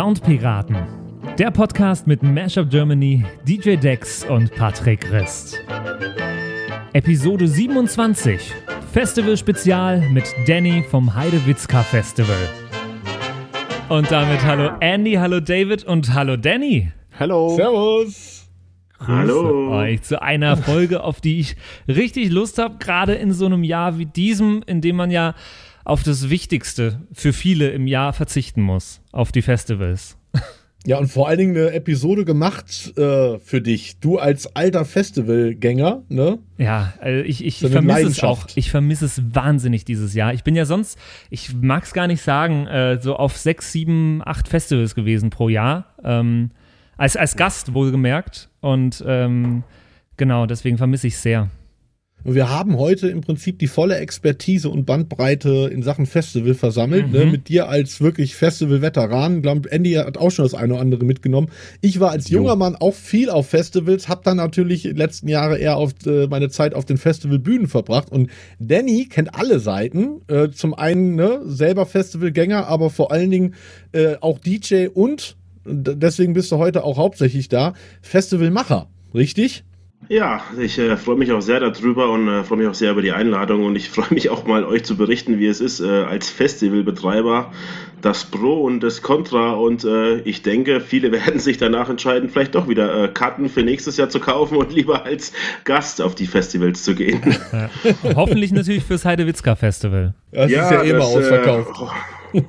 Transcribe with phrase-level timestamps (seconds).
[0.00, 0.78] Soundpiraten,
[1.38, 5.60] der Podcast mit Mashup Germany, DJ Dex und Patrick Rist.
[6.94, 8.50] Episode 27,
[8.94, 12.48] Festival Spezial mit Danny vom Heidewitzka Festival.
[13.90, 16.90] Und damit hallo Andy, hallo David und hallo Danny.
[17.18, 17.54] Hallo.
[17.54, 18.48] Servus.
[19.00, 19.70] Grüße Hallo.
[19.76, 21.56] euch zu einer Folge, auf die ich
[21.88, 25.34] richtig Lust habe, gerade in so einem Jahr wie diesem, in dem man ja
[25.84, 30.16] auf das Wichtigste für viele im Jahr verzichten muss, auf die Festivals.
[30.86, 34.00] Ja, und vor allen Dingen eine Episode gemacht äh, für dich.
[34.00, 36.38] Du als alter Festivalgänger, ne?
[36.56, 38.46] Ja, also ich, ich So eine vermisse es auch.
[38.54, 40.32] Ich vermisse es wahnsinnig dieses Jahr.
[40.32, 44.22] Ich bin ja sonst, ich mag es gar nicht sagen, äh, so auf sechs, sieben,
[44.24, 45.84] acht Festivals gewesen pro Jahr.
[46.02, 46.50] Ähm,
[46.96, 48.48] als, als Gast wohlgemerkt.
[48.60, 49.64] Und ähm,
[50.16, 51.50] genau, deswegen vermisse ich es sehr.
[52.24, 57.12] Und wir haben heute im Prinzip die volle Expertise und Bandbreite in Sachen Festival versammelt.
[57.12, 57.26] Ne?
[57.26, 59.36] Mit dir als wirklich Festival-Veteran.
[59.36, 61.48] Ich glaube, Andy hat auch schon das eine oder andere mitgenommen.
[61.80, 65.58] Ich war als junger Mann auch viel auf Festivals, habe dann natürlich die letzten Jahre
[65.58, 68.10] eher auf äh, meine Zeit auf den Festivalbühnen verbracht.
[68.10, 70.22] Und Danny kennt alle Seiten.
[70.28, 73.54] Äh, zum einen ne, selber Festivalgänger, aber vor allen Dingen
[73.92, 78.88] äh, auch DJ und deswegen bist du heute auch hauptsächlich da, Festivalmacher.
[79.14, 79.64] Richtig?
[80.12, 83.00] Ja, ich äh, freue mich auch sehr darüber und äh, freue mich auch sehr über
[83.00, 85.86] die Einladung und ich freue mich auch mal euch zu berichten, wie es ist äh,
[86.02, 87.52] als Festivalbetreiber,
[88.02, 92.56] das Pro und das Contra und äh, ich denke, viele werden sich danach entscheiden, vielleicht
[92.56, 96.26] doch wieder äh, Karten für nächstes Jahr zu kaufen und lieber als Gast auf die
[96.26, 97.20] Festivals zu gehen.
[97.52, 97.70] Ja.
[98.16, 100.14] Hoffentlich natürlich fürs Heidewitzka Festival.
[100.32, 101.94] Das ist ja eh immer das, ausverkauft.
[102.32, 102.42] Äh,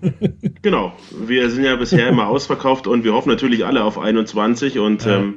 [0.63, 5.05] genau, wir sind ja bisher immer ausverkauft und wir hoffen natürlich alle auf 21 und
[5.05, 5.19] Ja.
[5.19, 5.35] ähm,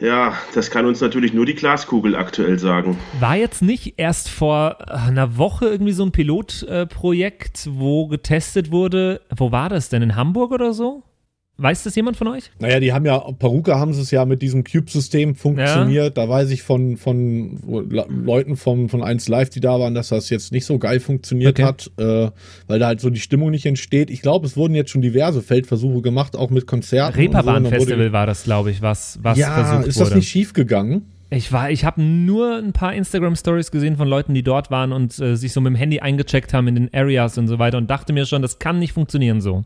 [0.00, 2.98] ja, das kann uns natürlich nur die Glaskugel aktuell sagen.
[3.20, 9.52] War jetzt nicht erst vor einer Woche irgendwie so ein Pilotprojekt, wo getestet wurde, wo
[9.52, 10.02] war das denn?
[10.02, 11.02] In Hamburg oder so?
[11.58, 12.50] Weiß das jemand von euch?
[12.58, 16.18] Naja, die haben ja, Paruka haben es ja mit diesem Cube-System funktioniert.
[16.18, 17.58] Da weiß ich von, von
[17.88, 21.00] Le- Leuten von, von 1 Live, die da waren, dass das jetzt nicht so geil
[21.00, 21.64] funktioniert Okay.
[21.64, 22.30] hat, äh,
[22.66, 24.10] weil da halt so die Stimmung nicht entsteht.
[24.10, 27.16] Ich glaube, es wurden jetzt schon diverse Feldversuche gemacht, auch mit Konzerten.
[27.26, 28.12] und so.
[28.12, 30.10] War das, glaube ich, was, was ja, versucht ist wurde.
[30.10, 31.06] das nicht schief gegangen?
[31.30, 35.18] Ich war, ich habe nur ein paar Instagram-Stories gesehen von Leuten, die dort waren und
[35.18, 37.88] äh, sich so mit dem Handy eingecheckt haben in den Areas und so weiter und
[37.90, 39.64] dachte mir schon, das kann nicht funktionieren so.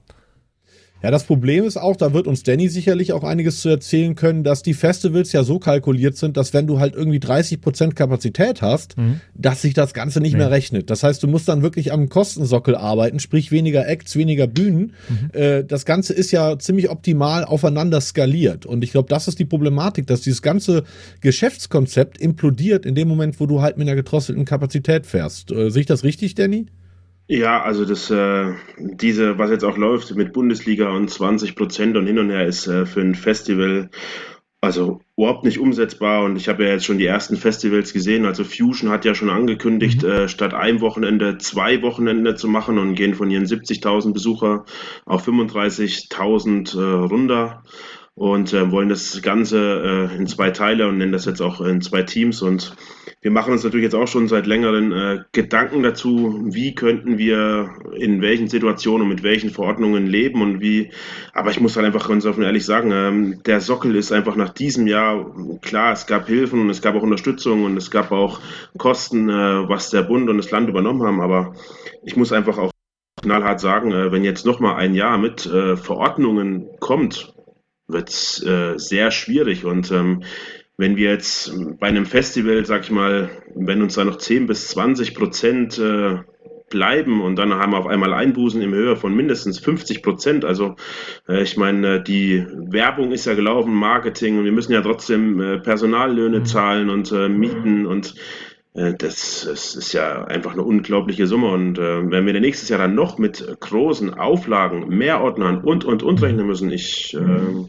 [1.03, 4.45] Ja, das Problem ist auch, da wird uns Danny sicherlich auch einiges zu erzählen können,
[4.45, 8.97] dass die Festivals ja so kalkuliert sind, dass wenn du halt irgendwie 30% Kapazität hast,
[9.35, 10.39] dass sich das Ganze nicht Nee.
[10.39, 10.91] mehr rechnet.
[10.91, 14.93] Das heißt, du musst dann wirklich am Kostensockel arbeiten, sprich weniger Acts, weniger Bühnen.
[15.33, 18.67] Äh, das Ganze ist ja ziemlich optimal aufeinander skaliert.
[18.67, 20.85] Und ich glaube, das ist die Problematik, dass dieses ganze
[21.23, 25.51] Geschäftskonzept implodiert in dem Moment, wo du halt mit einer gedrosselten Kapazität fährst.
[25.51, 26.67] Äh, sehe ich das richtig, Danny?
[27.33, 32.05] Ja, also das, äh, diese, was jetzt auch läuft mit Bundesliga und 20 Prozent und
[32.09, 33.89] hin und her, ist äh, für ein Festival
[34.61, 36.25] also überhaupt nicht umsetzbar.
[36.25, 38.27] Und ich habe ja jetzt schon die ersten Festivals gesehen.
[38.27, 42.97] Also Fusion hat ja schon angekündigt, äh, statt einem Wochenende zwei Wochenende zu machen und
[42.97, 44.65] gehen von ihren 70.000 Besucher
[45.05, 47.63] auf 35.000 äh, runter
[48.15, 51.81] und äh, wollen das Ganze äh, in zwei Teile und nennen das jetzt auch in
[51.81, 52.43] zwei Teams.
[52.43, 52.77] Und
[53.23, 57.71] wir machen uns natürlich jetzt auch schon seit längeren äh, Gedanken dazu, wie könnten wir
[57.97, 60.91] in welchen Situationen und mit welchen Verordnungen leben und wie.
[61.33, 64.51] Aber ich muss halt einfach ganz offen ehrlich sagen, ähm, der Sockel ist einfach nach
[64.51, 65.93] diesem Jahr klar.
[65.93, 68.41] Es gab Hilfen und es gab auch Unterstützung und es gab auch
[68.77, 71.21] Kosten, äh, was der Bund und das Land übernommen haben.
[71.21, 71.55] Aber
[72.05, 72.73] ich muss einfach auch
[73.23, 77.35] knallhart sagen, äh, wenn jetzt noch mal ein Jahr mit äh, Verordnungen kommt,
[77.93, 79.65] wird es äh, sehr schwierig.
[79.65, 80.23] Und ähm,
[80.77, 84.69] wenn wir jetzt bei einem Festival, sag ich mal, wenn uns da noch 10 bis
[84.69, 86.19] 20 Prozent äh,
[86.71, 90.45] bleiben und dann haben wir auf einmal Einbußen in Höhe von mindestens 50 Prozent.
[90.45, 90.77] Also
[91.29, 95.59] äh, ich meine, die Werbung ist ja gelaufen, Marketing und wir müssen ja trotzdem äh,
[95.59, 98.15] Personallöhne zahlen und äh, Mieten und
[98.73, 101.49] äh, das, das ist ja einfach eine unglaubliche Summe.
[101.49, 106.23] Und äh, wenn wir nächstes Jahr dann noch mit großen Auflagen, Mehrordnern und, und, und
[106.23, 107.69] rechnen müssen, ich äh,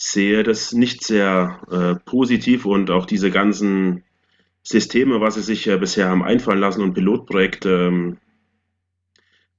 [0.00, 4.04] sehe das nicht sehr äh, positiv und auch diese ganzen
[4.62, 8.18] Systeme, was sie sich äh, bisher haben einfallen lassen und Pilotprojekte, ähm,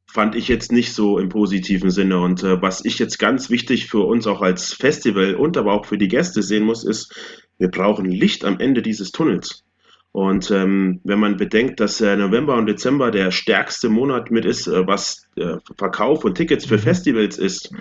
[0.08, 2.20] fand ich jetzt nicht so im positiven Sinne.
[2.20, 5.86] Und äh, was ich jetzt ganz wichtig für uns auch als Festival und aber auch
[5.86, 7.14] für die Gäste sehen muss, ist,
[7.58, 9.66] wir brauchen Licht am Ende dieses Tunnels.
[10.14, 14.68] Und ähm, wenn man bedenkt, dass äh, November und Dezember der stärkste Monat mit ist,
[14.68, 17.74] äh, was äh, Verkauf und Tickets für Festivals ist,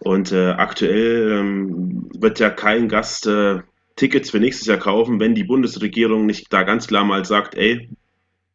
[0.00, 3.60] und äh, aktuell ähm, wird ja kein Gast äh,
[3.96, 7.90] Tickets für nächstes Jahr kaufen, wenn die Bundesregierung nicht da ganz klar mal sagt, ey,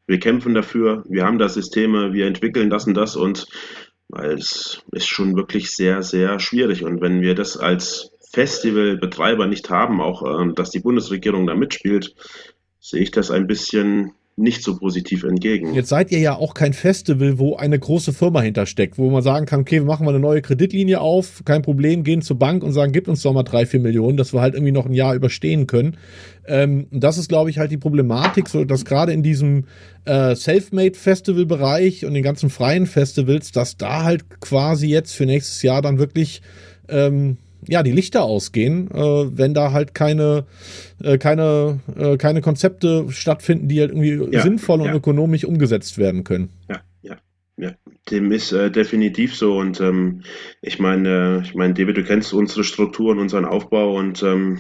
[0.08, 3.48] wir kämpfen dafür, wir haben da Systeme, wir entwickeln das und das und
[4.08, 6.84] Weil es ist schon wirklich sehr, sehr schwierig.
[6.84, 12.16] Und wenn wir das als Festivalbetreiber nicht haben, auch äh, dass die Bundesregierung da mitspielt,
[12.80, 15.74] sehe ich das ein bisschen nicht so positiv entgegen.
[15.74, 19.46] Jetzt seid ihr ja auch kein Festival, wo eine große Firma hintersteckt, wo man sagen
[19.46, 22.74] kann, okay, wir machen mal eine neue Kreditlinie auf, kein Problem, gehen zur Bank und
[22.74, 25.16] sagen, gib uns doch mal drei, vier Millionen, dass wir halt irgendwie noch ein Jahr
[25.16, 25.96] überstehen können.
[26.46, 29.66] Ähm, das ist, glaube ich, halt die Problematik, so dass gerade in diesem
[30.04, 35.82] äh, Selfmade-Festival-Bereich und den ganzen freien Festivals, dass da halt quasi jetzt für nächstes Jahr
[35.82, 36.42] dann wirklich
[36.90, 40.46] ähm, ja, die Lichter ausgehen, äh, wenn da halt keine,
[41.04, 44.96] äh, keine, äh, keine Konzepte stattfinden, die halt irgendwie ja, sinnvoll und ja.
[44.96, 46.50] ökonomisch umgesetzt werden können.
[46.70, 47.18] Ja, ja,
[47.58, 47.72] ja.
[48.12, 49.58] Dem ist äh, definitiv so.
[49.58, 50.22] Und ähm,
[50.62, 54.60] ich meine, ich meine, David, du kennst unsere Strukturen, unseren Aufbau und ähm,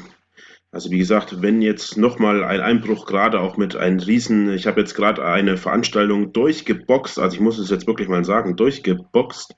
[0.75, 4.81] also wie gesagt, wenn jetzt nochmal ein Einbruch gerade auch mit einem Riesen, ich habe
[4.81, 9.55] jetzt gerade eine Veranstaltung durchgeboxt, also ich muss es jetzt wirklich mal sagen, durchgeboxt,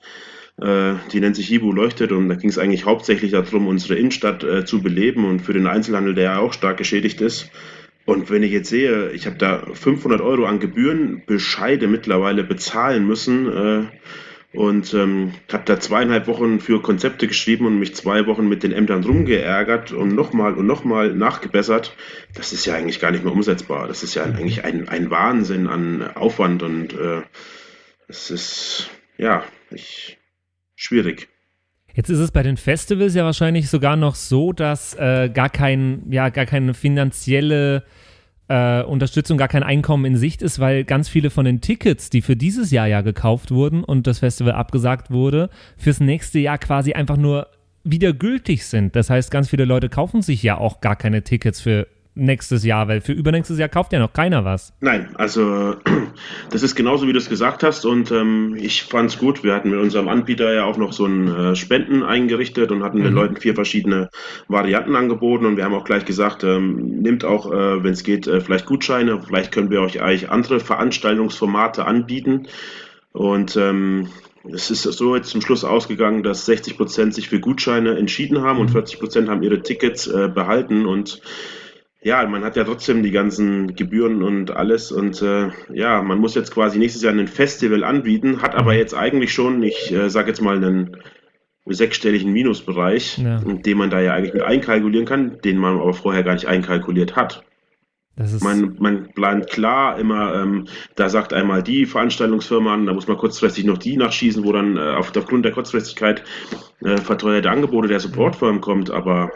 [0.59, 4.65] die nennt sich Ibu Leuchtet und da ging es eigentlich hauptsächlich darum, unsere Innenstadt äh,
[4.65, 7.51] zu beleben und für den Einzelhandel, der ja auch stark geschädigt ist.
[8.07, 13.51] Und wenn ich jetzt sehe, ich habe da 500 Euro an Gebührenbescheide mittlerweile bezahlen müssen
[13.51, 18.63] äh, und ähm, habe da zweieinhalb Wochen für Konzepte geschrieben und mich zwei Wochen mit
[18.63, 21.95] den Ämtern rumgeärgert und nochmal und nochmal nachgebessert.
[22.33, 23.89] Das ist ja eigentlich gar nicht mehr umsetzbar.
[23.89, 27.23] Das ist ja eigentlich ein, ein Wahnsinn an Aufwand und äh,
[28.07, 30.17] es ist, ja, ich
[30.77, 31.27] schwierig.
[31.93, 36.03] Jetzt ist es bei den Festivals ja wahrscheinlich sogar noch so, dass äh, gar kein,
[36.11, 37.83] ja, gar keine finanzielle
[38.47, 42.21] äh, Unterstützung, gar kein Einkommen in Sicht ist, weil ganz viele von den Tickets, die
[42.21, 46.93] für dieses Jahr ja gekauft wurden und das Festival abgesagt wurde, fürs nächste Jahr quasi
[46.93, 47.47] einfach nur
[47.83, 48.95] wieder gültig sind.
[48.95, 51.87] Das heißt, ganz viele Leute kaufen sich ja auch gar keine Tickets für
[52.17, 54.73] nächstes Jahr, weil für übernächstes Jahr kauft ja noch keiner was.
[54.81, 55.75] Nein, also
[56.51, 59.43] das ist genauso, wie du es gesagt hast und ähm, ich fand es gut.
[59.43, 62.99] Wir hatten mit unserem Anbieter ja auch noch so ein äh, Spenden eingerichtet und hatten
[62.99, 63.03] mhm.
[63.03, 64.09] den Leuten vier verschiedene
[64.47, 68.27] Varianten angeboten und wir haben auch gleich gesagt, ähm, nimmt auch, äh, wenn es geht,
[68.27, 72.47] äh, vielleicht Gutscheine, vielleicht können wir euch eigentlich andere Veranstaltungsformate anbieten
[73.11, 74.07] und ähm,
[74.53, 78.59] es ist so jetzt zum Schluss ausgegangen, dass 60 Prozent sich für Gutscheine entschieden haben
[78.59, 78.99] und 40 mhm.
[78.99, 81.21] Prozent haben ihre Tickets äh, behalten und
[82.01, 86.35] ja, man hat ja trotzdem die ganzen Gebühren und alles und äh, ja, man muss
[86.35, 88.79] jetzt quasi nächstes Jahr ein Festival anbieten, hat aber mhm.
[88.79, 90.97] jetzt eigentlich schon, ich äh, sage jetzt mal einen
[91.65, 93.39] sechsstelligen Minusbereich, ja.
[93.39, 97.15] den man da ja eigentlich mit einkalkulieren kann, den man aber vorher gar nicht einkalkuliert
[97.15, 97.43] hat.
[98.41, 100.65] man, man plant klar immer, ähm,
[100.95, 104.77] da sagt einmal die Veranstaltungsfirma an, da muss man kurzfristig noch die nachschießen, wo dann
[104.77, 106.23] äh, auf, aufgrund der Kurzfristigkeit
[106.83, 109.31] äh, verteuerte Angebote der Supportfirm kommt, aber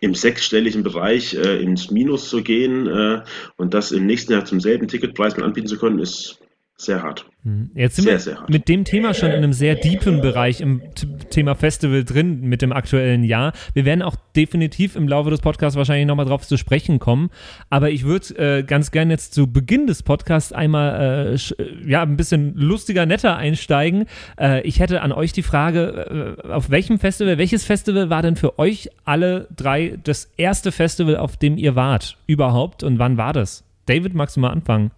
[0.00, 3.22] im sechsstelligen Bereich äh, ins Minus zu gehen äh,
[3.56, 6.38] und das im nächsten Jahr zum selben Ticketpreis anbieten zu können, ist
[6.80, 7.26] sehr hart.
[7.44, 7.70] Hm.
[7.74, 10.82] Jetzt sind sehr, wir sehr mit dem Thema schon in einem sehr deepen Bereich im
[11.30, 13.52] Thema Festival drin mit dem aktuellen Jahr.
[13.72, 17.30] Wir werden auch definitiv im Laufe des Podcasts wahrscheinlich nochmal drauf zu sprechen kommen.
[17.70, 22.16] Aber ich würde äh, ganz gerne jetzt zu Beginn des Podcasts einmal äh, ja, ein
[22.16, 24.06] bisschen lustiger, netter einsteigen.
[24.38, 28.36] Äh, ich hätte an euch die Frage, äh, auf welchem Festival, welches Festival war denn
[28.36, 33.32] für euch alle drei das erste Festival, auf dem ihr wart überhaupt und wann war
[33.32, 33.64] das?
[33.86, 34.90] David, magst du mal anfangen?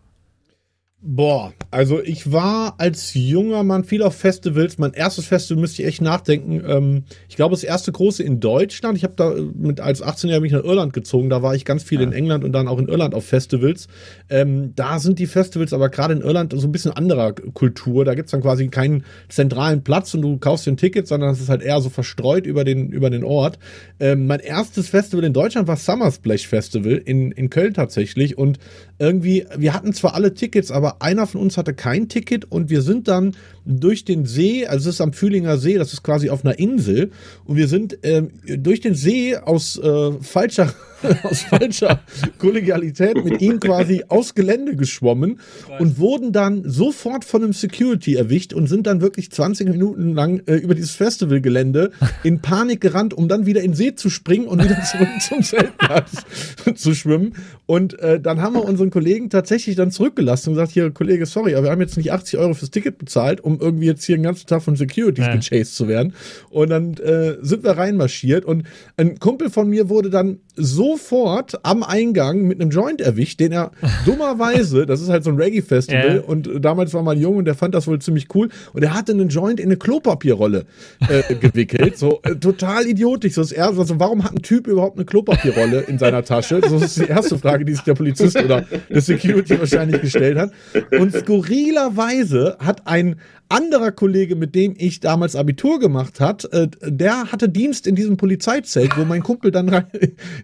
[1.05, 4.79] Boah, also ich war als junger Mann viel auf Festivals.
[4.79, 6.63] Mein erstes Festival müsste ich echt nachdenken.
[6.65, 8.97] Ähm, ich glaube, das erste große in Deutschland.
[8.97, 11.29] Ich habe da mit als 18-Jähriger mich nach Irland gezogen.
[11.29, 12.07] Da war ich ganz viel ja.
[12.07, 13.89] in England und dann auch in Irland auf Festivals.
[14.31, 18.05] Ähm, da sind die Festivals aber gerade in Irland so ein bisschen anderer Kultur.
[18.05, 21.41] Da gibt's dann quasi keinen zentralen Platz und du kaufst dir ein Ticket, sondern es
[21.41, 23.59] ist halt eher so verstreut über den, über den Ort.
[23.99, 28.39] Ähm, mein erstes Festival in Deutschland war Summer Splash Festival in, in Köln tatsächlich.
[28.39, 28.61] Und
[29.03, 32.83] irgendwie, wir hatten zwar alle Tickets, aber einer von uns hatte kein Ticket und wir
[32.83, 36.45] sind dann durch den See, also es ist am Fühlinger See, das ist quasi auf
[36.45, 37.11] einer Insel
[37.45, 40.73] und wir sind ähm, durch den See aus äh, falscher
[41.23, 42.01] aus falscher
[42.39, 45.41] Kollegialität mit ihm quasi aus Gelände geschwommen
[45.79, 50.43] und wurden dann sofort von einem Security erwischt und sind dann wirklich 20 Minuten lang
[50.47, 51.93] äh, über dieses Festivalgelände
[52.23, 55.43] in Panik gerannt, um dann wieder in den See zu springen und wieder zurück zum
[55.43, 56.13] Zeltplatz
[56.75, 57.35] zu schwimmen.
[57.67, 61.55] Und äh, dann haben wir unseren Kollegen tatsächlich dann zurückgelassen und gesagt, hier Kollege, sorry,
[61.55, 64.17] aber wir haben jetzt nicht 80 Euro fürs Ticket bezahlt, um um irgendwie jetzt hier
[64.17, 65.37] den ganzen Tag von Securities ja.
[65.37, 66.15] gechased zu werden.
[66.51, 68.65] Und dann äh, sind wir reinmarschiert und
[68.97, 73.71] ein Kumpel von mir wurde dann sofort am Eingang mit einem Joint erwischt, den er
[74.07, 76.21] dummerweise, das ist halt so ein Reggae-Festival, Ja.
[76.23, 79.13] und damals war man jung und der fand das wohl ziemlich cool, und er hatte
[79.13, 80.65] einen Joint in eine Klopapierrolle
[81.09, 83.35] äh, gewickelt, so äh, total idiotisch.
[83.35, 86.61] So das erste, also warum hat ein Typ überhaupt eine Klopapierrolle in seiner Tasche?
[86.61, 90.53] Das ist die erste Frage, die sich der Polizist oder der Security wahrscheinlich gestellt hat.
[90.99, 93.17] Und skurrilerweise hat ein
[93.49, 98.17] anderer Kollege, mit dem ich damals Abitur gemacht hat, äh, der hatte Dienst in diesem
[98.17, 99.85] Polizeizelt, wo mein Kumpel dann rein,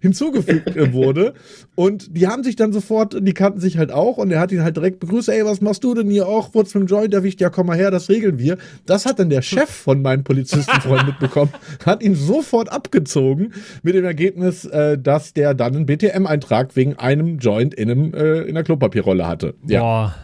[0.01, 1.35] hinzugefügt äh, wurde.
[1.75, 4.63] Und die haben sich dann sofort, die kannten sich halt auch und er hat ihn
[4.63, 6.55] halt direkt begrüßt, ey, was machst du denn hier auch?
[6.55, 7.41] Wurdest mit dem Joint erwischt?
[7.41, 8.59] Ja, komm mal her, das regeln wir.
[8.87, 11.53] Das hat dann der Chef von meinem Polizistenfreund mitbekommen,
[11.85, 13.53] hat ihn sofort abgezogen
[13.83, 18.43] mit dem Ergebnis, äh, dass der dann einen BTM-Eintrag wegen einem Joint in, einem, äh,
[18.43, 19.55] in einer Klopapierrolle hatte.
[19.67, 19.81] Ja.
[19.81, 20.15] Boah.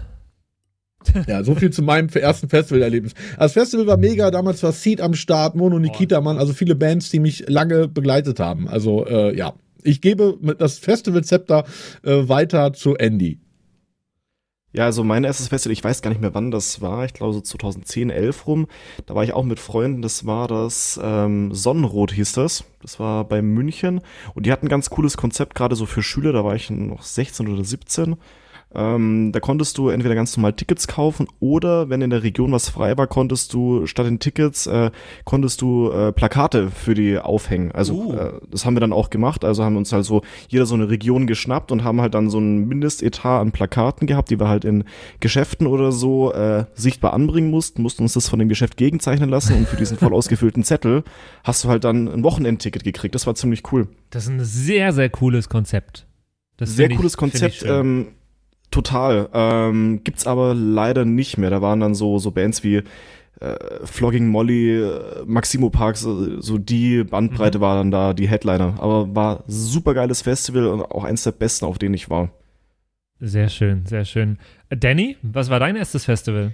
[1.26, 3.12] Ja, so viel zu meinem ersten Festivalerlebnis.
[3.38, 7.10] Das Festival war mega, damals war Seed am Start, Mono Nikita Mann, also viele Bands,
[7.10, 8.68] die mich lange begleitet haben.
[8.68, 9.54] Also äh, ja,
[9.84, 11.64] ich gebe das Festival-Zepter
[12.02, 13.40] äh, weiter zu Andy.
[14.72, 17.32] Ja, also mein erstes Festival, ich weiß gar nicht mehr wann das war, ich glaube
[17.32, 18.66] so 2010, 11 rum.
[19.06, 22.64] Da war ich auch mit Freunden, das war das ähm, Sonnenrot hieß das.
[22.82, 24.00] Das war bei München
[24.34, 27.02] und die hatten ein ganz cooles Konzept, gerade so für Schüler, da war ich noch
[27.02, 28.16] 16 oder 17.
[28.74, 32.68] Ähm, da konntest du entweder ganz normal Tickets kaufen oder wenn in der Region was
[32.68, 34.90] frei war, konntest du statt den Tickets äh,
[35.24, 37.72] konntest du äh, Plakate für die aufhängen.
[37.72, 38.12] Also Uh.
[38.14, 39.44] äh, das haben wir dann auch gemacht.
[39.44, 42.38] Also haben uns halt so jeder so eine Region geschnappt und haben halt dann so
[42.38, 44.84] ein Mindestetat an Plakaten gehabt, die wir halt in
[45.20, 49.54] Geschäften oder so äh, sichtbar anbringen mussten, mussten uns das von dem Geschäft gegenzeichnen lassen
[49.54, 51.04] und für diesen voll ausgefüllten Zettel
[51.44, 53.14] hast du halt dann ein Wochenendticket gekriegt.
[53.14, 53.88] Das war ziemlich cool.
[54.10, 56.06] Das ist ein sehr, sehr cooles Konzept.
[56.56, 57.64] Das Sehr ich- cooles Konzept.
[57.66, 58.08] Ähm,
[58.74, 59.28] total.
[59.32, 61.50] Ähm, gibt's aber leider nicht mehr.
[61.50, 62.82] Da waren dann so, so Bands wie
[63.40, 67.62] äh, Flogging Molly, äh, Maximo Parks, so, so die Bandbreite Mhm.
[67.62, 68.74] war dann da, die Headliner.
[68.78, 72.30] Aber war super geiles Festival und auch eins der besten, auf denen ich war.
[73.20, 74.38] Sehr schön, sehr schön.
[74.68, 76.52] Äh, Danny, was war dein erstes Festival?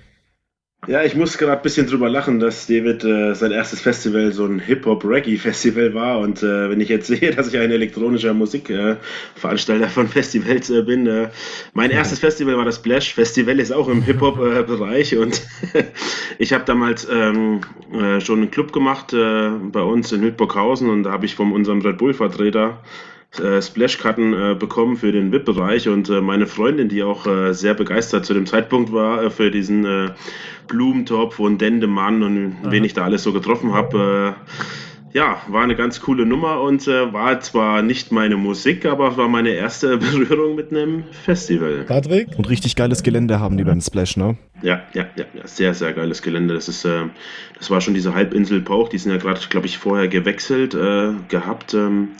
[0.87, 4.46] Ja, ich muss gerade ein bisschen drüber lachen, dass David äh, sein erstes Festival so
[4.46, 6.20] ein Hip-Hop-Reggae-Festival war.
[6.20, 10.80] Und äh, wenn ich jetzt sehe, dass ich ein elektronischer Musikveranstalter äh, von Festivals äh,
[10.82, 11.28] bin, äh,
[11.75, 15.18] mein erstes Festival war das Splash Festival, ist auch im Hip-Hop-Bereich.
[15.18, 15.42] und
[16.38, 17.60] ich habe damals ähm,
[17.92, 21.52] äh, schon einen Club gemacht äh, bei uns in Hildburghausen und da habe ich von
[21.52, 22.78] unserem Red Bull-Vertreter
[23.38, 27.75] äh, Splashkarten äh, bekommen für den VIP-Bereich und äh, meine Freundin, die auch äh, sehr
[27.75, 30.10] begeistert zu dem Zeitpunkt war äh, für diesen äh,
[30.66, 32.72] Blumentopf und Dendemann und Aha.
[32.72, 34.34] wen ich da alles so getroffen habe.
[34.37, 34.54] Äh,
[35.12, 39.28] ja, war eine ganz coole Nummer und äh, war zwar nicht meine Musik, aber war
[39.28, 41.84] meine erste Berührung mit einem Festival.
[41.87, 42.28] Patrick?
[42.37, 44.37] Und richtig geiles Gelände haben die beim Splash, ne?
[44.62, 46.54] Ja, ja, ja, ja, sehr, sehr geiles Gelände.
[46.54, 47.06] Das ist, äh,
[47.58, 51.12] das war schon diese Halbinsel Pauch, die sind ja gerade, glaube ich, vorher gewechselt äh,
[51.28, 51.75] gehabt.
[51.75, 52.10] Ähm,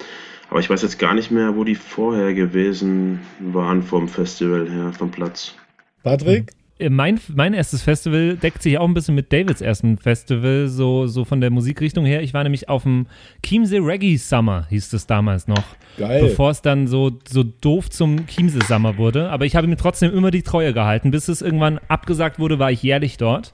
[0.50, 4.92] aber ich weiß jetzt gar nicht mehr, wo die vorher gewesen waren vom Festival her,
[4.92, 5.54] vom Platz.
[6.02, 6.50] Patrick?
[6.78, 11.07] Äh, Mein, mein erstes Festival deckt sich auch ein bisschen mit Davids ersten Festival, so,
[11.07, 12.23] so von der Musikrichtung her.
[12.23, 13.07] Ich war nämlich auf dem
[13.45, 15.64] Chiemsee Reggae Summer, hieß es damals noch.
[15.99, 16.23] Geil.
[16.23, 19.30] Bevor es dann so, so doof zum Chiemsee Summer wurde.
[19.30, 21.11] Aber ich habe mir trotzdem immer die Treue gehalten.
[21.11, 23.52] Bis es irgendwann abgesagt wurde, war ich jährlich dort.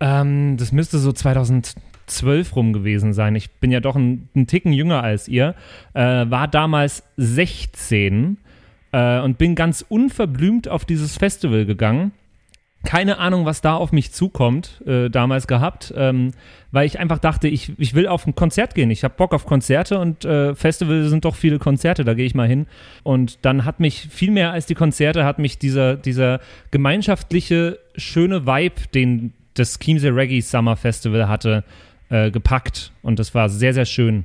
[0.00, 1.12] Ähm, das müsste so
[2.08, 3.34] 2012 rum gewesen sein.
[3.34, 5.54] Ich bin ja doch ein, ein Ticken jünger als ihr.
[5.94, 8.38] Äh, war damals 16
[8.92, 12.12] äh, und bin ganz unverblümt auf dieses Festival gegangen.
[12.84, 16.30] Keine Ahnung, was da auf mich zukommt, äh, damals gehabt, ähm,
[16.70, 18.90] weil ich einfach dachte, ich, ich will auf ein Konzert gehen.
[18.92, 22.36] Ich habe Bock auf Konzerte und äh, Festivals sind doch viele Konzerte, da gehe ich
[22.36, 22.66] mal hin.
[23.02, 26.38] Und dann hat mich viel mehr als die Konzerte, hat mich dieser, dieser
[26.70, 31.87] gemeinschaftliche, schöne Vibe, den das Chiemsee Reggae Summer Festival hatte, äh,
[32.30, 32.92] gepackt.
[33.02, 34.24] Und das war sehr, sehr schön.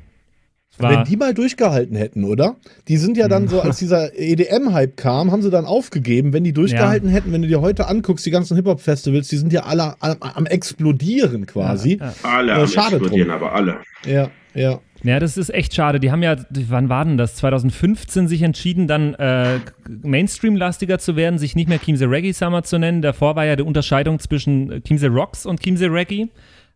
[0.80, 2.56] War, Wenn die mal durchgehalten hätten, oder?
[2.88, 6.34] Die sind ja dann so, als dieser EDM-Hype kam, haben sie dann aufgegeben.
[6.34, 9.66] Wenn die durchgehalten hätten, wenn du dir heute anguckst, die ganzen Hip-Hop-Festivals, die sind ja
[9.66, 12.00] alle am, am explodieren quasi.
[12.02, 13.38] Ja, Alle Äh, am schade explodieren, drum.
[13.38, 13.78] aber alle.
[14.08, 14.80] Ja, ja.
[15.04, 16.00] Ja, das ist echt schade.
[16.00, 17.36] Die haben ja, wann war denn das?
[17.36, 19.60] 2015 sich entschieden, dann äh,
[20.02, 23.02] Mainstream-lastiger zu werden, sich nicht mehr Chiemsee Reggae Summer zu nennen.
[23.02, 26.30] Davor war ja die Unterscheidung zwischen äh, Chiemsee Rocks und Chiemsee Reggae,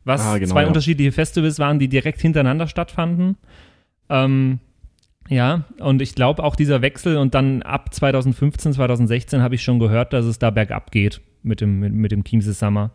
[0.08, 0.68] was Ah, genau, zwei ja.
[0.68, 3.38] unterschiedliche Festivals waren, die direkt hintereinander stattfanden.
[4.10, 4.60] Ähm,
[5.30, 9.80] ja, und ich glaube auch dieser Wechsel und dann ab 2015, 2016 habe ich schon
[9.80, 12.92] gehört, dass es da bergab geht mit dem, mit, mit dem Chiemsee Summer.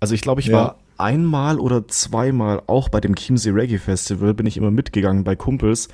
[0.00, 0.52] Also ich glaube, ich Ja.
[0.56, 5.36] war einmal oder zweimal auch bei dem Chiemsee Reggae Festival, bin ich immer mitgegangen bei
[5.36, 5.88] Kumpels.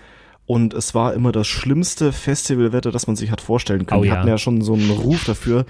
[0.44, 4.00] Und es war immer das schlimmste Festivalwetter, das man sich hat vorstellen können.
[4.00, 4.16] Oh Die ja.
[4.16, 5.66] hatten ja schon so einen Ruf dafür.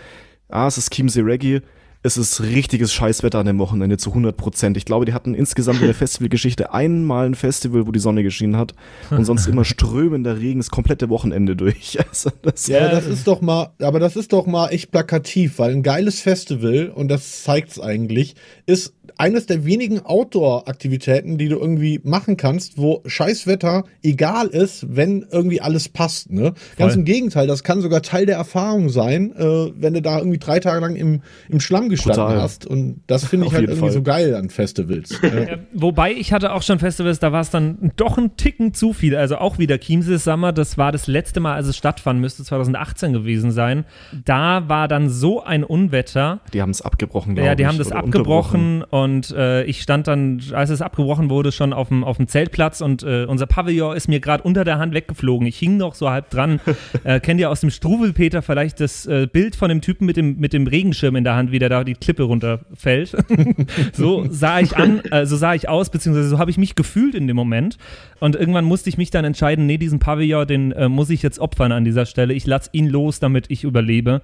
[0.48, 1.60] Ah, es ist Chiemsee Reggae.
[2.04, 4.76] Es ist richtiges Scheißwetter an dem Wochenende zu 100 Prozent.
[4.76, 8.56] Ich glaube, die hatten insgesamt in der Festivalgeschichte einmal ein Festival, wo die Sonne geschienen
[8.56, 8.74] hat
[9.10, 11.98] und sonst immer strömender Regen das komplette Wochenende durch.
[12.12, 15.70] Also das ja, das ist doch mal, aber das ist doch mal echt plakativ, weil
[15.70, 18.34] ein geiles Festival, und das zeigt's eigentlich,
[18.66, 25.26] ist eines der wenigen Outdoor-Aktivitäten, die du irgendwie machen kannst, wo Scheißwetter egal ist, wenn
[25.30, 26.30] irgendwie alles passt.
[26.30, 26.54] Ne?
[26.76, 30.38] Ganz im Gegenteil, das kann sogar Teil der Erfahrung sein, äh, wenn du da irgendwie
[30.38, 32.42] drei Tage lang im, im Schlamm gestanden Total.
[32.42, 32.66] hast.
[32.66, 33.92] Und das finde ich halt irgendwie Fall.
[33.92, 35.10] so geil an Festivals.
[35.22, 38.92] äh, wobei ich hatte auch schon Festivals, da war es dann doch ein Ticken zu
[38.92, 39.16] viel.
[39.16, 43.12] Also auch wieder Chiemsees Summer, das war das letzte Mal, als es stattfand, müsste 2018
[43.12, 43.84] gewesen sein.
[44.24, 46.40] Da war dann so ein Unwetter.
[46.52, 47.50] Die haben es abgebrochen, glaube ich.
[47.50, 51.72] Ja, die haben das abgebrochen und äh, ich stand dann, als es abgebrochen wurde, schon
[51.72, 54.94] auf dem, auf dem Zeltplatz und äh, unser Pavillon ist mir gerade unter der Hand
[54.94, 55.46] weggeflogen.
[55.46, 56.60] Ich hing noch so halb dran.
[57.04, 60.38] äh, kennt ihr aus dem Struwelpeter vielleicht das äh, Bild von dem Typen mit dem,
[60.38, 63.16] mit dem Regenschirm in der Hand, wie der da die Klippe runterfällt?
[63.92, 67.14] so sah ich an, äh, so sah ich aus, beziehungsweise so habe ich mich gefühlt
[67.14, 67.78] in dem Moment.
[68.20, 71.38] Und irgendwann musste ich mich dann entscheiden, nee, diesen Pavillon, den äh, muss ich jetzt
[71.38, 72.34] opfern an dieser Stelle.
[72.34, 74.22] Ich lasse ihn los, damit ich überlebe.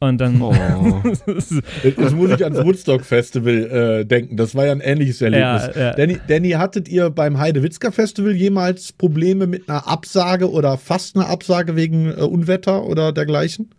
[0.00, 0.40] Und dann.
[0.42, 0.52] Oh.
[1.26, 4.36] das muss ich ans Woodstock Festival äh, denken.
[4.36, 5.70] Das war ja ein ähnliches Erlebnis.
[5.74, 5.94] Ja, ja.
[5.94, 11.28] Danny, Danny, hattet ihr beim Heidewitzka Festival jemals Probleme mit einer Absage oder fast einer
[11.28, 13.70] Absage wegen äh, Unwetter oder dergleichen?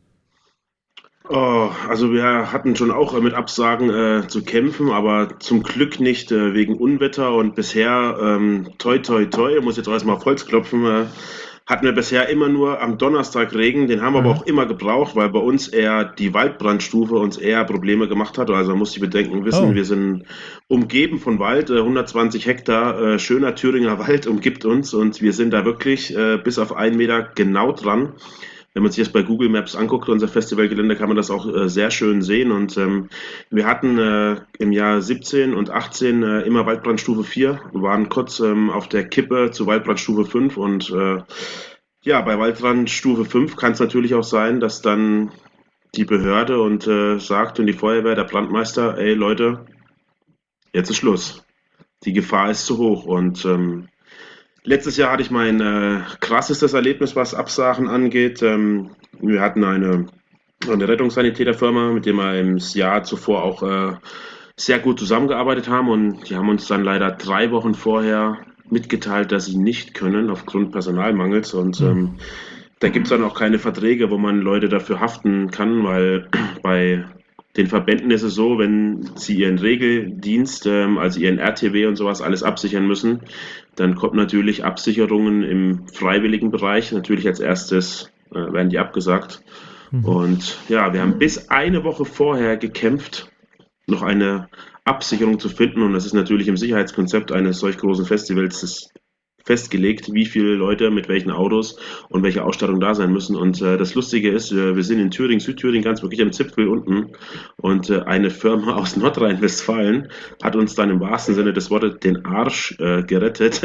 [1.28, 6.32] Oh, also wir hatten schon auch mit Absagen äh, zu kämpfen, aber zum Glück nicht
[6.32, 10.46] äh, wegen Unwetter und bisher ähm, toi toi toi, muss jetzt auch erstmal auf Holz
[10.46, 11.06] klopfen, äh,
[11.66, 14.28] hatten wir bisher immer nur am Donnerstag Regen, den haben wir mhm.
[14.28, 18.52] aber auch immer gebraucht, weil bei uns eher die Waldbrandstufe uns eher Probleme gemacht hat.
[18.52, 19.74] Also muss ich bedenken, wissen, oh.
[19.74, 20.26] wir sind
[20.68, 25.52] umgeben von Wald, 120 äh, Hektar, äh, schöner Thüringer Wald umgibt uns und wir sind
[25.52, 28.14] da wirklich äh, bis auf einen Meter genau dran
[28.76, 31.70] wenn man sich das bei Google Maps anguckt, unser Festivalgelände, kann man das auch äh,
[31.70, 32.52] sehr schön sehen.
[32.52, 33.10] Und ähm,
[33.50, 38.42] wir hatten äh, im Jahr 17 und 18 äh, immer Waldbrandstufe 4, wir waren kurz
[38.42, 41.24] ähm, auf der Kippe zu Waldbrandstufe 5 und äh,
[42.04, 45.32] ja, bei Waldbrandstufe 5 kann es natürlich auch sein, dass dann
[45.96, 49.66] die Behörde und äh, sagt und die Feuerwehr, der Brandmeister, ey Leute,
[50.74, 51.46] jetzt ist Schluss.
[52.04, 53.88] Die Gefahr ist zu hoch und ähm,
[54.66, 58.42] Letztes Jahr hatte ich mein äh, krassestes Erlebnis, was Absagen angeht.
[58.42, 58.92] Ähm,
[59.22, 60.08] wir hatten eine,
[60.68, 63.94] eine Rettungssanitäterfirma, mit der wir im Jahr zuvor auch äh,
[64.58, 69.46] sehr gut zusammengearbeitet haben und die haben uns dann leider drei Wochen vorher mitgeteilt, dass
[69.46, 71.88] sie nicht können aufgrund Personalmangels und mhm.
[71.88, 72.16] ähm,
[72.80, 76.28] da gibt es dann auch keine Verträge, wo man Leute dafür haften kann, weil
[76.64, 77.06] bei
[77.58, 82.22] den Verbänden ist es so, wenn sie ihren Regeldienst, ähm, also ihren RTW und sowas
[82.22, 83.22] alles absichern müssen,
[83.76, 86.92] dann kommt natürlich Absicherungen im freiwilligen Bereich.
[86.92, 89.42] Natürlich als erstes äh, werden die abgesagt.
[89.92, 90.06] Mhm.
[90.06, 93.32] Und ja, wir haben bis eine Woche vorher gekämpft,
[93.88, 94.50] noch eine
[94.84, 95.82] Absicherung zu finden.
[95.82, 98.90] Und das ist natürlich im Sicherheitskonzept eines solch großen Festivals das
[99.46, 101.78] festgelegt, wie viele Leute mit welchen Autos
[102.10, 103.36] und welche Ausstattung da sein müssen.
[103.36, 106.68] Und äh, das Lustige ist, äh, wir sind in Thüringen, Südthüringen, ganz wirklich am Zipfel
[106.68, 107.12] unten.
[107.58, 110.10] Und äh, eine Firma aus Nordrhein-Westfalen
[110.44, 113.62] hat uns dann im wahrsten Sinne des Wortes den Arsch äh, gerettet.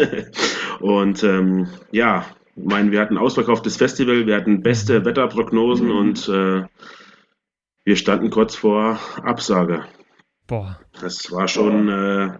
[0.80, 5.96] und ähm, ja, ich meine, wir hatten ausverkauftes Festival, wir hatten beste Wetterprognosen mhm.
[5.96, 6.64] und äh,
[7.84, 9.84] wir standen kurz vor Absage.
[10.46, 10.78] Boah.
[11.00, 12.38] Das war schon äh,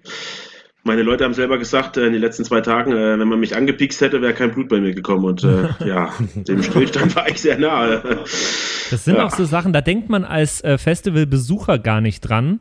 [0.83, 3.57] meine Leute haben selber gesagt, äh, in den letzten zwei Tagen, äh, wenn man mich
[3.57, 5.25] angepikst hätte, wäre kein Blut bei mir gekommen.
[5.25, 8.03] Und äh, ja, dem Stillstand war ich sehr nahe.
[8.91, 9.25] Das sind ja.
[9.25, 12.61] auch so Sachen, da denkt man als äh, Festivalbesucher gar nicht dran,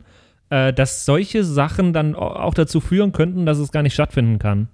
[0.52, 4.68] dass solche Sachen dann auch dazu führen könnten, dass es gar nicht stattfinden kann.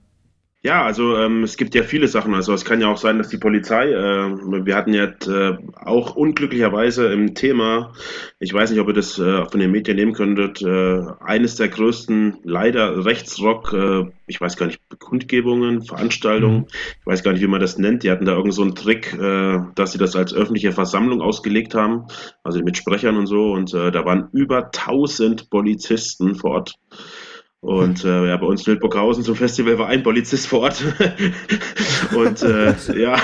[0.65, 2.33] Ja, also ähm, es gibt ja viele Sachen.
[2.33, 6.15] Also es kann ja auch sein, dass die Polizei, äh, wir hatten ja äh, auch
[6.15, 7.93] unglücklicherweise im Thema,
[8.39, 11.67] ich weiß nicht, ob ihr das äh, von den Medien nehmen könntet, äh, eines der
[11.67, 16.67] größten leider Rechtsrock, äh, ich weiß gar nicht, Kundgebungen, Veranstaltungen, mhm.
[16.99, 18.01] ich weiß gar nicht, wie man das nennt.
[18.01, 21.75] Die hatten da irgend so einen Trick, äh, dass sie das als öffentliche Versammlung ausgelegt
[21.75, 22.07] haben,
[22.43, 23.51] also mit Sprechern und so.
[23.51, 26.79] Und äh, da waren über 1000 Polizisten vor Ort.
[27.65, 30.83] Und äh, ja, bei uns in Wildburghausen zum Festival war ein Polizist vor Ort.
[32.15, 33.17] und äh, ja,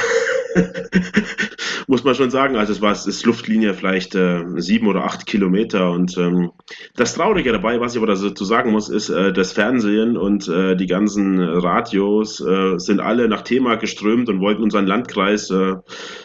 [1.87, 2.55] muss man schon sagen.
[2.55, 5.91] Also es war es ist Luftlinie vielleicht äh, sieben oder acht Kilometer.
[5.91, 6.51] Und ähm,
[6.95, 10.75] das Traurige dabei, was ich aber dazu sagen muss, ist, äh, das Fernsehen und äh,
[10.75, 15.75] die ganzen Radios äh, sind alle nach Thema geströmt und wollten unseren Landkreis äh,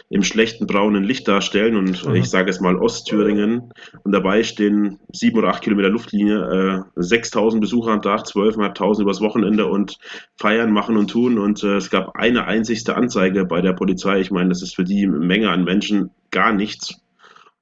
[0.09, 1.77] im schlechten braunen Licht darstellen.
[1.77, 2.15] Und mhm.
[2.15, 3.73] ich sage es mal Ostthüringen.
[4.05, 9.21] Und dabei stehen sieben oder acht Kilometer Luftlinie, äh, 6000 Besucher am Tag, 12.500 übers
[9.21, 9.99] Wochenende und
[10.37, 11.39] feiern, machen und tun.
[11.39, 14.16] Und äh, es gab eine einzigste Anzeige bei der Polizei.
[14.19, 17.01] Ich meine, das ist für die Menge an Menschen gar nichts.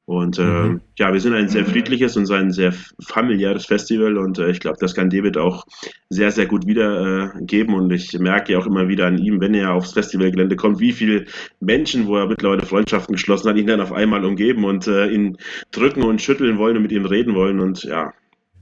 [0.06, 0.80] Und äh, mhm.
[0.98, 4.76] ja, wir sind ein sehr friedliches und ein sehr familiäres Festival und äh, ich glaube,
[4.78, 5.64] das kann David auch
[6.10, 7.74] sehr, sehr gut wiedergeben.
[7.74, 10.78] Äh, und ich merke ja auch immer wieder an ihm, wenn er aufs Festivalgelände kommt,
[10.78, 11.24] wie viele
[11.60, 15.38] Menschen, wo er mittlerweile Freundschaften geschlossen hat, ihn dann auf einmal umgeben und äh, ihn
[15.70, 17.58] drücken und schütteln wollen und mit ihm reden wollen.
[17.58, 18.12] Und ja,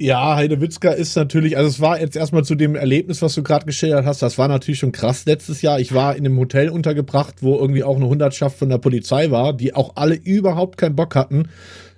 [0.03, 3.67] ja, Heidewitzka ist natürlich, also es war jetzt erstmal zu dem Erlebnis, was du gerade
[3.67, 5.79] geschildert hast, das war natürlich schon krass letztes Jahr.
[5.79, 9.53] Ich war in einem Hotel untergebracht, wo irgendwie auch eine Hundertschaft von der Polizei war,
[9.53, 11.49] die auch alle überhaupt keinen Bock hatten,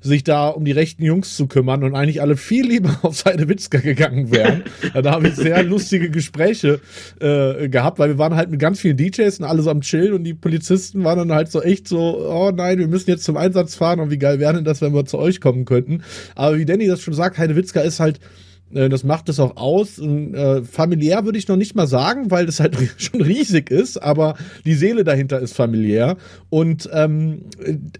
[0.05, 3.49] sich da um die rechten Jungs zu kümmern und eigentlich alle viel lieber auf seine
[3.49, 4.63] Witzka gegangen wären.
[5.03, 6.81] da habe ich sehr lustige Gespräche
[7.21, 10.13] äh, gehabt, weil wir waren halt mit ganz vielen DJs und alle so am Chillen
[10.13, 11.99] und die Polizisten waren dann halt so echt so,
[12.31, 14.95] oh nein, wir müssen jetzt zum Einsatz fahren und wie geil wäre denn das, wenn
[14.95, 16.03] wir zu euch kommen könnten.
[16.35, 18.21] Aber wie Danny das schon sagt, Heidewitzka ist halt
[18.71, 19.99] das macht es auch aus.
[19.99, 24.03] Und, äh, familiär würde ich noch nicht mal sagen, weil das halt schon riesig ist,
[24.03, 26.17] aber die Seele dahinter ist familiär
[26.51, 27.43] und ähm,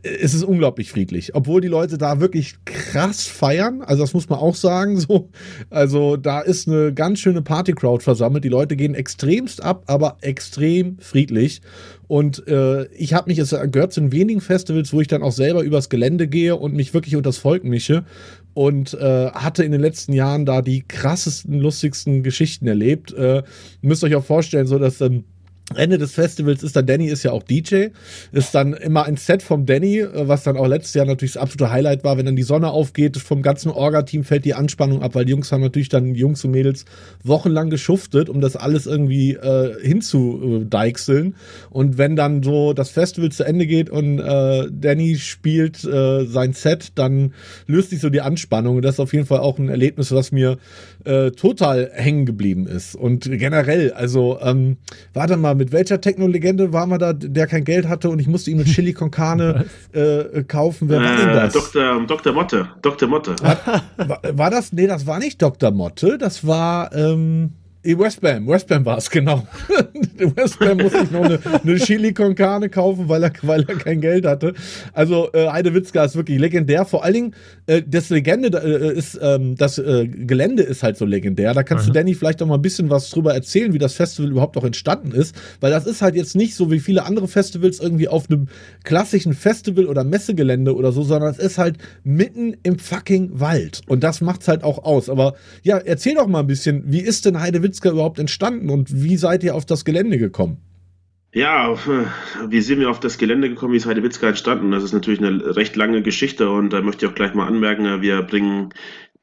[0.03, 1.35] es ist unglaublich friedlich.
[1.35, 5.31] Obwohl die Leute da wirklich krass feiern, also das muss man auch sagen, so.
[5.71, 8.45] Also da ist eine ganz schöne Party-Crowd versammelt.
[8.45, 11.63] Die Leute gehen extremst ab, aber extrem friedlich.
[12.07, 15.33] Und äh, ich habe mich, es gehört zu den wenigen Festivals, wo ich dann auch
[15.33, 18.05] selber übers Gelände gehe und mich wirklich unter das Volk mische
[18.55, 23.13] und äh, hatte in den letzten Jahren da die krassesten, lustigsten Geschichten erlebt.
[23.13, 23.43] Äh,
[23.83, 25.25] müsst euch auch vorstellen, so dass ähm,
[25.77, 27.89] Ende des Festivals ist dann Danny ist ja auch DJ,
[28.33, 31.43] ist dann immer ein Set vom Danny, äh, was dann auch letztes Jahr natürlich das
[31.43, 35.15] absolute Highlight war, wenn dann die Sonne aufgeht, vom ganzen Orga-Team fällt die Anspannung ab,
[35.15, 36.85] weil die Jungs haben natürlich dann, Jungs und Mädels,
[37.23, 41.35] wochenlang geschuftet, um das alles irgendwie äh, hinzudeichseln.
[41.71, 46.53] Und wenn dann so das Festival zu Ende geht und äh, Danny spielt äh, sein
[46.53, 47.33] Set, dann
[47.67, 48.77] löst sich so die Anspannung.
[48.77, 50.59] Und das ist auf jeden Fall auch ein Erlebnis, was mir
[51.05, 52.95] äh, total hängen geblieben ist.
[52.95, 54.79] Und generell, also, ähm,
[55.13, 58.51] warte mal, mit welcher Techno-Legende waren wir da, der kein Geld hatte und ich musste
[58.51, 60.89] ihm eine Chili con Carne äh, kaufen?
[60.89, 61.53] Wer war denn äh, das?
[61.53, 62.07] Dr.
[62.07, 62.33] Dr.
[62.33, 62.69] Motte.
[62.83, 63.09] Dr.
[63.09, 63.35] Motte.
[63.97, 64.73] War, war, das?
[64.73, 65.71] Nee, das war nicht Dr.
[65.71, 66.95] Motte, das war.
[66.95, 67.53] Ähm,
[67.85, 69.47] Westbam, Westbam war es, genau.
[70.17, 74.01] Westbam musste ich noch eine, eine Chili con Carne kaufen, weil er, weil er kein
[74.01, 74.55] Geld hatte.
[74.93, 76.85] Also äh, Heidewitzka ist wirklich legendär.
[76.85, 77.35] Vor allen Dingen,
[77.67, 81.53] äh, das Legende äh, ist, ähm, das äh, Gelände ist halt so legendär.
[81.53, 81.93] Da kannst Aha.
[81.93, 84.65] du Danny vielleicht auch mal ein bisschen was drüber erzählen, wie das Festival überhaupt auch
[84.65, 85.35] entstanden ist.
[85.61, 88.49] Weil das ist halt jetzt nicht so wie viele andere Festivals irgendwie auf einem
[88.83, 93.83] klassischen Festival- oder Messegelände oder so, sondern es ist halt mitten im fucking Wald.
[93.89, 95.09] Und das macht's halt auch aus.
[95.09, 99.03] Aber ja, erzähl doch mal ein bisschen, wie ist denn Heidewitzka Witzka überhaupt entstanden und
[99.03, 100.59] wie seid ihr auf das Gelände gekommen?
[101.33, 101.77] Ja, äh,
[102.49, 103.73] wie sind wir auf das Gelände gekommen?
[103.73, 104.71] Wie ist Heidewitzka entstanden?
[104.71, 107.85] Das ist natürlich eine recht lange Geschichte und da möchte ich auch gleich mal anmerken,
[107.87, 108.69] äh, wir bringen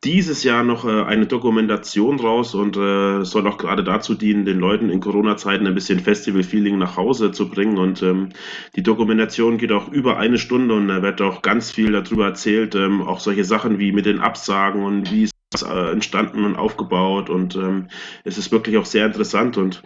[0.04, 4.90] dieses Jahr noch äh, eine Dokumentation raus und soll auch gerade dazu dienen, den Leuten
[4.90, 7.78] in Corona-Zeiten ein bisschen Festival-Feeling nach Hause zu bringen.
[7.78, 8.30] Und ähm,
[8.76, 12.76] die Dokumentation geht auch über eine Stunde und da wird auch ganz viel darüber erzählt,
[12.76, 17.56] ähm, auch solche Sachen wie mit den Absagen und wie es entstanden und aufgebaut und
[17.56, 17.88] ähm,
[18.24, 19.84] es ist wirklich auch sehr interessant und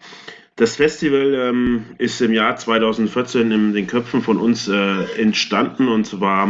[0.58, 6.06] das Festival ähm, ist im Jahr 2014 in den Köpfen von uns äh, entstanden und
[6.06, 6.47] zwar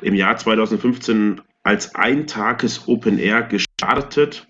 [0.00, 4.46] im Jahr 2015 als Eintages Open Air gestartet.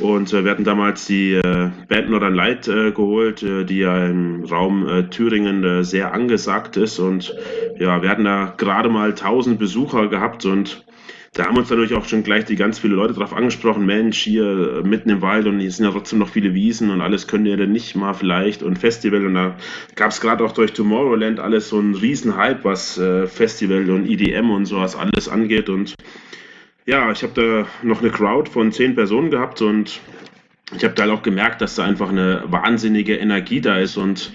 [0.00, 4.06] Und äh, wir hatten damals die äh, Band Northern Light äh, geholt, äh, die ja
[4.06, 6.98] im Raum äh, Thüringen äh, sehr angesagt ist.
[6.98, 7.34] Und
[7.78, 10.85] ja, wir hatten da gerade mal 1000 Besucher gehabt und
[11.36, 14.82] da haben uns natürlich auch schon gleich die ganz viele Leute drauf angesprochen, Mensch, hier
[14.84, 17.58] mitten im Wald und hier sind ja trotzdem noch viele Wiesen und alles könnt ihr
[17.58, 19.26] denn nicht mal vielleicht und Festival.
[19.26, 19.54] Und da
[19.96, 24.08] gab es gerade auch durch Tomorrowland alles so einen riesen Hype, was äh, Festival und
[24.08, 25.68] EDM und sowas alles angeht.
[25.68, 25.94] Und
[26.86, 30.00] ja, ich habe da noch eine Crowd von zehn Personen gehabt und
[30.74, 33.98] ich habe da halt auch gemerkt, dass da einfach eine wahnsinnige Energie da ist.
[33.98, 34.32] Und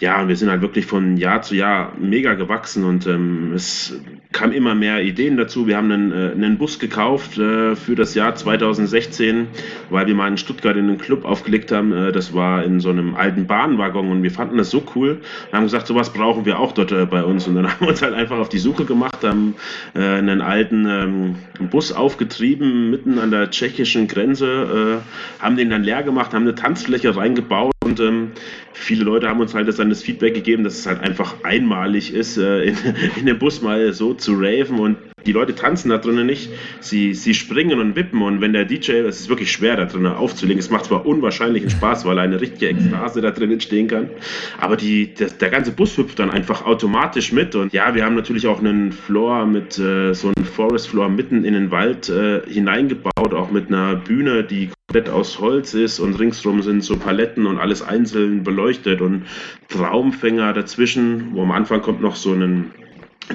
[0.00, 4.00] ja, wir sind halt wirklich von Jahr zu Jahr mega gewachsen und ähm, es
[4.32, 5.66] kam immer mehr Ideen dazu.
[5.66, 9.46] Wir haben einen, äh, einen Bus gekauft äh, für das Jahr 2016,
[9.90, 11.92] weil wir mal in Stuttgart in einen Club aufgelegt haben.
[11.92, 15.20] Äh, das war in so einem alten Bahnwaggon und wir fanden das so cool.
[15.50, 17.48] Wir haben gesagt, sowas brauchen wir auch dort äh, bei uns.
[17.48, 19.54] Und dann haben wir uns halt einfach auf die Suche gemacht, haben
[19.94, 21.34] äh, einen alten ähm,
[21.70, 25.00] Bus aufgetrieben, mitten an der tschechischen Grenze,
[25.40, 28.32] äh, haben den dann leer gemacht, haben eine Tanzfläche reingebaut und ähm,
[28.72, 32.36] viele Leute haben uns halt dann das Feedback gegeben, dass es halt einfach einmalig ist,
[32.36, 32.76] äh, in,
[33.16, 36.50] in dem Bus mal so zu raven und die Leute tanzen da drinnen nicht,
[36.80, 40.12] sie, sie springen und wippen und wenn der DJ, es ist wirklich schwer da drinnen
[40.12, 44.10] aufzulegen, es macht zwar unwahrscheinlichen Spaß, weil eine richtige Ekstase da drinnen stehen kann,
[44.58, 48.14] aber die, der, der ganze Bus hüpft dann einfach automatisch mit und ja, wir haben
[48.14, 52.40] natürlich auch einen Floor mit, äh, so einen Forest Floor mitten in den Wald äh,
[52.48, 57.46] hineingebaut, auch mit einer Bühne, die komplett aus Holz ist und ringsrum sind so Paletten
[57.46, 59.24] und alles einzeln beleuchtet und
[59.68, 62.70] Traumfänger dazwischen, wo am Anfang kommt noch so ein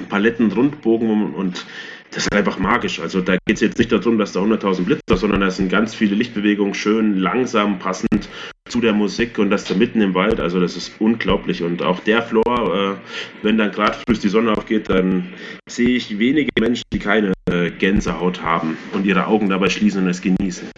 [0.08, 1.66] Palettenrundbogen und
[2.14, 3.00] das ist einfach magisch.
[3.00, 5.94] Also da geht es jetzt nicht darum, dass da 100.000 Blitzer, sondern da sind ganz
[5.94, 8.28] viele Lichtbewegungen, schön langsam, passend
[8.68, 10.40] zu der Musik und das da mitten im Wald.
[10.40, 11.62] Also das ist unglaublich.
[11.62, 15.32] Und auch der Floor, äh, wenn dann gerade früh die Sonne aufgeht, dann
[15.68, 20.08] sehe ich wenige Menschen, die keine äh, Gänsehaut haben und ihre Augen dabei schließen und
[20.08, 20.68] es genießen.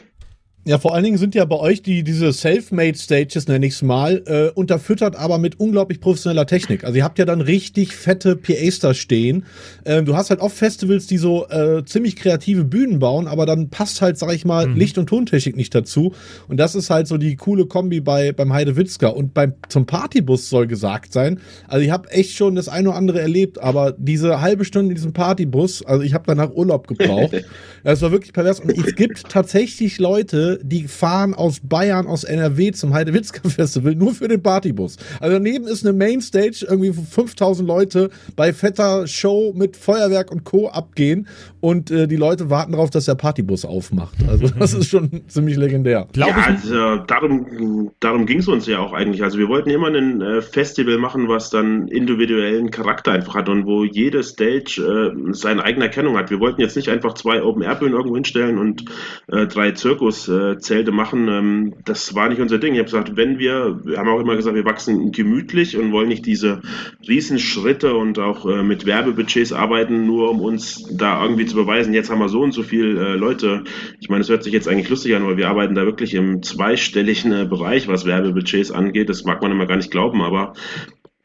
[0.68, 3.82] Ja, vor allen Dingen sind ja bei euch die diese Self-Made Stages, nenne ich es
[3.82, 6.82] mal, äh, unterfüttert aber mit unglaublich professioneller Technik.
[6.82, 9.44] Also ihr habt ja dann richtig fette PAs da stehen.
[9.84, 13.70] Äh, du hast halt oft Festivals, die so äh, ziemlich kreative Bühnen bauen, aber dann
[13.70, 14.74] passt halt, sag ich mal, mhm.
[14.74, 16.14] Licht- und Tontechnik nicht dazu.
[16.48, 19.06] Und das ist halt so die coole Kombi bei beim Heidewitzka.
[19.06, 21.38] Und beim zum Partybus soll gesagt sein.
[21.68, 24.96] Also ich habe echt schon das eine oder andere erlebt, aber diese halbe Stunde in
[24.96, 27.44] diesem Partybus, also ich habe danach Urlaub gebraucht.
[27.84, 28.58] das war wirklich pervers.
[28.58, 34.14] Und es gibt tatsächlich Leute, die fahren aus Bayern, aus NRW zum Heidewitzka Festival nur
[34.14, 34.96] für den Partybus.
[35.20, 40.68] Also daneben ist eine Mainstage, irgendwie 5000 Leute bei fetter Show mit Feuerwerk und Co.
[40.68, 41.26] abgehen
[41.60, 44.16] und äh, die Leute warten darauf, dass der Partybus aufmacht.
[44.28, 46.06] Also das ist schon ziemlich legendär.
[46.12, 46.46] Glaube ja, ich.
[46.46, 49.22] Also, darum darum ging es uns ja auch eigentlich.
[49.22, 53.66] Also wir wollten immer ein äh, Festival machen, was dann individuellen Charakter einfach hat und
[53.66, 56.30] wo jede Stage äh, seine eigene Erkennung hat.
[56.30, 58.84] Wir wollten jetzt nicht einfach zwei Open-Air-Bühnen irgendwo hinstellen und
[59.28, 62.74] äh, drei Zirkus äh, Zelte machen, ähm, das war nicht unser Ding.
[62.74, 66.08] Ich habe gesagt, wenn wir, wir haben auch immer gesagt, wir wachsen gemütlich und wollen
[66.08, 66.62] nicht diese
[67.06, 72.10] Riesenschritte und auch äh, mit Werbebudgets arbeiten, nur um uns da irgendwie zu beweisen, jetzt
[72.10, 73.64] haben wir so und so viele äh, Leute.
[74.00, 76.42] Ich meine, es hört sich jetzt eigentlich lustig an, weil wir arbeiten da wirklich im
[76.42, 79.08] zweistelligen äh, Bereich, was Werbebudgets angeht.
[79.08, 80.54] Das mag man immer gar nicht glauben, aber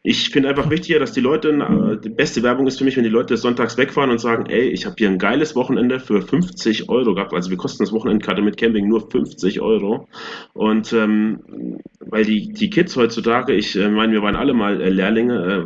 [0.04, 3.10] ich finde einfach wichtiger, dass die Leute, die beste Werbung ist für mich, wenn die
[3.10, 7.14] Leute sonntags wegfahren und sagen, ey, ich habe hier ein geiles Wochenende für 50 Euro
[7.14, 7.34] gehabt.
[7.34, 10.08] Also wir kosten das Wochenendkarte mit Camping nur 50 Euro.
[10.54, 14.90] Und ähm, weil die, die Kids heutzutage, ich äh, meine, wir waren alle mal äh,
[14.90, 15.66] Lehrlinge, äh,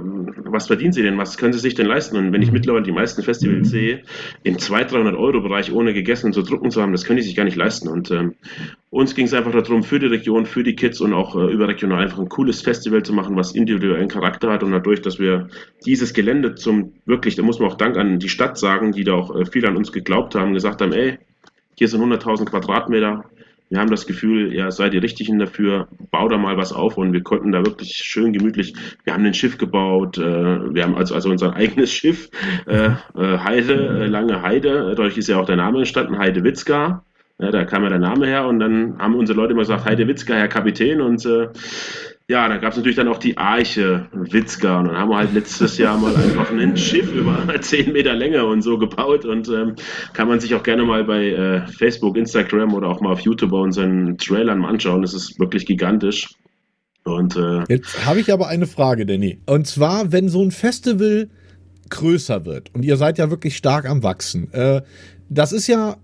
[0.52, 1.18] was verdienen sie denn?
[1.18, 2.18] Was können sie sich denn leisten?
[2.18, 2.56] Und wenn ich mhm.
[2.56, 4.04] mittlerweile die meisten Festivals sehe,
[4.44, 7.24] im 200, 300 Euro Bereich ohne gegessen und zu drucken zu haben, das können die
[7.24, 7.88] sich gar nicht leisten.
[7.88, 8.34] Und ähm,
[8.96, 12.02] uns ging es einfach darum, für die Region, für die Kids und auch äh, überregional
[12.02, 14.64] einfach ein cooles Festival zu machen, was individuellen Charakter hat.
[14.64, 15.50] Und dadurch, dass wir
[15.86, 19.16] dieses Gelände zum wirklich, da muss man auch Dank an die Stadt sagen, die da
[19.16, 21.18] auch äh, viel an uns geglaubt haben, gesagt haben, ey,
[21.78, 23.26] hier sind 100.000 Quadratmeter,
[23.70, 27.12] wir haben das Gefühl, ja, seid ihr Richtigen dafür, bau da mal was auf und
[27.12, 31.16] wir konnten da wirklich schön gemütlich, wir haben ein Schiff gebaut, äh, wir haben also,
[31.16, 32.30] also unser eigenes Schiff,
[32.66, 37.04] äh, äh, Heide, äh, lange Heide, dadurch ist ja auch der Name entstanden, Heide Witzka,
[37.40, 40.08] ja, da kam ja der Name her und dann haben unsere Leute immer gesagt, Heide
[40.08, 41.50] Witzka, Herr Kapitän und äh,
[42.28, 45.34] ja, da gab es natürlich dann auch die Arche Witzka und dann haben wir halt
[45.34, 49.76] letztes Jahr mal einfach ein Schiff über 10 Meter Länge und so gebaut und ähm,
[50.14, 53.52] kann man sich auch gerne mal bei äh, Facebook, Instagram oder auch mal auf YouTube
[53.52, 55.04] bei unseren Trailern mal anschauen.
[55.04, 56.34] Das ist wirklich gigantisch.
[57.04, 59.40] Und, äh, Jetzt habe ich aber eine Frage, Danny.
[59.46, 61.30] Und zwar, wenn so ein Festival
[61.90, 64.82] größer wird und ihr seid ja wirklich stark am Wachsen, äh,
[65.30, 65.98] das ist ja,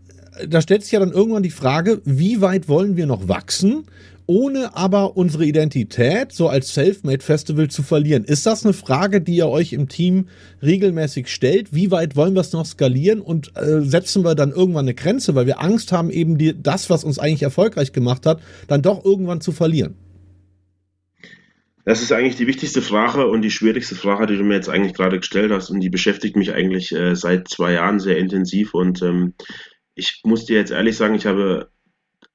[0.48, 3.86] da stellt sich ja dann irgendwann die Frage, wie weit wollen wir noch wachsen?
[4.32, 8.24] ohne aber unsere Identität so als Selfmade Festival zu verlieren.
[8.24, 10.30] Ist das eine Frage, die ihr euch im Team
[10.64, 11.74] regelmäßig stellt?
[11.74, 15.36] Wie weit wollen wir es noch skalieren und äh, setzen wir dann irgendwann eine Grenze,
[15.36, 19.04] weil wir Angst haben, eben die, das, was uns eigentlich erfolgreich gemacht hat, dann doch
[19.04, 19.96] irgendwann zu verlieren?
[21.84, 24.94] Das ist eigentlich die wichtigste Frage und die schwierigste Frage, die du mir jetzt eigentlich
[24.94, 29.02] gerade gestellt hast und die beschäftigt mich eigentlich äh, seit zwei Jahren sehr intensiv und
[29.02, 29.34] ähm,
[29.96, 31.70] ich muss dir jetzt ehrlich sagen, ich habe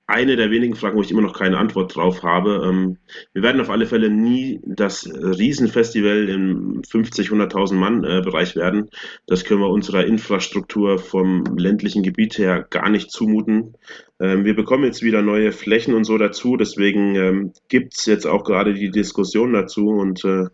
[0.08, 2.62] eine der wenigen Fragen, wo ich immer noch keine Antwort drauf habe.
[2.64, 2.98] Ähm,
[3.32, 8.88] wir werden auf alle Fälle nie das Riesenfestival im 50, 100.000 Mann äh, Bereich werden.
[9.26, 13.74] Das können wir unserer Infrastruktur vom ländlichen Gebiet her gar nicht zumuten.
[14.20, 16.56] Ähm, wir bekommen jetzt wieder neue Flächen und so dazu.
[16.56, 20.46] Deswegen ähm, gibt's jetzt auch gerade die Diskussion dazu und äh,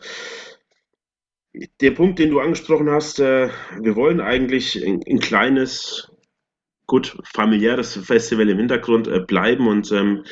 [1.82, 6.11] der Punkt, den du angesprochen hast, äh, wir wollen eigentlich ein kleines
[6.92, 10.24] gut familiäres Festival im Hintergrund äh, bleiben und ähm,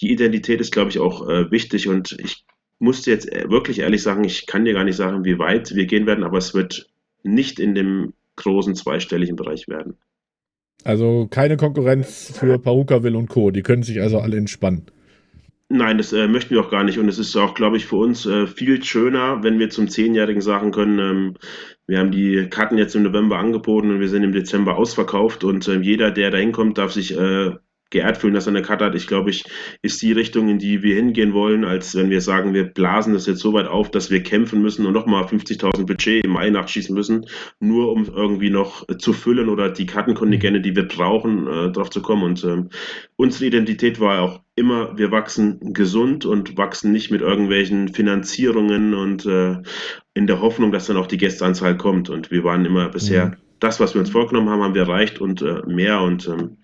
[0.00, 2.44] die Identität ist, glaube ich, auch äh, wichtig und ich
[2.78, 5.86] musste jetzt äh, wirklich ehrlich sagen, ich kann dir gar nicht sagen, wie weit wir
[5.86, 6.88] gehen werden, aber es wird
[7.24, 9.96] nicht in dem großen zweistelligen Bereich werden.
[10.84, 13.50] Also keine Konkurrenz für Parukaville und Co.
[13.50, 14.86] Die können sich also alle entspannen.
[15.68, 16.98] Nein, das äh, möchten wir auch gar nicht.
[16.98, 20.40] Und es ist auch, glaube ich, für uns äh, viel schöner, wenn wir zum Zehnjährigen
[20.40, 21.34] sagen können, ähm,
[21.88, 25.42] wir haben die Karten jetzt im November angeboten und wir sind im Dezember ausverkauft.
[25.42, 27.56] Und äh, jeder, der da hinkommt, darf sich äh,
[27.90, 28.94] geehrt fühlen, dass er eine Karte hat.
[28.94, 29.44] Ich glaube, ich
[29.82, 33.26] ist die Richtung, in die wir hingehen wollen, als wenn wir sagen, wir blasen das
[33.26, 36.94] jetzt so weit auf, dass wir kämpfen müssen und nochmal 50.000 Budget im Mai nachschießen
[36.94, 37.26] müssen,
[37.60, 42.02] nur um irgendwie noch zu füllen oder die Kartenkontingente, die wir brauchen, äh, drauf zu
[42.02, 42.24] kommen.
[42.24, 42.70] Und ähm,
[43.16, 49.26] unsere Identität war auch immer, wir wachsen gesund und wachsen nicht mit irgendwelchen Finanzierungen und
[49.26, 49.58] äh,
[50.14, 52.10] in der Hoffnung, dass dann auch die Gästeanzahl kommt.
[52.10, 53.36] Und wir waren immer bisher, mhm.
[53.60, 56.56] das, was wir uns vorgenommen haben, haben wir erreicht und äh, mehr und ähm,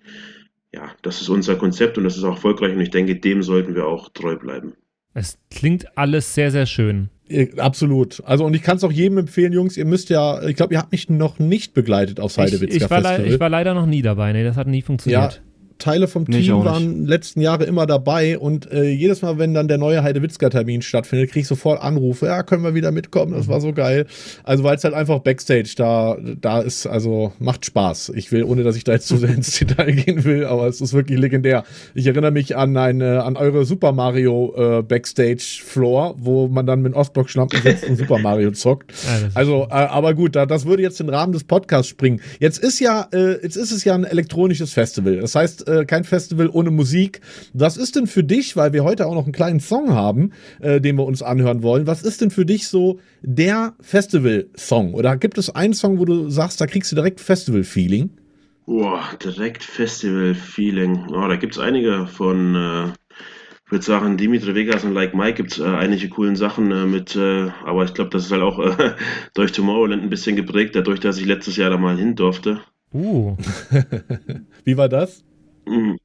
[0.73, 3.75] ja, das ist unser Konzept und das ist auch erfolgreich und ich denke, dem sollten
[3.75, 4.73] wir auch treu bleiben.
[5.13, 7.09] Es klingt alles sehr, sehr schön.
[7.57, 8.21] Absolut.
[8.25, 10.79] Also und ich kann es auch jedem empfehlen, Jungs, ihr müsst ja, ich glaube, ihr
[10.79, 14.01] habt mich noch nicht begleitet aufs Heidewitzka ich, ich, war ich war leider noch nie
[14.01, 15.35] dabei, nee, das hat nie funktioniert.
[15.35, 19.53] Ja, Teile vom nee, Team waren letzten Jahre immer dabei und äh, jedes Mal, wenn
[19.53, 23.47] dann der neue Heidewitzka-Termin stattfindet, kriege ich sofort Anrufe, ja, können wir wieder mitkommen, das
[23.47, 24.05] war so geil.
[24.43, 28.13] Also weil es halt einfach Backstage da, da ist, also macht Spaß.
[28.15, 30.81] Ich will, ohne dass ich da jetzt zu sehr ins Detail gehen will, aber es
[30.81, 31.63] ist wirklich legendär.
[31.93, 36.93] Ich erinnere mich an eine, an eure Super Mario äh, Backstage-Floor, wo man dann mit
[36.93, 38.93] Ostblock-Schlampen sitzt und Super Mario zockt.
[39.33, 42.21] also, äh, aber gut, da, das würde jetzt den Rahmen des Podcasts springen.
[42.39, 45.17] Jetzt ist ja, äh, jetzt ist es ja ein elektronisches Festival.
[45.17, 47.21] Das heißt, äh, kein Festival ohne Musik.
[47.53, 50.79] Was ist denn für dich, weil wir heute auch noch einen kleinen Song haben, äh,
[50.79, 54.93] den wir uns anhören wollen, was ist denn für dich so der Festival-Song?
[54.93, 58.11] Oder gibt es einen Song, wo du sagst, da kriegst du direkt Festival-Feeling?
[58.65, 61.07] Boah, direkt Festival-Feeling.
[61.09, 62.85] Oh, da gibt es einige von, äh,
[63.65, 66.85] ich würde sagen, Dimitri Vegas und Like Mike gibt es äh, einige coolen Sachen äh,
[66.85, 68.95] mit, äh, aber ich glaube, das ist halt auch äh,
[69.33, 72.61] durch Tomorrowland ein bisschen geprägt, dadurch, dass ich letztes Jahr da mal hin durfte.
[72.93, 73.35] Uh.
[74.63, 75.25] Wie war das?
[75.65, 75.97] Mhm.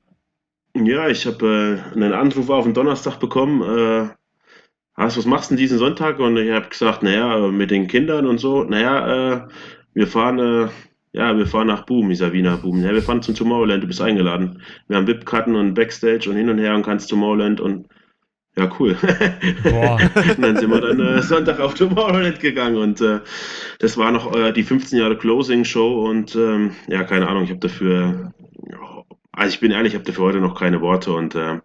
[0.74, 3.62] Ja, ich habe äh, einen Anruf auf den Donnerstag bekommen.
[3.62, 4.08] Äh,
[4.94, 6.18] was, was machst du denn diesen Sonntag?
[6.18, 9.48] Und ich habe gesagt, naja, mit den Kindern und so, naja, äh,
[9.94, 10.68] wir fahren, äh,
[11.12, 12.82] ja, wir fahren nach Boom, Wiener Boom.
[12.82, 14.62] Ja, wir fahren zum Tomorrowland, du bist eingeladen.
[14.88, 17.88] Wir haben VIP-Karten und Backstage und hin und her und kannst Tomorrowland und
[18.56, 18.96] ja, cool.
[19.62, 19.98] Boah.
[20.14, 23.20] und dann sind wir dann äh, Sonntag auf Tomorrowland gegangen und äh,
[23.78, 27.50] das war noch äh, die 15 Jahre Closing Show und ähm, ja, keine Ahnung, ich
[27.50, 28.32] habe dafür
[29.32, 31.60] also ich bin ehrlich, ich habe dafür heute noch keine Worte und äh,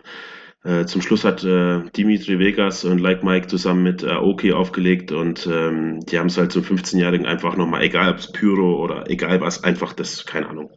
[0.64, 5.12] äh, zum Schluss hat äh, Dimitri Vegas und Like Mike zusammen mit Aoki äh, aufgelegt
[5.12, 9.10] und ähm, die haben es halt zum 15-Jährigen einfach nochmal, egal ob es Pyro oder
[9.10, 10.72] egal was, einfach das, keine Ahnung,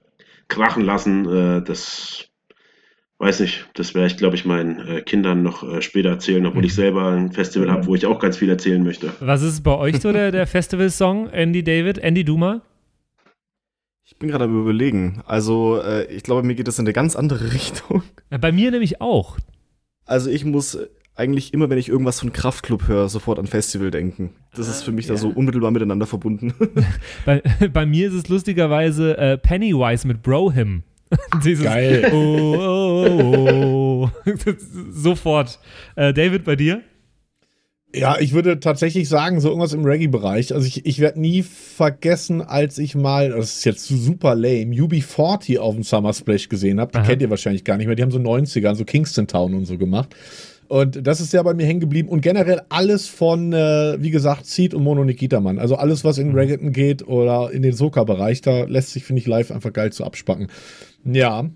[0.48, 1.28] krachen lassen.
[1.28, 2.28] Äh, das
[3.18, 6.72] weiß nicht, das werde ich, glaube ich, meinen äh, Kindern noch später erzählen, obwohl ich
[6.72, 6.76] mhm.
[6.76, 9.12] selber ein Festival habe, wo ich auch ganz viel erzählen möchte.
[9.20, 11.98] Was ist bei euch so der, der Festival-Song, Andy David?
[11.98, 12.62] Andy Duma?
[14.08, 15.20] Ich bin gerade am überlegen.
[15.26, 18.04] Also, äh, ich glaube, mir geht das in eine ganz andere Richtung.
[18.30, 19.36] Ja, bei mir nämlich auch.
[20.04, 20.78] Also, ich muss
[21.16, 24.30] eigentlich immer, wenn ich irgendwas von Kraftklub höre, sofort an Festival denken.
[24.54, 25.14] Das ist für mich ja.
[25.14, 26.54] da so unmittelbar miteinander verbunden.
[27.26, 27.42] bei,
[27.72, 30.84] bei, mir ist es lustigerweise äh, Pennywise mit Brohim.
[31.44, 32.08] Dieses Geil.
[32.12, 34.52] Oh, oh, oh, oh.
[34.90, 35.58] Sofort.
[35.96, 36.82] Äh, David, bei dir?
[37.96, 40.54] Ja, ich würde tatsächlich sagen, so irgendwas im Reggae-Bereich.
[40.54, 45.58] Also ich, ich werde nie vergessen, als ich mal, das ist jetzt super lame, UB40
[45.58, 46.92] auf dem Summer Splash gesehen habe.
[46.92, 47.06] Die Aha.
[47.06, 47.96] kennt ihr wahrscheinlich gar nicht mehr.
[47.96, 50.14] Die haben so 90er, so Kingston Town und so gemacht.
[50.68, 52.08] Und das ist ja bei mir hängen geblieben.
[52.08, 55.58] Und generell alles von, äh, wie gesagt, Seed und Mono Nikita Mann.
[55.58, 56.34] Also alles, was in mhm.
[56.34, 60.04] Reggaeton geht oder in den Soka-Bereich, da lässt sich, finde ich, live einfach geil zu
[60.04, 60.48] abspacken.
[61.04, 61.48] Ja.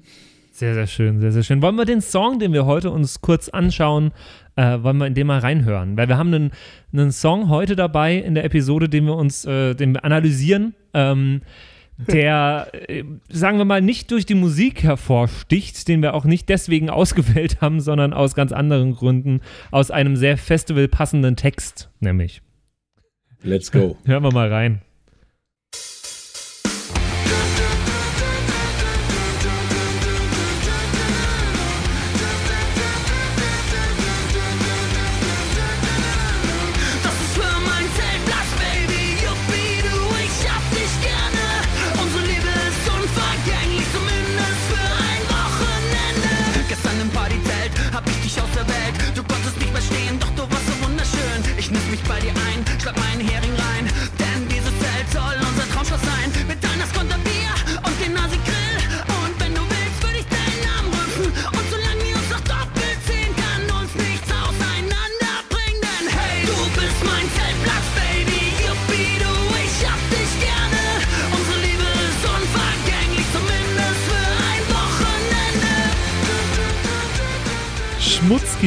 [0.52, 1.62] Sehr, sehr schön, sehr, sehr schön.
[1.62, 4.12] Wollen wir den Song, den wir heute uns kurz anschauen,
[4.56, 5.96] äh, wollen wir in dem mal reinhören.
[5.96, 6.50] Weil wir haben einen,
[6.92, 10.74] einen Song heute dabei in der Episode, den wir uns, äh, den wir analysieren.
[10.94, 11.42] Ähm,
[12.08, 16.90] der, äh, sagen wir mal, nicht durch die Musik hervorsticht, den wir auch nicht deswegen
[16.90, 22.42] ausgewählt haben, sondern aus ganz anderen Gründen, aus einem sehr Festival passenden Text, nämlich.
[23.42, 23.96] Let's go.
[24.04, 24.82] Hören wir mal rein.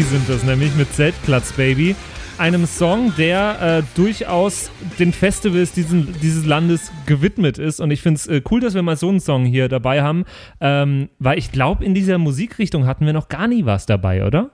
[0.01, 1.95] Sind das nämlich mit Zeltplatz Baby.
[2.37, 4.69] einem Song, der äh, durchaus
[4.99, 7.79] den Festivals diesen, dieses Landes gewidmet ist.
[7.79, 10.25] Und ich finde es äh, cool, dass wir mal so einen Song hier dabei haben,
[10.61, 14.51] ähm, weil ich glaube, in dieser Musikrichtung hatten wir noch gar nie was dabei, oder?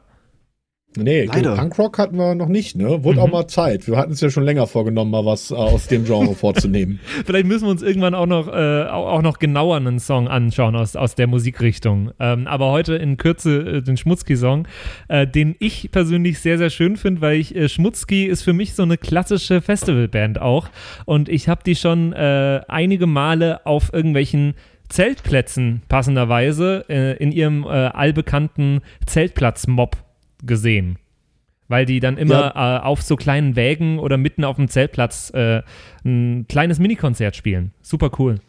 [0.98, 1.56] Nee, Leider.
[1.56, 3.04] Punkrock hatten wir noch nicht, ne?
[3.04, 3.26] Wurde mhm.
[3.26, 3.88] auch mal Zeit.
[3.88, 7.00] Wir hatten es ja schon länger vorgenommen, mal was äh, aus dem Genre vorzunehmen.
[7.26, 10.96] Vielleicht müssen wir uns irgendwann auch noch, äh, auch noch genauer einen Song anschauen aus,
[10.96, 12.10] aus der Musikrichtung.
[12.20, 14.68] Ähm, aber heute in Kürze äh, den Schmutzki-Song,
[15.10, 18.74] äh, den ich persönlich sehr, sehr schön finde, weil ich, äh, Schmutzki ist für mich
[18.74, 20.70] so eine klassische Festivalband auch.
[21.06, 24.56] Und ich habe die schon äh, einige Male auf irgendwelchen
[24.90, 26.80] Zeltplätzen passenderweise
[27.20, 29.96] in ihrem allbekannten Zeltplatz-Mob
[30.44, 30.98] gesehen.
[31.68, 32.78] Weil die dann immer ja.
[32.78, 35.62] äh, auf so kleinen Wägen oder mitten auf dem Zeltplatz äh,
[36.04, 37.74] ein kleines Minikonzert spielen.
[37.82, 38.40] Super cool.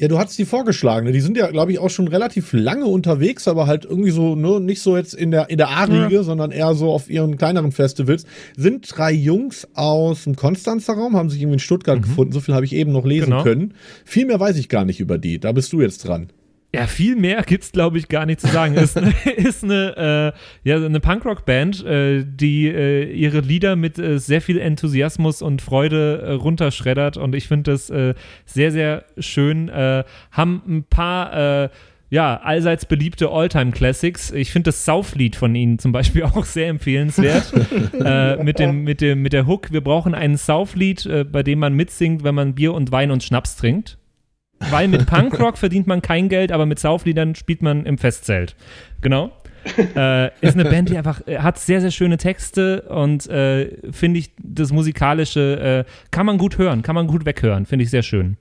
[0.00, 1.04] Ja, du hattest die vorgeschlagen.
[1.04, 1.12] Ne?
[1.12, 4.58] Die sind ja, glaube ich, auch schon relativ lange unterwegs, aber halt irgendwie so, ne,
[4.58, 6.22] nicht so jetzt in der, in der A-Riege, ja.
[6.22, 8.24] sondern eher so auf ihren kleineren Festivals.
[8.56, 12.02] Sind drei Jungs aus dem Konstanzer Raum, haben sich irgendwie in Stuttgart mhm.
[12.02, 12.32] gefunden.
[12.32, 13.42] So viel habe ich eben noch lesen genau.
[13.42, 13.74] können.
[14.06, 15.38] Viel mehr weiß ich gar nicht über die.
[15.38, 16.28] Da bist du jetzt dran.
[16.72, 18.74] Ja, viel mehr gibt's, glaube ich, gar nicht zu sagen.
[18.74, 24.18] ist eine, ist eine, äh, ja, eine Punkrock-Band, äh, die äh, ihre Lieder mit äh,
[24.18, 28.14] sehr viel Enthusiasmus und Freude äh, runterschreddert und ich finde das äh,
[28.46, 29.68] sehr, sehr schön.
[29.68, 31.68] Äh, haben ein paar äh,
[32.10, 34.32] ja, allseits beliebte Alltime-Classics.
[34.32, 37.52] Ich finde das Sauflied von ihnen zum Beispiel auch sehr empfehlenswert.
[38.04, 41.58] äh, mit, dem, mit, dem, mit der Hook, wir brauchen ein Sauflied, äh, bei dem
[41.58, 43.96] man mitsingt, wenn man Bier und Wein und Schnaps trinkt
[44.70, 48.56] weil mit Punkrock verdient man kein Geld, aber mit Saufliedern spielt man im Festzelt.
[49.00, 49.32] Genau.
[49.94, 54.20] äh, ist eine Band, die einfach äh, hat sehr, sehr schöne Texte und äh, finde
[54.20, 58.02] ich, das Musikalische äh, kann man gut hören, kann man gut weghören, finde ich sehr
[58.02, 58.38] schön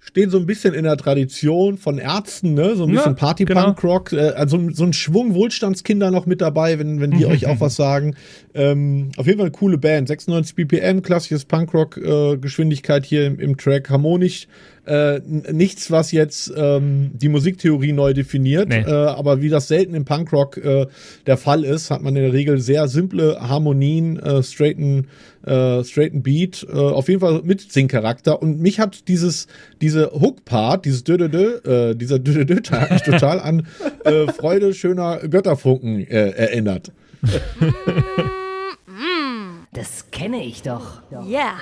[0.00, 2.74] stehen so ein bisschen in der Tradition von Ärzten, ne?
[2.74, 4.22] So ein bisschen ja, Party-Punk-Rock, genau.
[4.22, 7.32] äh, also so ein Schwung Wohlstandskinder noch mit dabei, wenn, wenn die mhm.
[7.32, 8.16] euch auch was sagen.
[8.54, 10.08] Ähm, auf jeden Fall eine coole Band.
[10.08, 14.48] 96 BPM, klassisches Punkrock-Geschwindigkeit äh, hier im, im, Track, harmonisch.
[14.90, 15.20] Äh,
[15.52, 18.80] nichts, was jetzt ähm, die Musiktheorie neu definiert, nee.
[18.80, 20.88] äh, aber wie das selten im Punkrock äh,
[21.28, 25.06] der Fall ist, hat man in der Regel sehr simple Harmonien, äh, straighten
[25.46, 28.42] äh, straighten Beat, äh, auf jeden Fall mit Sing-Charakter.
[28.42, 29.46] Und mich hat dieses,
[29.80, 33.68] diese Hook-Part, dieses Dö -Dö -Dö, äh, dieser Dö -Dö -Dö total an
[34.04, 36.90] äh, Freude schöner Götterfunken äh, erinnert.
[39.72, 41.00] Das kenne ich doch.
[41.12, 41.24] Ja.
[41.24, 41.54] Yeah.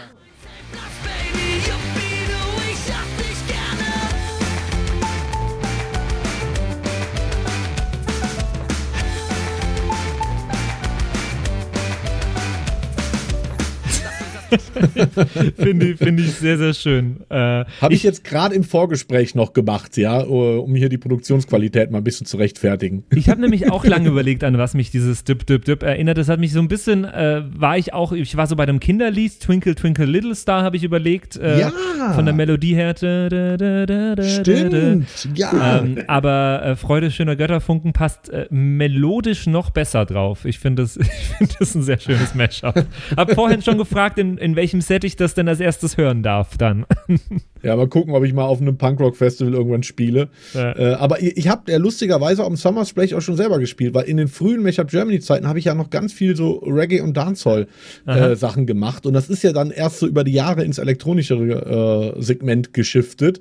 [15.57, 17.21] Finde find ich sehr, sehr schön.
[17.29, 21.91] Äh, Habe ich, ich, jetzt gerade im Vorgespräch noch gemacht, ja, um hier die Produktionsqualität
[21.91, 23.05] mal ein bisschen zu rechtfertigen.
[23.11, 26.19] Ich habe nämlich auch lange überlegt, an was mich dieses Dip, Dip, Dip erinnert.
[26.19, 28.81] Das hat mich so ein bisschen, äh, war ich auch, ich war so bei einem
[28.81, 31.37] Kinderlied, Twinkle, Twinkle, Little Star, habe ich überlegt.
[31.37, 31.73] Äh, ja.
[32.15, 32.95] Von der Melodie her.
[32.95, 35.81] Da, da, da, Stimmt, ja.
[35.81, 40.45] Ähm, aber äh, Freude schöner Götterfunken passt äh, melodisch noch besser drauf.
[40.45, 40.95] Ich finde das,
[41.39, 42.87] find das ein sehr schönes Mashup.
[43.17, 46.57] Hab vorhin schon gefragt, in, in welchem Set ich das denn als erstes hören darf
[46.57, 46.86] dann.
[47.62, 50.28] ja, mal gucken, ob ich mal auf einem Punkrock-Festival irgendwann spiele.
[50.55, 50.76] Ja.
[50.76, 54.05] Äh, aber ich, ich habe ja lustigerweise am Summer Splash auch schon selber gespielt, weil
[54.05, 58.62] in den frühen Make-up Germany-Zeiten habe ich ja noch ganz viel so Reggae- und Dancehall-Sachen
[58.62, 59.07] äh, gemacht.
[59.07, 63.41] Und das ist ja dann erst so über die Jahre ins elektronischere äh, Segment geschiftet.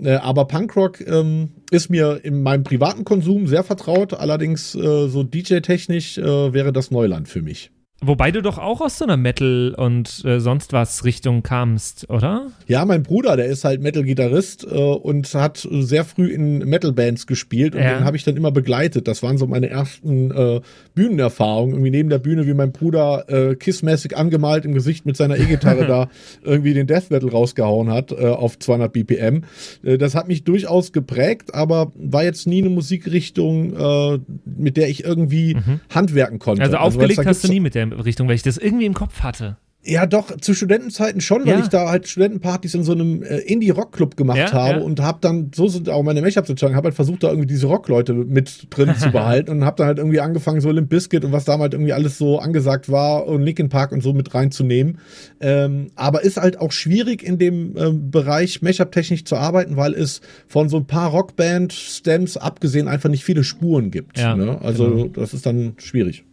[0.00, 4.14] Äh, aber Punkrock ähm, ist mir in meinem privaten Konsum sehr vertraut.
[4.14, 7.70] Allerdings äh, so DJ-technisch äh, wäre das Neuland für mich.
[8.00, 12.46] Wobei du doch auch aus so einer Metal- und äh, sonst was Richtung kamst, oder?
[12.68, 17.74] Ja, mein Bruder, der ist halt Metal-Gitarrist äh, und hat sehr früh in Metal-Bands gespielt
[17.74, 17.98] und ja.
[17.98, 19.08] den habe ich dann immer begleitet.
[19.08, 20.60] Das waren so meine ersten äh,
[20.94, 21.74] Bühnenerfahrungen.
[21.74, 25.86] Irgendwie neben der Bühne, wie mein Bruder äh, kissmäßig angemalt im Gesicht mit seiner E-Gitarre
[25.88, 26.08] da
[26.44, 29.42] irgendwie den Death Metal rausgehauen hat äh, auf 200 BPM.
[29.82, 34.88] Äh, das hat mich durchaus geprägt, aber war jetzt nie eine Musikrichtung, äh, mit der
[34.88, 35.80] ich irgendwie mhm.
[35.92, 36.62] handwerken konnte.
[36.62, 39.20] Also, also aufgelegt hast du nie mit der Richtung, weil ich das irgendwie im Kopf
[39.20, 39.56] hatte.
[39.84, 41.60] Ja, doch, zu Studentenzeiten schon, weil ja.
[41.60, 44.84] ich da halt Studentenpartys in so einem äh, Indie-Rock-Club gemacht ja, habe ja.
[44.84, 47.68] und habe dann, so sind auch meine Make-ups sozusagen, habe halt versucht, da irgendwie diese
[47.68, 51.30] Rock-Leute mit drin zu behalten und habe dann halt irgendwie angefangen, so Limp Bizkit und
[51.30, 54.98] was damals irgendwie alles so angesagt war und Linkin Park und so mit reinzunehmen.
[55.40, 60.20] Ähm, aber ist halt auch schwierig in dem ähm, Bereich Make-up-technisch zu arbeiten, weil es
[60.48, 64.18] von so ein paar Rockband-Stems abgesehen einfach nicht viele Spuren gibt.
[64.18, 64.58] Ne?
[64.60, 65.06] Also genau.
[65.06, 66.24] das ist dann schwierig.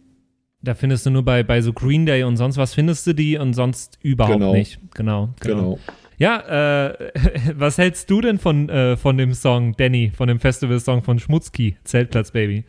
[0.62, 3.36] Da findest du nur bei, bei so Green Day und sonst was findest du die
[3.38, 4.52] und sonst überhaupt genau.
[4.52, 4.80] nicht.
[4.94, 5.54] Genau, genau.
[5.54, 5.78] genau.
[6.18, 7.12] Ja, äh,
[7.54, 11.76] was hältst du denn von, äh, von dem Song, Danny, von dem Festival-Song von Schmutzki,
[11.84, 12.64] Zeltplatz Baby?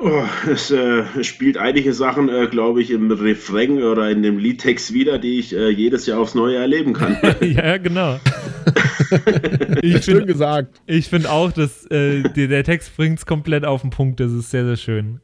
[0.00, 4.94] Oh, es äh, spielt einige Sachen, äh, glaube ich, im Refrain oder in dem Liedtext
[4.94, 7.16] wieder, die ich äh, jedes Jahr aufs Neue erleben kann.
[7.40, 8.20] ja, genau.
[9.82, 10.80] ich Schön gesagt.
[10.86, 14.20] Ich finde auch, dass äh, der, der Text bringt es komplett auf den Punkt.
[14.20, 15.20] Das ist sehr, sehr schön.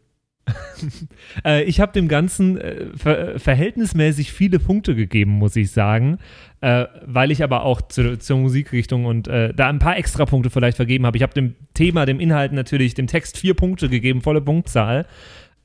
[1.45, 6.19] Äh, ich habe dem Ganzen äh, ver verhältnismäßig viele Punkte gegeben, muss ich sagen.
[6.61, 10.49] Äh, weil ich aber auch zu, zur Musikrichtung und äh, da ein paar extra Punkte
[10.49, 11.17] vielleicht vergeben habe.
[11.17, 15.07] Ich habe dem Thema, dem Inhalt natürlich, dem Text vier Punkte gegeben, volle Punktzahl.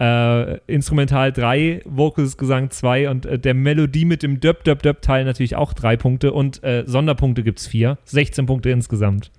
[0.01, 5.71] Äh, Instrumental drei, Vocals, Gesang zwei und äh, der Melodie mit dem Döp-Döp-Döp-Teil natürlich auch
[5.71, 7.97] drei Punkte und Sonderpunkte gibt es vier.
[8.05, 9.31] 16 Punkte insgesamt.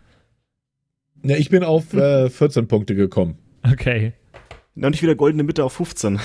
[1.22, 3.36] Ja, ich bin auf 14 Punkte gekommen.
[3.70, 4.14] Okay.
[4.81, 6.18] Na, und ich wieder goldene Mitte auf 15.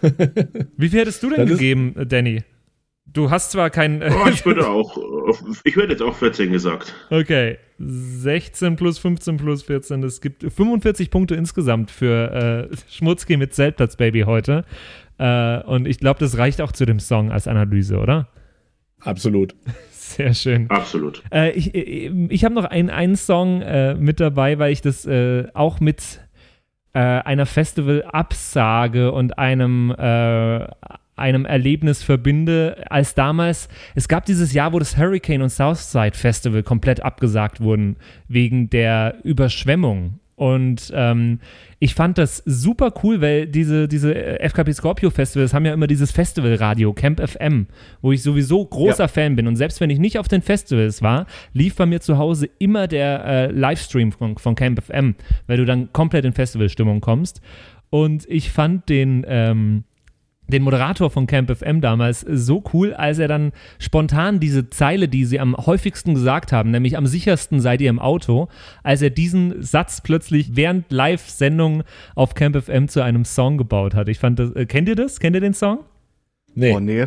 [0.76, 2.44] Wie viel hättest du denn das gegeben, Danny?
[3.04, 4.00] Du hast zwar kein.
[4.00, 4.96] Oh, ich würde auch.
[5.64, 6.94] Ich würde jetzt auch 14 gesagt.
[7.10, 7.58] Okay.
[7.80, 10.04] 16 plus 15 plus 14.
[10.04, 14.64] Es gibt 45 Punkte insgesamt für äh, Schmutzki mit Zeltplatzbaby heute.
[15.18, 18.28] Äh, und ich glaube, das reicht auch zu dem Song als Analyse, oder?
[19.00, 19.56] Absolut.
[19.90, 20.70] Sehr schön.
[20.70, 21.24] Absolut.
[21.32, 25.06] Äh, ich ich, ich habe noch einen, einen Song äh, mit dabei, weil ich das
[25.06, 26.20] äh, auch mit
[26.98, 30.66] äh, einer Festivalabsage und einem, äh,
[31.14, 36.64] einem Erlebnis verbinde, als damals, es gab dieses Jahr, wo das Hurricane und Southside Festival
[36.64, 41.40] komplett abgesagt wurden, wegen der Überschwemmung und ähm,
[41.80, 46.12] ich fand das super cool, weil diese, diese FKP Scorpio Festivals haben ja immer dieses
[46.12, 47.66] Festivalradio, Camp FM,
[48.02, 49.08] wo ich sowieso großer ja.
[49.08, 49.48] Fan bin.
[49.48, 52.86] Und selbst wenn ich nicht auf den Festivals war, lief bei mir zu Hause immer
[52.86, 55.16] der äh, Livestream von, von Camp FM,
[55.48, 57.40] weil du dann komplett in Festivalstimmung kommst.
[57.90, 59.82] Und ich fand den, ähm,
[60.48, 65.24] den Moderator von Camp FM damals so cool, als er dann spontan diese Zeile, die
[65.24, 68.48] sie am häufigsten gesagt haben, nämlich am sichersten seid ihr im Auto,
[68.82, 71.84] als er diesen Satz plötzlich während Live-Sendung
[72.14, 74.08] auf Camp FM zu einem Song gebaut hat.
[74.08, 75.20] Ich fand das, äh, kennt ihr das?
[75.20, 75.80] Kennt ihr den Song?
[76.54, 76.74] Nee.
[76.74, 77.06] Oh, nee.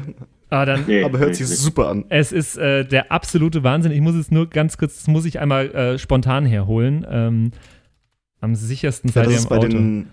[0.49, 2.05] Ah, dann, nee, aber hört sich nee, super an.
[2.09, 3.93] Es ist äh, der absolute Wahnsinn.
[3.93, 7.07] Ich muss es nur ganz kurz, das muss ich einmal äh, spontan herholen.
[7.09, 7.51] Ähm,
[8.41, 9.67] am sichersten seid ja, ihr im bei Auto.
[9.69, 10.07] Den,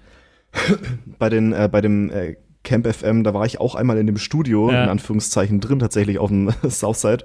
[1.18, 4.18] bei, den, äh, bei dem äh, Camp FM, da war ich auch einmal in dem
[4.18, 4.84] Studio, ja.
[4.84, 7.24] in Anführungszeichen, drin, tatsächlich auf dem Southside.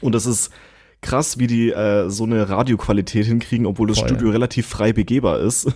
[0.00, 0.50] Und das ist
[1.00, 4.08] krass, wie die äh, so eine Radioqualität hinkriegen, obwohl das Voll.
[4.08, 5.72] Studio relativ frei begehbar ist.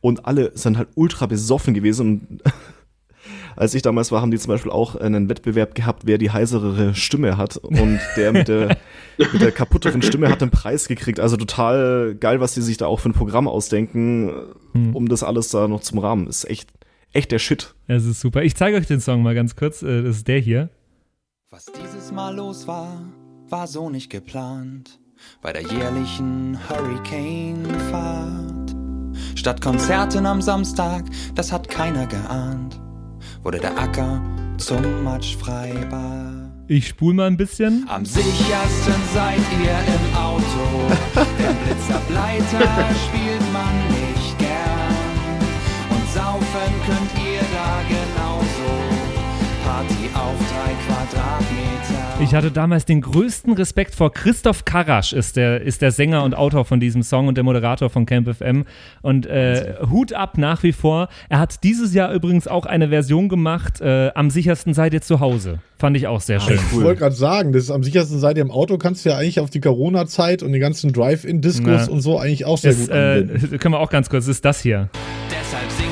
[0.00, 2.28] Und alle sind halt ultra besoffen gewesen.
[2.30, 2.42] Und
[3.56, 6.94] als ich damals war, haben die zum Beispiel auch einen Wettbewerb gehabt, wer die heiserere
[6.94, 7.56] Stimme hat.
[7.56, 8.78] Und der mit der,
[9.18, 11.20] mit der kaputteren Stimme hat den Preis gekriegt.
[11.20, 14.32] Also total geil, was die sich da auch für ein Programm ausdenken,
[14.72, 14.96] hm.
[14.96, 16.26] um das alles da noch zum Rahmen.
[16.26, 16.70] Ist echt
[17.12, 17.74] echt der Shit.
[17.86, 18.42] Es ist super.
[18.42, 19.82] Ich zeige euch den Song mal ganz kurz.
[19.82, 20.68] Äh, das ist der hier.
[21.50, 23.02] Was dieses Mal los war,
[23.48, 24.98] war so nicht geplant.
[25.40, 28.74] Bei der jährlichen Hurricane-Fahrt.
[29.36, 31.04] Statt Konzerten am Samstag,
[31.34, 32.80] das hat keiner geahnt,
[33.42, 34.22] wurde der Acker
[34.56, 36.50] zum Matschfreibad.
[36.68, 37.84] Ich spul mal ein bisschen.
[37.88, 40.88] Am sichersten seid ihr im Auto.
[41.14, 43.41] Der Blitzableiter spielt
[46.86, 49.02] könnt ihr da genauso.
[49.64, 52.20] Party auf drei Quadratmeter.
[52.20, 56.34] Ich hatte damals den größten Respekt vor Christoph Karasch, ist der, ist der Sänger und
[56.34, 58.64] Autor von diesem Song und der Moderator von Camp FM.
[59.02, 61.08] Und äh, Hut ab nach wie vor.
[61.28, 65.20] Er hat dieses Jahr übrigens auch eine Version gemacht, äh, Am sichersten seid ihr zu
[65.20, 65.60] Hause.
[65.78, 66.56] Fand ich auch sehr schön.
[66.56, 69.16] Ich wollte gerade sagen, das ist am sichersten seid ihr im Auto, kannst du ja
[69.16, 72.90] eigentlich auf die Corona-Zeit und den ganzen Drive-In-Discos und so eigentlich auch sehr ist, gut
[72.90, 73.54] anwenden.
[73.54, 74.88] Äh, können wir auch ganz kurz, ist das hier.
[75.30, 75.91] Deshalb singen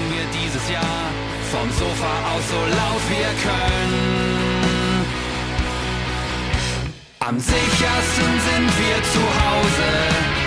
[7.31, 9.89] Am sichersten sind wir zu Hause,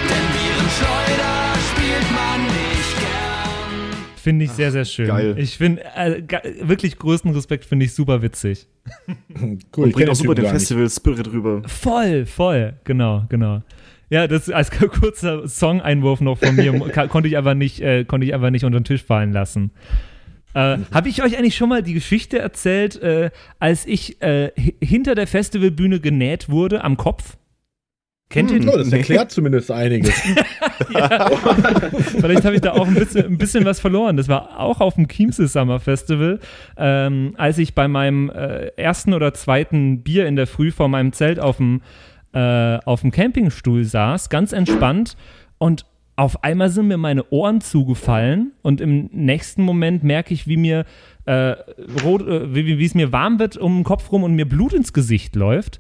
[0.10, 4.18] denn Virenschleuder spielt man nicht gern.
[4.18, 5.08] Finde ich sehr, sehr schön.
[5.08, 5.36] geil.
[5.38, 6.22] Ich finde, äh,
[6.60, 8.68] wirklich größten Respekt, finde ich super witzig.
[9.08, 10.48] cool, Und ich bringt auch super den.
[10.48, 11.62] Festival-Spirit rüber.
[11.68, 13.62] Voll, voll, genau, genau.
[14.10, 16.78] Ja, das als kurzer Song-Einwurf noch von mir
[17.08, 19.72] konnte ich aber nicht, äh, konnte ich aber nicht unter den Tisch fallen lassen.
[20.54, 24.76] Äh, Habe ich euch eigentlich schon mal die Geschichte erzählt, äh, als ich äh, hi-
[24.84, 27.38] hinter der Festivalbühne genäht wurde am Kopf?
[28.30, 30.12] Kennt ihr Oh, das erklärt zumindest einiges.
[32.20, 34.18] Vielleicht habe ich da auch ein bisschen, ein bisschen was verloren.
[34.18, 36.40] Das war auch auf dem Chiemsee Summer Festival,
[36.78, 41.14] ähm, als ich bei meinem äh, ersten oder zweiten Bier in der Früh vor meinem
[41.14, 41.82] Zelt auf dem,
[42.34, 45.16] äh, auf dem Campingstuhl saß, ganz entspannt
[45.58, 45.86] und
[46.16, 50.86] auf einmal sind mir meine Ohren zugefallen und im nächsten Moment merke ich, wie mir
[51.26, 51.56] äh,
[52.04, 54.74] rot, äh, wie, wie es mir warm wird um den Kopf rum und mir Blut
[54.74, 55.80] ins Gesicht läuft.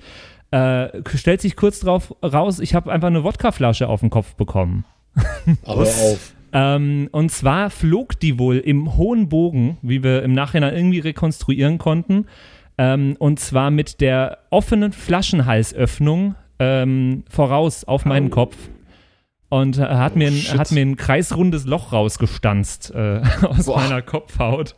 [0.51, 4.85] Äh, stellt sich kurz drauf raus, ich habe einfach eine Wodkaflasche auf den Kopf bekommen.
[5.65, 6.33] Aber auf.
[6.51, 11.79] Ähm, und zwar flog die wohl im hohen Bogen, wie wir im Nachhinein irgendwie rekonstruieren
[11.79, 12.27] konnten.
[12.77, 18.55] Ähm, und zwar mit der offenen Flaschenhalsöffnung ähm, voraus auf meinen Kopf.
[19.53, 23.81] Und äh, hat, mir ein, hat mir ein kreisrundes Loch rausgestanzt äh, aus Boah.
[23.81, 24.75] meiner Kopfhaut.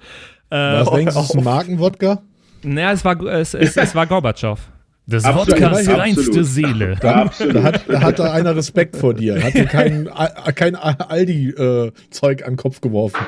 [0.50, 2.22] Äh, Was denkst du, ist ein Markenwodka?
[2.62, 4.60] naja, es war, es, es, es war Gorbatschow.
[5.08, 6.00] Das Absolut, Wodkas absolut.
[6.00, 6.96] reinste Seele.
[7.02, 9.44] Da, da, hat, da hat da einer Respekt vor dir.
[9.44, 13.20] Hat dir kein, A- kein Aldi-Zeug an den Kopf geworfen.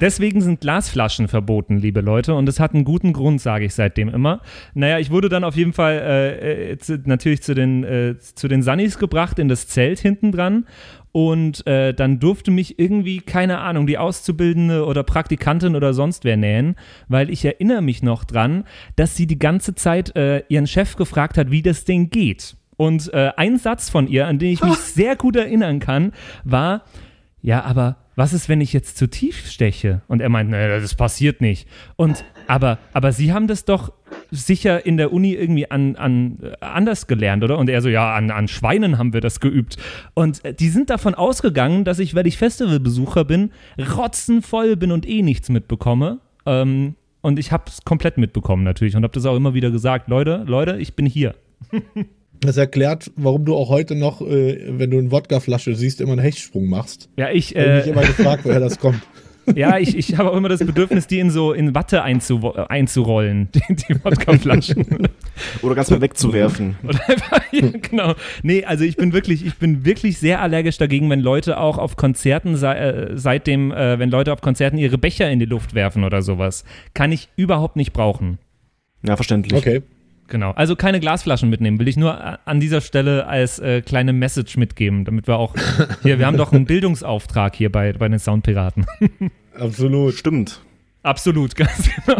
[0.00, 2.34] Deswegen sind Glasflaschen verboten, liebe Leute.
[2.34, 4.42] Und es hat einen guten Grund, sage ich seitdem immer.
[4.74, 8.48] Naja, ich wurde dann auf jeden Fall äh, äh, zu, natürlich zu den, äh, zu
[8.48, 10.66] den Sunnis gebracht, in das Zelt hinten dran.
[11.12, 16.38] Und äh, dann durfte mich irgendwie, keine Ahnung, die Auszubildende oder Praktikantin oder sonst wer
[16.38, 16.76] nähen,
[17.08, 18.64] weil ich erinnere mich noch dran,
[18.96, 22.56] dass sie die ganze Zeit äh, ihren Chef gefragt hat, wie das Ding geht.
[22.78, 26.12] Und äh, ein Satz von ihr, an den ich mich sehr gut erinnern kann,
[26.44, 26.82] war,
[27.42, 30.02] ja, aber was ist, wenn ich jetzt zu tief steche?
[30.08, 31.68] Und er meint, naja, das passiert nicht.
[31.96, 33.92] Und, aber, aber Sie haben das doch
[34.32, 37.58] sicher in der Uni irgendwie an, an äh, anders gelernt, oder?
[37.58, 39.76] Und er so, ja, an, an Schweinen haben wir das geübt.
[40.14, 43.52] Und äh, die sind davon ausgegangen, dass ich, weil ich Festivalbesucher bin,
[43.96, 46.18] rotzenvoll bin und eh nichts mitbekomme.
[46.46, 50.08] Ähm, und ich habe es komplett mitbekommen natürlich und habe das auch immer wieder gesagt,
[50.08, 51.34] Leute, Leute, ich bin hier.
[52.44, 56.22] Das erklärt, warum du auch heute noch, äh, wenn du eine Wodkaflasche siehst, immer einen
[56.22, 57.08] Hechtsprung machst.
[57.16, 59.00] Ja, ich, Ich äh, immer gefragt, woher das kommt.
[59.54, 63.48] Ja, ich, ich habe auch immer das Bedürfnis, die in so in Watte einzu, einzurollen,
[63.54, 65.08] die, die Wodkaflaschen.
[65.62, 66.76] Oder ganz mal wegzuwerfen.
[66.82, 68.14] Oder einfach, ja, genau.
[68.42, 71.96] Nee, also ich bin wirklich, ich bin wirklich sehr allergisch dagegen, wenn Leute auch auf
[71.96, 76.22] Konzerten äh, seitdem, äh, wenn Leute auf Konzerten ihre Becher in die Luft werfen oder
[76.22, 76.64] sowas.
[76.94, 78.38] Kann ich überhaupt nicht brauchen.
[79.02, 79.58] Ja, verständlich.
[79.58, 79.82] Okay.
[80.32, 80.52] Genau.
[80.52, 84.56] Also keine Glasflaschen mitnehmen, will ich nur a- an dieser Stelle als äh, kleine Message
[84.56, 85.54] mitgeben, damit wir auch
[86.02, 88.86] hier, wir haben doch einen Bildungsauftrag hier bei, bei den Soundpiraten.
[89.60, 90.14] Absolut.
[90.14, 90.62] Stimmt.
[91.02, 92.16] Absolut, ganz genau.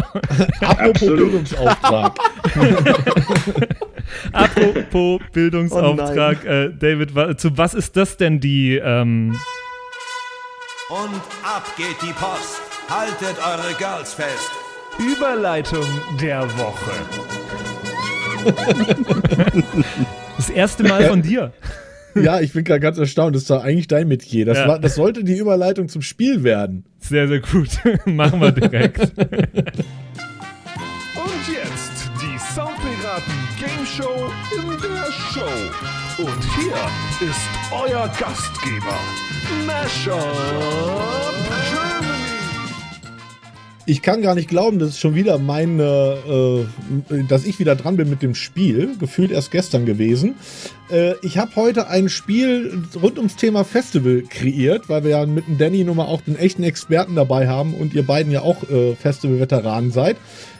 [0.61, 1.17] Apropos Absolut.
[1.17, 2.15] Bildungsauftrag.
[4.31, 9.35] Apropos Bildungsauftrag, äh, David, wa zu was ist das denn die, ähm,
[10.89, 12.61] Und ab geht die Post.
[12.89, 14.51] Haltet eure Girls fest.
[14.99, 15.85] Überleitung
[16.21, 16.91] der Woche?
[20.37, 21.53] das erste Mal von dir.
[22.15, 23.35] Ja, ich bin gerade ganz erstaunt.
[23.35, 24.45] Das ist doch eigentlich dein Metier.
[24.45, 24.67] Das, Ja.
[24.67, 26.85] war, das sollte die Überleitung zum Spiel werden.
[26.99, 27.69] Sehr, sehr gut.
[28.05, 28.99] Machen wir direkt.
[28.99, 29.13] Und
[31.51, 35.49] jetzt die Soundpiraten Game Show in der Show.
[36.19, 38.99] Und hier ist euer Gastgeber,
[39.65, 40.21] Mashup
[41.71, 42.02] Germany.
[43.85, 46.65] Ich kann gar nicht glauben, das ist schon wieder meine,
[47.11, 48.95] äh, dass ich wieder dran bin mit dem Spiel.
[48.97, 50.35] Gefühlt erst gestern gewesen.
[50.89, 55.47] Äh, ich habe heute ein Spiel rund ums Thema Festival kreiert, weil wir ja mit
[55.47, 58.63] dem Danny nun mal auch den echten Experten dabei haben und ihr beiden ja auch
[58.69, 60.15] äh, Festival-Veteranen seid.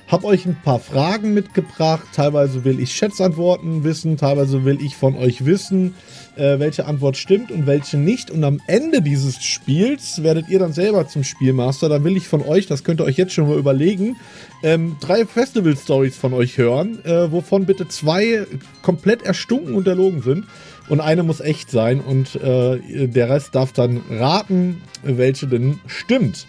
[0.10, 2.04] Hab euch ein paar Fragen mitgebracht.
[2.14, 5.96] Teilweise will ich Schätzantworten wissen, teilweise will ich von euch wissen,
[6.36, 8.32] äh, welche Antwort stimmt und welche nicht.
[8.32, 11.90] Und am Ende dieses Spiels werdet ihr dann selber zum Spielmaster.
[11.90, 14.16] Da will ich von euch, das könnt ihr euch jetzt schon mal überlegen,
[14.64, 18.46] ähm, drei Festival-Stories von euch hören, äh, wovon bitte zwei
[18.82, 20.46] komplett erstunken und erlogen sind.
[20.90, 26.48] Und eine muss echt sein und äh, der Rest darf dann raten, welche denn stimmt.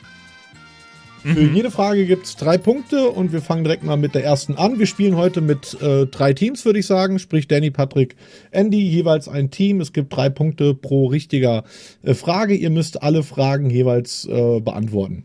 [1.25, 4.57] Für jede Frage gibt es drei Punkte und wir fangen direkt mal mit der ersten
[4.57, 4.79] an.
[4.79, 7.18] Wir spielen heute mit äh, drei Teams, würde ich sagen.
[7.18, 8.14] Sprich Danny, Patrick,
[8.51, 9.81] Andy, jeweils ein Team.
[9.81, 11.64] Es gibt drei Punkte pro richtiger
[12.03, 12.55] äh, Frage.
[12.55, 15.25] Ihr müsst alle Fragen jeweils äh, beantworten.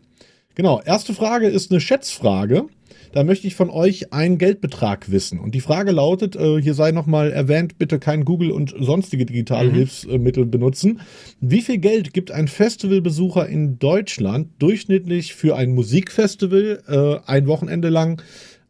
[0.54, 2.64] Genau, erste Frage ist eine Schätzfrage.
[3.12, 5.40] Da möchte ich von euch einen Geldbetrag wissen.
[5.40, 9.72] Und die Frage lautet, äh, hier sei nochmal erwähnt, bitte kein Google und sonstige digitale
[9.72, 11.00] Hilfsmittel benutzen.
[11.40, 17.88] Wie viel Geld gibt ein Festivalbesucher in Deutschland durchschnittlich für ein Musikfestival äh, ein Wochenende
[17.88, 18.22] lang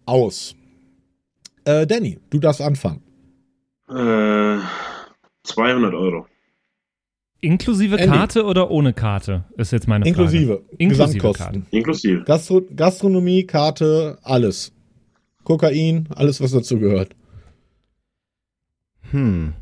[0.07, 0.55] aus?
[1.65, 3.03] Äh, Danny, du darfst anfangen.
[3.91, 4.59] Äh,
[5.45, 6.27] 200 Euro.
[7.41, 8.17] Inklusive Andy.
[8.17, 10.11] Karte oder ohne Karte, ist jetzt meine Frage.
[10.11, 11.67] Inklusive, Inklusive Gesamtkosten.
[11.71, 12.25] Inklusive.
[12.25, 14.73] Gastro Gastronomie, Karte, alles.
[15.45, 17.15] Kokain, alles, was dazu gehört.
[19.11, 19.55] Hm.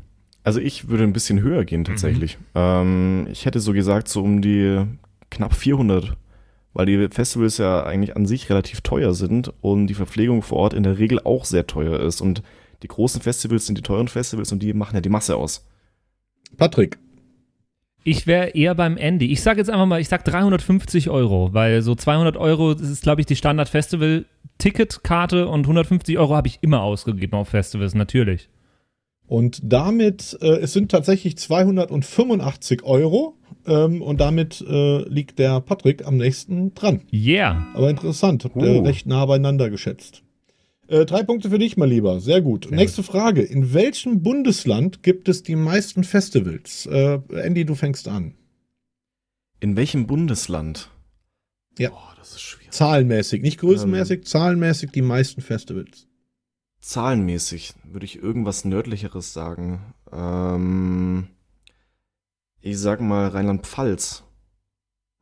[0.43, 2.37] Also ich würde ein bisschen höher gehen tatsächlich.
[2.55, 4.83] Ähm, ich hätte so gesagt, so um die
[5.29, 6.17] knapp 400,
[6.73, 10.73] weil die Festivals ja eigentlich an sich relativ teuer sind und die Verpflegung vor Ort
[10.73, 12.21] in der Regel auch sehr teuer ist.
[12.21, 12.41] Und
[12.83, 15.67] die großen Festivals sind die teuren Festivals und die machen ja die Masse aus.
[16.57, 16.97] Patrick,
[18.09, 19.27] Ich wäre eher beim Andy.
[19.27, 23.03] Ich sage jetzt einfach mal, ich sag 350 Euro, weil so 200 Euro, das ist,
[23.03, 28.49] glaube ich, die Standard-Festival-Ticketkarte und 150 Euro habe ich immer ausgegeben auf Festivals, natürlich.
[29.27, 33.35] Und damit, äh, es sind tatsächlich 285 Euro.
[33.67, 37.01] Ähm, und damit äh, liegt der Patrick am nächsten dran.
[37.13, 37.67] Yeah.
[37.75, 38.83] Aber interessant, habt ihr Oh.
[38.83, 40.23] recht nah beieinander geschätzt.
[40.89, 42.19] Äh, drei Punkte für dich, mein Lieber.
[42.19, 42.69] Sehr gut.
[42.71, 43.43] Nächste Frage.
[43.43, 46.87] In welchem Bundesland gibt es die meisten Festivals?
[46.87, 48.33] Äh, Andy, du fängst an.
[49.59, 50.89] In welchem Bundesland?
[51.77, 51.89] Ja.
[51.91, 52.71] Boah, das ist schwierig.
[52.71, 53.69] Zahlenmäßig, nicht Ähm.
[53.69, 56.07] größenmäßig, zahlenmäßig die meisten Festivals.
[56.81, 59.93] Zahlenmäßig würde ich irgendwas nördlicheres sagen.
[60.11, 61.27] Ähm,
[62.61, 64.23] ich sag mal Rheinland-Pfalz.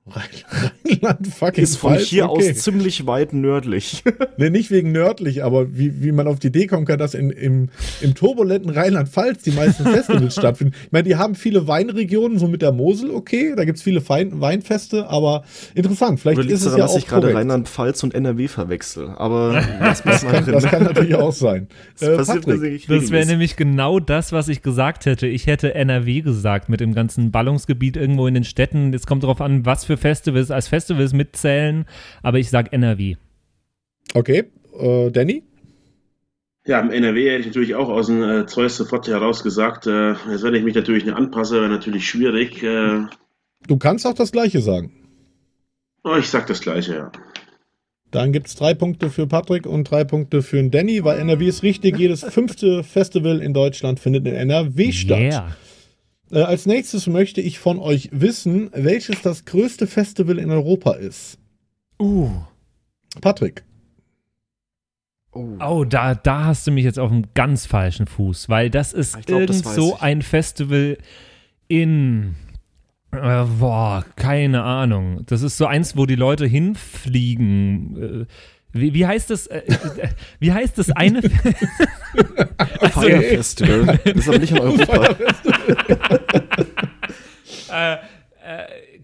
[0.09, 2.51] Rheinland fucking Ist von Pfalz, hier okay.
[2.51, 4.03] aus ziemlich weit nördlich.
[4.39, 7.31] Nee, nicht wegen nördlich, aber wie, wie man auf die Idee kommen kann, dass in,
[7.31, 7.69] im,
[8.01, 10.75] im turbulenten Rheinland-Pfalz die meisten Festivals stattfinden.
[10.85, 14.39] Ich meine, die haben viele Weinregionen, so mit der Mosel, okay, da gibt's viele Fein
[14.39, 15.43] Weinfeste, aber
[15.73, 17.33] interessant, vielleicht Oder ist es es daran, ja dass auch ich gerade.
[17.33, 19.09] Rheinland-Pfalz und NRW verwechsel?
[19.17, 21.67] Aber mal Das kann, das kann natürlich auch sein.
[21.99, 25.25] Das Äh, passiert Patrick, tatsächlich Das wäre nämlich genau das, was ich gesagt hätte.
[25.25, 28.93] Ich hätte NRW gesagt mit dem ganzen Ballungsgebiet irgendwo in den Städten.
[28.93, 31.85] Jetzt kommt darauf an, was für Festivals als Festivals mitzählen,
[32.23, 33.15] aber ich sag NRW.
[34.13, 34.45] okay,
[34.79, 35.43] äh, Danny?
[36.65, 40.11] Ja, im NRW hätte ich natürlich auch aus dem äh, Zeus sofort heraus gesagt, äh,
[40.29, 42.61] jetzt wenn ich mich natürlich nicht anpasse, wäre natürlich schwierig.
[42.63, 43.05] Äh,
[43.67, 44.91] Du kannst auch das Gleiche sagen.
[46.03, 47.11] oh, ich sag das Gleiche, ja.
[48.11, 51.63] Dann gibt's drei Punkte für Patrick und drei Punkte für den Danny, weil NRW ist
[51.63, 51.97] richtig.
[51.97, 55.19] Jedes fünfte Festival in Deutschland findet in NRW statt.
[55.19, 55.55] Yeah.
[56.31, 61.37] Äh, als nächstes möchte ich von euch wissen, welches das größte Festival in Europa ist.
[61.99, 62.29] Uh.
[63.21, 63.63] Patrick.
[65.31, 65.57] Oh.
[65.59, 69.25] Oh, da, da hast du mich jetzt auf einem ganz falschen Fuß, weil das ist
[69.25, 70.01] glaub, das irgend weiß so ich.
[70.01, 70.97] ein Festival
[71.67, 72.35] in.
[73.11, 75.23] Äh, boah, keine Ahnung.
[75.27, 78.25] Das ist so eins, wo die Leute hinfliegen.
[78.25, 78.25] Äh,
[78.73, 79.47] wie, wie heißt das?
[79.47, 80.09] Äh, äh,
[80.39, 81.21] wie heißt das eine?
[82.91, 83.99] Fire Festival.
[84.03, 85.15] Das ist aber nicht in Europa.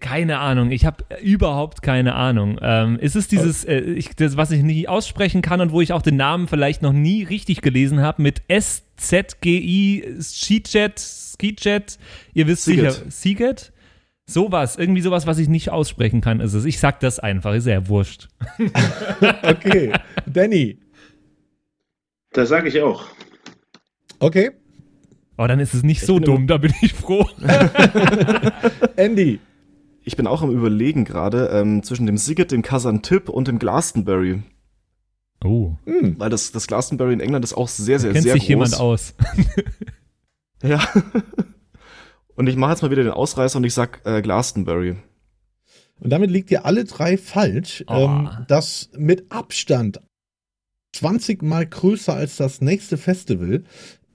[0.00, 0.70] keine Ahnung.
[0.70, 2.58] Ich habe überhaupt keine Ahnung.
[2.62, 5.92] Ähm, ist es dieses, äh, ich, das, was ich nie aussprechen kann und wo ich
[5.92, 11.98] auch den Namen vielleicht noch nie richtig gelesen habe, mit SZGI, Skijet, Skijet,
[12.32, 12.92] ihr wisst Siget.
[12.92, 13.72] sicher, Siget?
[14.26, 16.64] Sowas, irgendwie sowas, was ich nicht aussprechen kann, ist es.
[16.64, 18.28] Ich sag das einfach, ist ja wurscht.
[19.42, 19.92] Okay.
[20.26, 20.78] Danny.
[22.32, 23.04] Das sage ich auch.
[24.20, 24.52] Okay.
[25.36, 27.26] Aber dann ist es nicht so bin dumm, da bin ich froh.
[28.96, 29.40] Andy.
[30.06, 34.42] Ich bin auch am überlegen gerade ähm, zwischen dem Siget, dem Kazantip und dem Glastonbury.
[35.42, 36.18] Oh, Hm.
[36.18, 38.48] Weil das, das Glastonbury in England ist auch sehr, sehr, kennt sehr sich groß.
[38.48, 39.14] jemand aus.
[40.62, 40.80] Ja.
[42.36, 44.96] Und ich mache jetzt mal wieder den Ausreißer und ich sag äh, Glastonbury.
[46.00, 47.84] Und damit liegt ihr alle drei falsch.
[47.86, 48.06] Oh.
[48.06, 50.00] Ähm, das mit Abstand
[50.92, 53.64] 20 mal größer als das nächste Festival.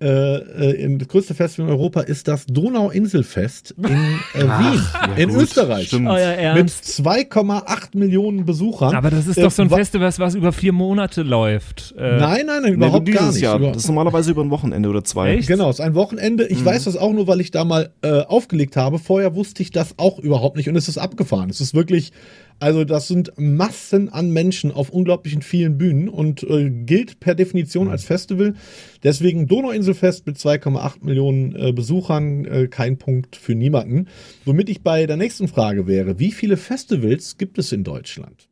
[0.01, 5.13] Äh, äh, in- das größte Festival in Europa ist das Donauinselfest in äh, Wien, ja
[5.17, 5.87] in gut, Österreich.
[5.87, 6.07] stimmt.
[6.07, 6.85] Euer Mit Ernst?
[7.01, 8.95] 2,8 Millionen Besuchern.
[8.95, 11.93] Aber das ist Äh, doch so ein wa- Festival, was über vier Monate läuft.
[11.97, 13.41] Äh, Nein, nein, nein, Nee, überhaupt dieses gar nicht.
[13.41, 13.57] Jahr.
[13.57, 15.35] Über- Das ist normalerweise über ein Wochenende oder zwei.
[15.35, 15.47] Echt?
[15.49, 16.47] Genau, es ist ein Wochenende.
[16.47, 16.65] Ich Mhm.
[16.65, 18.99] weiß das auch nur, weil ich da mal äh, aufgelegt habe.
[18.99, 21.49] Vorher wusste ich das auch überhaupt nicht und es ist abgefahren.
[21.49, 22.13] Es ist wirklich,
[22.59, 27.85] also das sind Massen an Menschen auf unglaublichen vielen Bühnen und äh, gilt per Definition
[27.85, 27.91] Mhm.
[27.91, 28.55] als Festival.
[29.03, 34.07] Deswegen Donauinselfest mit 2,8 Millionen äh, Besuchern, äh, kein Punkt für niemanden.
[34.45, 38.48] Womit ich bei der nächsten Frage wäre, wie viele Festivals gibt es in Deutschland?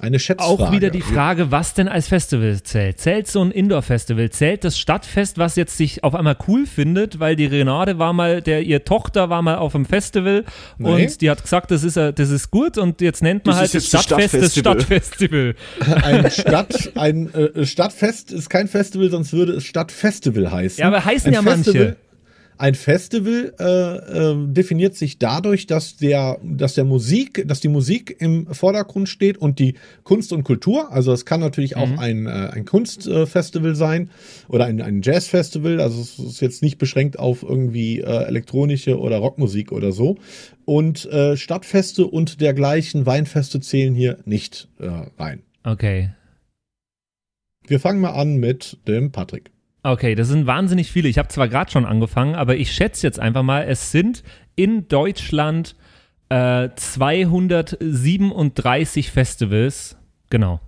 [0.00, 0.62] Eine Schätzfrage.
[0.62, 2.98] Auch wieder die Frage, was denn als Festival zählt.
[2.98, 4.30] Zählt so ein Indoor-Festival?
[4.30, 8.40] Zählt das Stadtfest, was jetzt sich auf einmal cool findet, weil die Renate war mal,
[8.40, 10.44] der, ihr Tochter war mal auf einem Festival
[10.78, 11.04] Nee.
[11.04, 13.60] und die hat gesagt, das ist, äh, das ist gut und jetzt nennt man Das
[13.60, 15.54] halt das Stadtfest das Stadtfestival.
[16.02, 20.80] Ein Stadt, ein äh, Stadtfest ist kein Festival, sonst würde es Stadtfestival heißen.
[20.80, 21.96] Ja, aber heißen ein ja manche.
[22.62, 28.14] Ein Festival äh, äh, definiert sich dadurch, dass der, dass der Musik, dass die Musik
[28.20, 30.92] im Vordergrund steht und die Kunst und Kultur.
[30.92, 34.10] Also es kann natürlich auch ein, äh, ein Kunstfestival sein
[34.46, 35.80] oder ein, ein Jazzfestival.
[35.80, 40.18] Also es ist jetzt nicht beschränkt auf irgendwie äh, elektronische oder Rockmusik oder so.
[40.64, 44.86] Und äh, Stadtfeste und dergleichen Weinfeste zählen hier nicht äh,
[45.18, 45.42] rein.
[45.64, 46.10] Okay.
[47.66, 49.50] Wir fangen mal an mit dem Patrick.
[49.84, 51.08] Okay, das sind wahnsinnig viele.
[51.08, 54.22] Ich habe zwar gerade schon angefangen, aber ich schätze jetzt einfach mal, es sind
[54.54, 55.74] in Deutschland
[56.28, 59.96] äh, 237 Festivals.
[60.30, 60.60] Genau.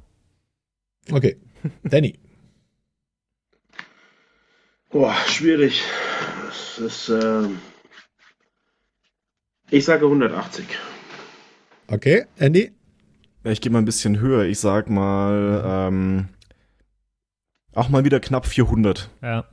[1.12, 1.37] Okay.
[1.85, 2.19] Danny.
[4.91, 5.83] Boah, schwierig.
[6.49, 7.61] Es ist, ähm,
[9.71, 10.67] ich sage 180.
[11.89, 12.27] Okay.
[12.37, 12.73] Andy.
[13.45, 14.45] Ja, ich gehe mal ein bisschen höher.
[14.45, 16.31] Ich sag mal, ähm,
[17.75, 19.11] auch mal wieder knapp 400.
[19.22, 19.45] Ja.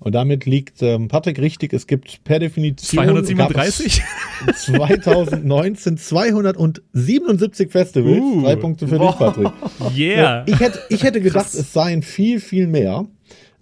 [0.00, 1.74] Und damit liegt ähm, Patrick richtig.
[1.74, 4.02] Es gibt per Definition 237?
[4.40, 8.18] gab es 2019 277 Festivals.
[8.18, 9.52] Uh, Drei Punkte für dich, Patrick.
[9.94, 10.44] Yeah.
[10.46, 13.06] Ich hätte, ich hätte gedacht, es seien viel, viel mehr.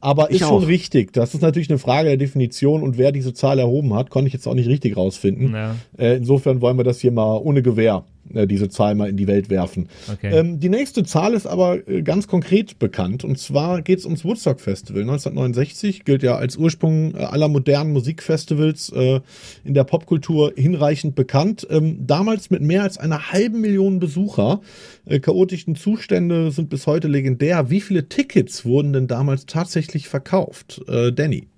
[0.01, 0.69] Aber Ich ist schon auch.
[0.69, 1.13] richtig.
[1.13, 4.33] Das ist natürlich eine Frage der Definition und wer diese Zahl erhoben hat, konnte ich
[4.33, 5.53] jetzt auch nicht richtig rausfinden.
[5.53, 5.75] Ja.
[5.99, 9.27] Äh, insofern wollen wir das hier mal ohne Gewähr, äh, diese Zahl mal in die
[9.27, 9.89] Welt werfen.
[10.11, 10.31] Okay.
[10.33, 13.25] Ähm, die nächste Zahl ist aber äh, ganz konkret bekannt.
[13.25, 15.03] Und zwar geht es ums Woodstock Festival.
[15.03, 19.21] 1969 gilt ja als Ursprung äh, aller modernen Musikfestivals äh,
[19.65, 21.67] in der Popkultur hinreichend bekannt.
[21.71, 24.61] Ähm, damals mit mehr als einer halben Million Besucher.
[25.07, 27.71] Äh, chaotischen Zustände sind bis heute legendär.
[27.71, 30.83] Wie viele Tickets wurden denn damals tatsächlich verkauft?
[30.89, 31.49] Äh, Danny.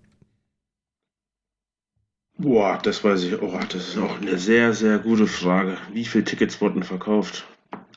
[2.40, 3.42] Boah, das weiß ich.
[3.42, 5.76] Oh, das ist auch eine sehr, sehr gute Frage.
[5.92, 7.44] Wie viele Tickets wurden verkauft?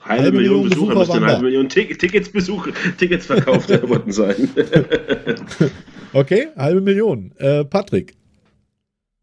[0.01, 1.45] Halbe, Halbe Million Million Besucher, Besucher müsste waren eine halbe.
[1.45, 4.49] Million Tick Tickets, Besucher, Tickets verkauft worden sein.
[6.15, 7.31] Okay, halbe Million.
[7.37, 8.13] Äh, Patrick.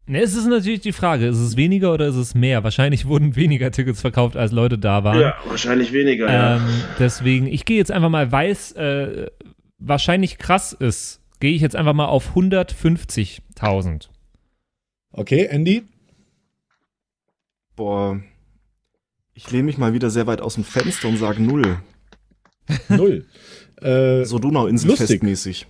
[0.07, 2.65] Ne, es ist natürlich die Frage, ist es weniger oder ist es mehr?
[2.65, 5.21] Wahrscheinlich wurden weniger Tickets verkauft, als Leute da waren.
[5.21, 6.57] ja, wahrscheinlich weniger, ja.
[6.57, 6.63] Ähm,
[6.99, 9.27] deswegen, ich gehe jetzt einfach mal, weil es äh,
[9.79, 14.10] wahrscheinlich krass ist, gehe ich jetzt einfach mal auf 150.000.
[15.13, 15.83] Okay, Andy.
[17.75, 18.21] Boah.
[19.33, 21.79] Ich lehne mich mal wieder sehr weit aus dem Fenster und sage null.
[22.89, 23.25] Null.
[23.81, 25.07] äh, So Donauinsel lustig.
[25.07, 25.67] festmäßig.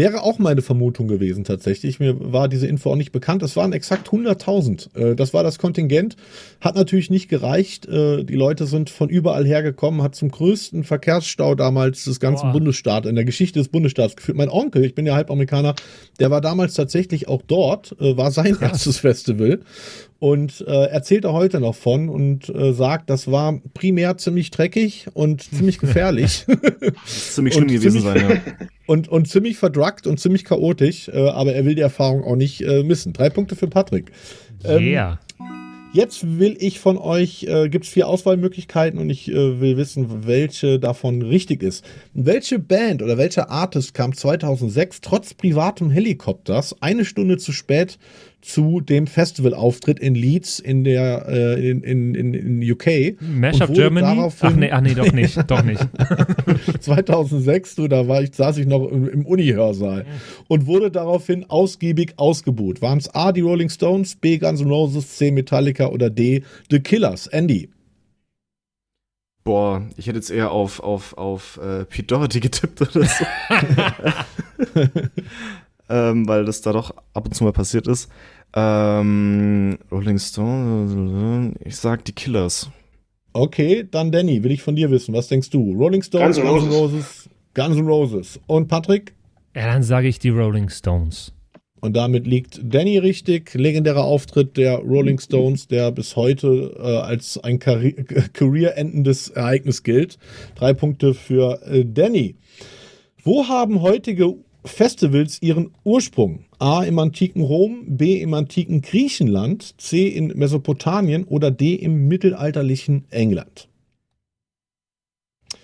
[0.00, 2.00] Wäre auch meine Vermutung gewesen tatsächlich.
[2.00, 3.42] Mir war diese Info auch nicht bekannt.
[3.42, 4.96] Es waren exakt 100.000.
[4.96, 6.16] Äh, Das war das Kontingent.
[6.62, 7.86] Hat natürlich nicht gereicht.
[7.86, 10.02] Äh, Die Leute sind von überall hergekommen.
[10.02, 12.52] Hat zum größten Verkehrsstau damals des ganzen Boah.
[12.52, 14.38] Bundesstaats, in der Geschichte des Bundesstaats geführt.
[14.38, 15.74] Mein Onkel, ich bin ja halb Amerikaner,
[16.18, 19.60] der war damals tatsächlich auch dort, äh, war sein erstes Festival
[20.18, 25.06] und äh, erzählt er heute noch von und äh, sagt, das war primär ziemlich dreckig
[25.14, 26.46] und ziemlich gefährlich.
[27.06, 28.66] Ziemlich schlimm gewesen ziemlich- sein, ja.
[28.90, 32.60] und, und ziemlich verdruckt und ziemlich chaotisch, äh, aber er will die Erfahrung auch nicht
[32.62, 33.12] äh, missen.
[33.12, 34.10] Drei Punkte für Patrick.
[34.64, 35.20] Ähm, Yeah.
[35.92, 40.26] Jetzt will ich von euch, äh, gibt es vier Auswahlmöglichkeiten und ich äh, will wissen,
[40.26, 41.84] welche davon richtig ist.
[42.14, 47.98] Welche Band oder welcher Artist kam 2006 trotz privatem Helikopters eine Stunde zu spät
[48.42, 53.20] zu dem Festivalauftritt in Leeds in der äh, in, in, in, in UK?
[53.20, 54.06] Mashup und wurde Germany?
[54.06, 55.86] daraufhin- Ach nee, ach nee, doch nicht, doch nicht.
[56.80, 60.06] 2006, du, da war ich, saß ich noch im, im Uni-Hörsaal
[60.48, 62.80] und wurde daraufhin ausgiebig ausgebuht.
[62.82, 66.80] Waren es A, die Rolling Stones, B, Guns N' Roses, C, Metallica oder D, The
[66.80, 67.26] Killers?
[67.26, 67.68] Andy.
[69.42, 73.24] Boah, ich hätte jetzt eher auf, auf, auf äh, Pete Doherty getippt oder so.
[75.90, 78.08] ähm, weil das da doch ab und zu mal passiert ist.
[78.54, 82.70] Ähm, Rolling Stone, ich sag die Killers.
[83.32, 85.14] Okay, dann Danny, will ich von dir wissen.
[85.14, 85.72] Was denkst du?
[85.74, 86.74] Rolling Stones, Guns N' Roses.
[86.74, 88.40] Roses, Guns N' Roses.
[88.46, 89.14] Und Patrick?
[89.54, 91.32] Ja, dann sage ich die Rolling Stones.
[91.80, 93.54] Und damit liegt Danny richtig.
[93.54, 97.58] Legendärer Auftritt der Rolling Stones, der bis heute äh, als ein
[98.32, 100.18] career-endendes Ereignis gilt.
[100.56, 102.36] Drei Punkte für äh, Danny.
[103.22, 104.34] Wo haben heutige
[104.64, 106.44] Festivals ihren Ursprung?
[106.58, 113.04] A im antiken Rom, B im antiken Griechenland, C in Mesopotamien oder D im mittelalterlichen
[113.10, 113.68] England?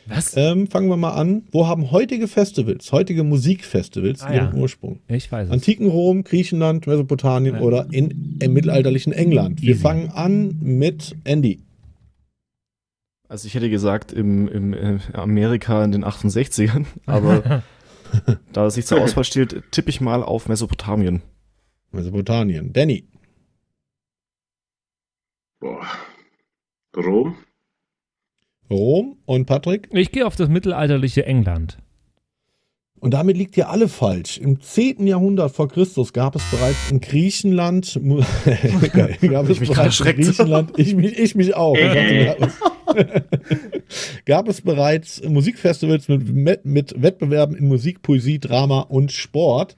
[0.09, 0.37] Was?
[0.37, 1.43] Ähm, fangen wir mal an.
[1.51, 4.61] Wo haben heutige Festivals, heutige Musikfestivals Ah, ihren ja.
[4.61, 5.01] Ursprung?
[5.09, 5.53] Ich weiß es.
[5.53, 7.61] Antiken Rom, Griechenland, Mesopotamien Ja.
[7.61, 9.63] oder in, im mittelalterlichen England.
[9.63, 9.81] Wir Easy.
[9.81, 11.61] fangen an mit Andy.
[13.29, 17.65] Also ich hätte gesagt im, im äh, Amerika in den 68ern, aber
[18.53, 21.23] da es sich zur Auswahl steht, tippe ich mal auf Mesopotamien.
[21.93, 22.73] Mesopotamien.
[22.73, 23.09] Danny.
[25.61, 25.87] Boah.
[26.97, 27.37] Rom?
[28.71, 29.89] Rom und Patrick.
[29.93, 31.79] Ich gehe auf das mittelalterliche England.
[32.99, 34.39] Und damit liegt ihr alle falsch.
[34.39, 35.07] Im 10.
[35.07, 38.01] Jahrhundert vor Christus gab es bereits in Griechenland,
[39.21, 40.07] gab es bereits in.
[40.17, 41.77] Griechenland, ich mich, ich mich auch.
[41.77, 42.37] Dachte,
[44.25, 49.77] gab es- bereits Musikfestivals mit, mit Wettbewerben in Musik, Poesie, Drama und Sport.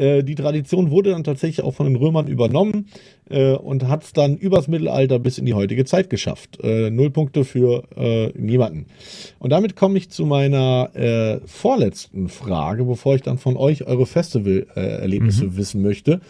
[0.00, 2.86] Äh, die Tradition wurde dann tatsächlich auch von den Römern übernommen
[3.28, 6.58] äh, und hat es dann übers Mittelalter bis in die heutige Zeit geschafft.
[6.62, 8.86] Äh, null Punkte für äh, niemanden.
[9.38, 14.06] Und damit komme ich zu meiner äh, vorletzten Frage, bevor ich dann von euch eure
[14.06, 16.20] Festivalerlebnisse wissen möchte.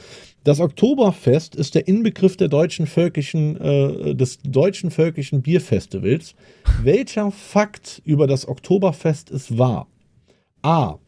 [0.43, 6.35] Das Oktoberfest ist der Inbegriff der deutschen völkischen, äh, des deutschen völkischen Bierfestivals.
[6.83, 9.87] Welcher Fakt über das Oktoberfest ist wahr?
[10.63, 10.99] A.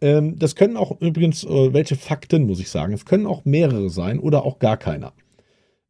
[0.00, 3.90] Ähm, das können auch übrigens, äh, welche Fakten muss ich sagen, es können auch mehrere
[3.90, 5.12] sein oder auch gar keiner.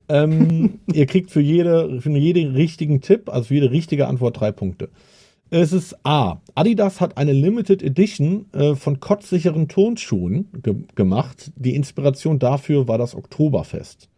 [0.08, 4.52] Ähm, ihr kriegt für, jede, für jeden richtigen Tipp, also für jede richtige Antwort drei
[4.52, 4.90] Punkte.
[5.52, 6.40] Es ist A.
[6.54, 11.50] Adidas hat eine Limited Edition äh, von kotzsicheren Turnschuhen ge gemacht.
[11.56, 14.09] Die Inspiration dafür war das Oktoberfest.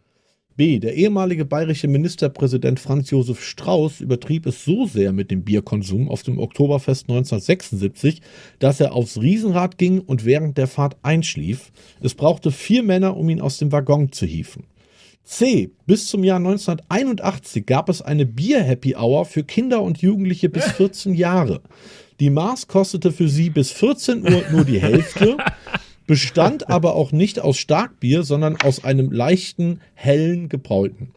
[0.55, 0.77] B.
[0.77, 6.21] Der ehemalige bayerische Ministerpräsident Franz Josef Strauß übertrieb es so sehr mit dem Bierkonsum auf
[6.21, 8.21] dem Oktoberfest 1976,
[8.59, 11.71] dass er aufs Riesenrad ging und während der Fahrt einschlief.
[12.01, 14.65] Es brauchte vier Männer, um ihn aus dem Waggon zu hieven.
[15.23, 15.71] C.
[15.87, 21.15] Bis zum Jahr 1981 gab es eine Bier-Happy Hour für Kinder und Jugendliche bis 14
[21.15, 21.61] Jahre.
[22.19, 25.37] Die Maß kostete für sie bis 14 Uhr nur die Hälfte,
[26.13, 31.11] bestand aber auch nicht aus Starkbier, sondern aus einem leichten, hellen Gebrauten.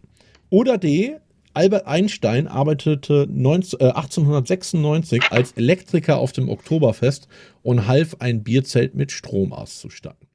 [0.48, 1.16] Oder D.
[1.52, 7.28] Albert Einstein arbeitete 19, äh, 1896 als Elektriker auf dem Oktoberfest
[7.62, 10.28] und half ein Bierzelt mit Strom auszustatten.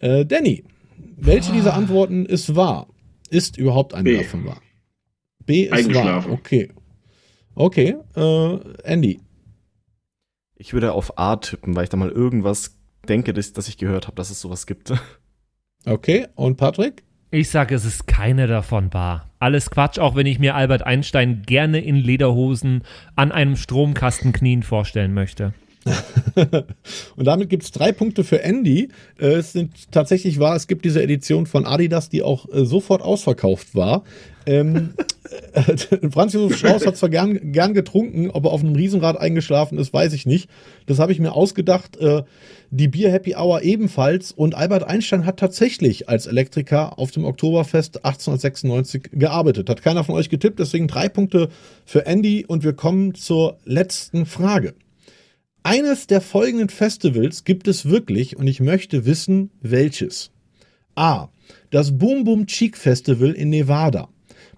[0.00, 0.64] Äh, Danny,
[1.16, 2.88] welche dieser Antworten ist wahr?
[3.30, 4.16] Ist überhaupt eine B.
[4.16, 4.60] davon wahr?
[5.46, 6.28] B ist wahr.
[6.28, 6.72] Okay.
[7.54, 9.20] Okay, äh, Andy.
[10.56, 14.06] Ich würde auf A tippen, weil ich da mal irgendwas denke, dass, dass ich gehört
[14.06, 14.92] habe, dass es sowas gibt.
[15.84, 17.02] Okay, und Patrick?
[17.32, 19.30] Ich sage, es ist keine davon wahr.
[19.38, 22.84] Alles Quatsch, auch wenn ich mir Albert Einstein gerne in Lederhosen
[23.16, 25.54] an einem Stromkasten knien vorstellen möchte.
[27.16, 28.88] Und damit gibt es drei Punkte für Andy.
[29.18, 33.02] Äh, Es sind tatsächlich wahr, es gibt diese Edition von Adidas, die auch äh, sofort
[33.02, 34.04] ausverkauft war.
[34.46, 34.94] Ähm,
[35.52, 39.78] äh, Franz Josef Strauß hat zwar gern, gern getrunken, ob er auf einem Riesenrad eingeschlafen
[39.78, 40.48] ist, weiß ich nicht.
[40.86, 41.96] Das habe ich mir ausgedacht.
[41.96, 42.22] Äh,
[42.70, 44.32] die Bier Happy Hour ebenfalls.
[44.32, 49.68] Und Albert Einstein hat tatsächlich als Elektriker auf dem Oktoberfest 1896 gearbeitet.
[49.68, 51.50] Hat keiner von euch getippt, deswegen drei Punkte
[51.84, 52.46] für Andy.
[52.46, 54.74] Und wir kommen zur letzten Frage.
[55.64, 60.32] Eines der folgenden Festivals gibt es wirklich und ich möchte wissen, welches.
[60.96, 61.28] A.
[61.70, 64.08] Das Boom Boom Cheek Festival in Nevada.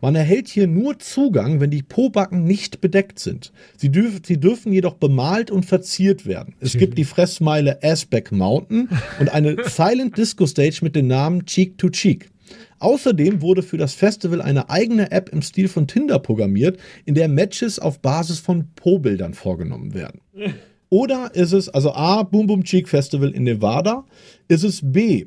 [0.00, 3.52] Man erhält hier nur Zugang, wenn die Pobacken nicht bedeckt sind.
[3.76, 6.54] Sie, dürf, sie dürfen jedoch bemalt und verziert werden.
[6.60, 8.88] Es gibt die Fressmeile Asbeck Mountain
[9.20, 12.30] und eine Silent Disco Stage mit dem Namen Cheek to Cheek.
[12.78, 17.28] Außerdem wurde für das Festival eine eigene App im Stil von Tinder programmiert, in der
[17.28, 20.20] Matches auf Basis von Po-Bildern vorgenommen werden.
[20.94, 24.04] Oder ist es, also A, Boom Boom Cheek Festival in Nevada,
[24.46, 25.26] ist es B,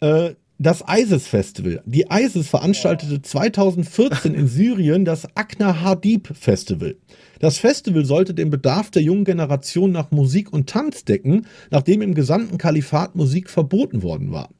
[0.00, 1.80] äh, das ISIS Festival.
[1.86, 6.96] Die ISIS veranstaltete 2014 in Syrien das Akna Hadib Festival.
[7.40, 12.14] Das Festival sollte den Bedarf der jungen Generation nach Musik und Tanz decken, nachdem im
[12.14, 14.50] gesamten Kalifat Musik verboten worden war.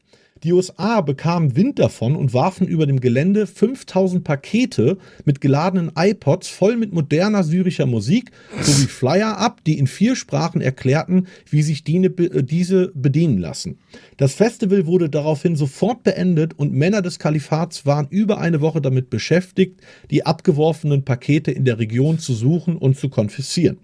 [0.45, 6.49] Die USA bekamen Wind davon und warfen über dem Gelände 5000 Pakete mit geladenen iPods
[6.49, 8.31] voll mit moderner syrischer Musik
[8.61, 13.79] sowie Flyer ab, die in vier Sprachen erklärten, wie sich die, äh, diese bedienen lassen.
[14.17, 19.11] Das Festival wurde daraufhin sofort beendet und Männer des Kalifats waren über eine Woche damit
[19.11, 19.81] beschäftigt,
[20.11, 23.79] die abgeworfenen Pakete in der Region zu suchen und zu konfiszieren.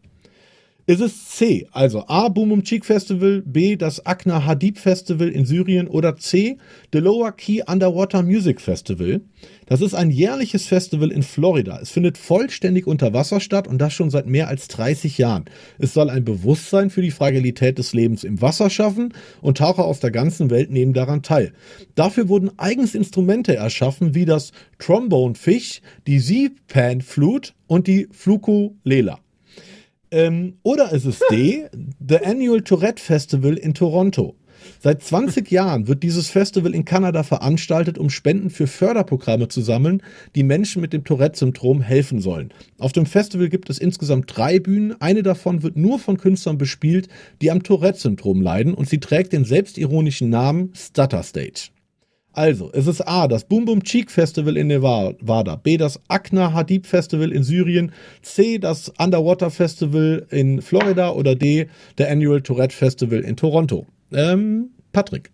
[0.87, 5.47] Ist es C, also A, Boom Boom Cheek Festival, B, das Akna Hadib Festival in
[5.47, 6.59] Syrien oder C,
[6.93, 9.23] The Lower Key Underwater Music Festival.
[9.65, 11.79] Das ist ein jährliches Festival in Florida.
[11.81, 15.47] Es findet vollständig unter Wasser statt und das schon seit mehr als 30 Jahren.
[15.79, 20.01] Es soll ein Bewusstsein für die Fragilität des Lebens im Wasser schaffen und Taucher aus
[20.01, 21.55] der ganzen Welt nehmen daran teil.
[21.95, 29.24] Dafür wurden eigens Instrumente erschaffen wie das Trombone Fish, die Sea-Pan Flute und die Flukulela.
[30.15, 31.65] Ähm, oder ist es D,
[31.99, 34.37] The Annual Tourette Festival in Toronto.
[34.79, 40.03] Seit 20 Jahren wird dieses Festival in Kanada veranstaltet, um Spenden für Förderprogramme zu sammeln,
[40.37, 42.55] die Menschen mit dem Tourette-Syndrom helfen sollen.
[42.79, 44.95] Auf dem Festival gibt es insgesamt drei Bühnen.
[45.01, 47.09] Eine davon wird nur von Künstlern bespielt,
[47.43, 51.74] die am Tourette-Syndrom leiden und sie trägt den selbstironischen Namen Stutter Stage.
[52.35, 56.87] Also, es ist A, das Boom Boom Cheek Festival in Nevada, B, das Akna Hadib
[56.87, 63.21] Festival in Syrien, C, das Underwater Festival in Florida oder D, der Annual Tourette Festival
[63.21, 63.87] in Toronto.
[64.13, 65.31] Ähm, Patrick.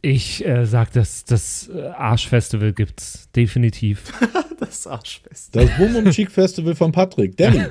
[0.00, 4.12] Ich äh, sag, das, das äh, Arschfestival gibt's definitiv.
[4.60, 5.56] das Arschfest.
[5.56, 7.36] Das Boom Boom Cheek Festival von Patrick.
[7.36, 7.64] Danny.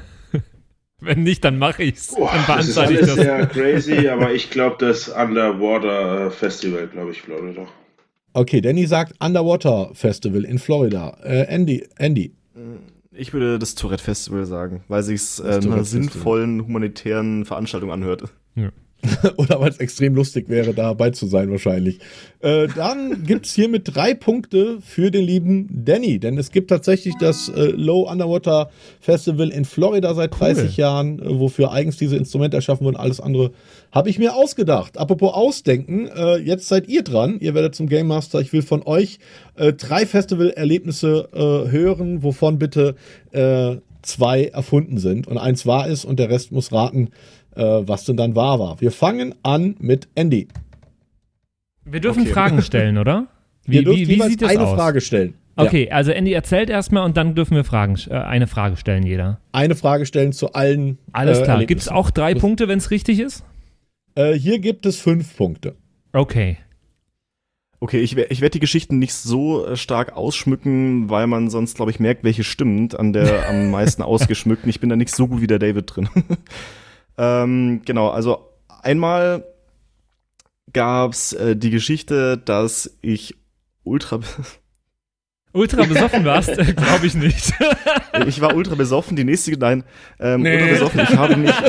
[1.00, 2.16] Wenn nicht, dann mache ich's.
[2.16, 3.16] Boah, dann das ist alles das.
[3.16, 7.68] sehr crazy, aber ich glaube das Underwater Festival, glaube ich, Florida.
[8.34, 11.18] Okay, Danny sagt Underwater Festival in Florida.
[11.24, 12.34] Äh, Andy, Andy.
[13.12, 18.24] Ich würde das Tourette Festival sagen, weil sich's äh, Das einer sinnvollen humanitären Veranstaltung anhört.
[19.38, 22.00] Oder weil es extrem lustig wäre, dabei zu sein wahrscheinlich.
[22.40, 27.50] Äh, dann gibt's hiermit drei Punkte für den lieben Danny, denn es gibt tatsächlich das
[27.50, 32.86] äh, Low Underwater Festival in Florida seit 30 Jahren, äh, wofür eigens diese Instrumente erschaffen
[32.86, 32.98] wurden.
[32.98, 33.52] Alles andere
[33.92, 34.98] habe ich mir ausgedacht.
[34.98, 37.40] Apropos Ausdenken, äh, jetzt seid ihr dran.
[37.40, 38.40] Ihr werdet zum Game Master.
[38.40, 39.20] Ich will von euch
[39.56, 42.96] äh, drei Festival-Erlebnisse äh, hören, wovon bitte
[44.04, 47.10] zwei erfunden sind und eins wahr ist und der Rest muss raten,
[47.56, 48.82] was denn dann wahr war.
[48.82, 50.48] Wir fangen an mit Andy.
[51.86, 52.32] Wir dürfen Okay.
[52.32, 53.28] Fragen stellen, oder?
[53.66, 54.76] Wie, Ihr dürft wie, wie sieht das eine aus?
[54.76, 55.36] Frage stellen.
[55.56, 59.24] Okay, also Andy erzählt erstmal und dann dürfen wir Fragen, äh, eine Frage stellen, jeder.
[59.24, 59.40] Ja.
[59.52, 60.98] Eine Frage stellen zu allen.
[61.12, 61.56] Alles äh, klar.
[61.56, 61.68] Erlebnissen.
[61.68, 63.44] Gibt es auch drei Punkte, wenn es richtig ist?
[64.16, 65.76] Äh, hier gibt es fünf Punkte.
[66.12, 66.58] Okay.
[67.80, 71.92] Okay, ich, ich werde die Geschichten nicht so äh, stark ausschmücken, weil man sonst, glaube
[71.92, 74.70] ich, merkt, welche stimmt an der am meisten ausgeschmückten.
[74.70, 76.10] Ich bin da nicht so gut wie der David drin.
[77.18, 78.50] ähm, genau, also
[78.82, 79.44] einmal
[80.72, 83.36] gab's äh, die Geschichte, dass ich
[83.84, 84.20] ultra,
[85.56, 86.52] Ultra besoffen warst?
[86.76, 87.54] Glaube ich nicht.
[88.26, 89.16] ich war ultra besoffen.
[89.16, 89.84] Die nächste, nein,
[90.20, 90.56] ähm, Nee.
[90.62, 91.00] ultra besoffen.
[91.02, 91.54] Ich habe mich,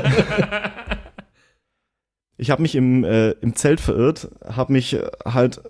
[2.36, 5.60] ich habe mich im, äh, im Zelt verirrt, habe mich äh, halt,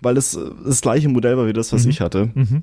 [0.00, 1.90] weil es äh, das gleiche Modell war wie das, was Mhm.
[1.90, 2.30] ich hatte.
[2.34, 2.62] mhm.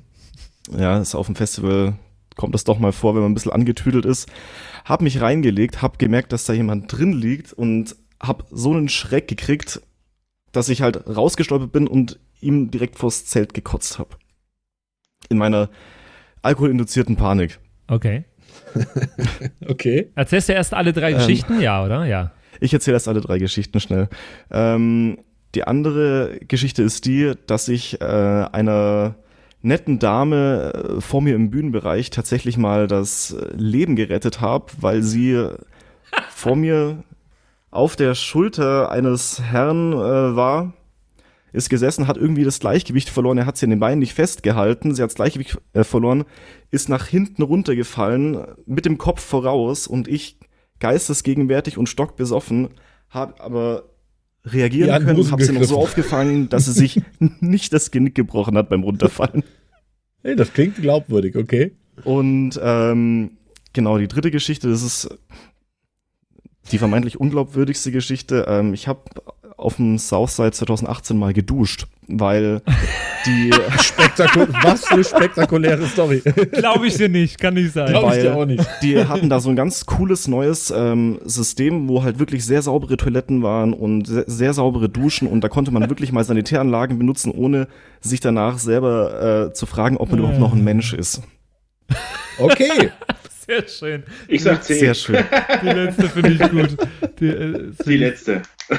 [0.76, 1.94] ja, ist auf dem Festival
[2.36, 4.28] kommt das doch mal vor, wenn man ein bisschen angetüdelt ist.
[4.84, 9.28] Hab mich reingelegt, hab gemerkt, dass da jemand drin liegt und hab so einen Schreck
[9.28, 9.80] gekriegt,
[10.52, 14.18] dass ich halt rausgestolpert bin und ihm direkt vors Zelt gekotzt hab.
[15.28, 15.70] In meiner
[16.42, 17.58] alkoholinduzierten Panik.
[17.88, 18.24] Okay.
[19.68, 20.10] Okay.
[20.14, 21.18] Erzählst du erst alle drei Ähm.
[21.18, 21.60] Geschichten?
[21.60, 22.04] Ja, oder?
[22.04, 22.32] Ja.
[22.60, 24.08] Ich erzähle erst alle drei Geschichten schnell.
[24.50, 25.18] Ähm,
[25.54, 29.16] die andere Geschichte ist die, dass ich äh, einer
[29.66, 35.02] netten Dame äh, vor mir im Bühnenbereich tatsächlich mal das äh, Leben gerettet habe, weil
[35.02, 35.56] sie äh,
[36.30, 37.02] vor mir
[37.70, 40.72] auf der Schulter eines Herrn äh, war,
[41.52, 44.94] ist gesessen, hat irgendwie das Gleichgewicht verloren, er hat sie an den Beinen nicht festgehalten,
[44.94, 46.24] sie hat das Gleichgewicht äh, verloren,
[46.70, 50.38] ist nach hinten runtergefallen, mit dem Kopf voraus und ich
[50.78, 52.68] geistesgegenwärtig und stockbesoffen,
[53.10, 53.84] habe aber
[54.46, 57.02] reagieren den können, habe sie noch so aufgefangen, dass sie sich
[57.40, 59.42] nicht das Genick gebrochen hat beim Runterfallen.
[60.22, 61.72] Hey, das klingt glaubwürdig, okay.
[62.04, 63.32] Und ähm,
[63.72, 65.08] genau, die dritte Geschichte, das ist
[66.72, 68.46] die vermeintlich unglaubwürdigste Geschichte.
[68.48, 69.02] Ähm, ich habe
[69.56, 72.60] auf dem Southside 2018 mal geduscht, weil
[73.24, 76.22] die, Spektakul Was für eine spektakuläre Story.
[76.52, 77.88] Glaube ich dir nicht, kann nicht sein.
[77.88, 78.64] Glaube ich dir auch nicht.
[78.82, 82.96] die hatten da so ein ganz cooles neues ähm, System, wo halt wirklich sehr saubere
[82.96, 87.32] Toiletten waren und sehr, sehr saubere Duschen und da konnte man wirklich mal Sanitäranlagen benutzen,
[87.32, 87.68] ohne
[88.00, 91.22] sich danach selber äh, zu fragen, ob man überhaupt noch ein Mensch ist.
[92.38, 92.90] Okay.
[93.46, 94.02] Sehr schön.
[94.28, 94.78] Ich sag 10.
[94.78, 95.24] Sehr schön.
[95.62, 96.76] Die letzte finde ich gut.
[97.20, 98.42] Die, äh, Die letzte.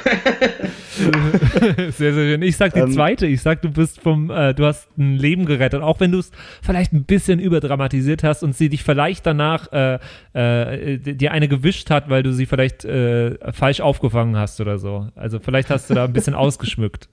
[1.90, 2.42] sehr, sehr schön.
[2.42, 3.26] Ich sag die Ähm, zweite.
[3.26, 5.80] Ich sag, du bist vom, äh, du hast ein Leben gerettet.
[5.82, 6.30] Auch wenn du es
[6.62, 9.98] vielleicht ein bisschen überdramatisiert hast und sie dich vielleicht danach äh,
[10.34, 15.08] äh, dir eine gewischt hat, weil du sie vielleicht äh, falsch aufgefangen hast oder so.
[15.14, 17.08] Also vielleicht hast du da ein bisschen ausgeschmückt.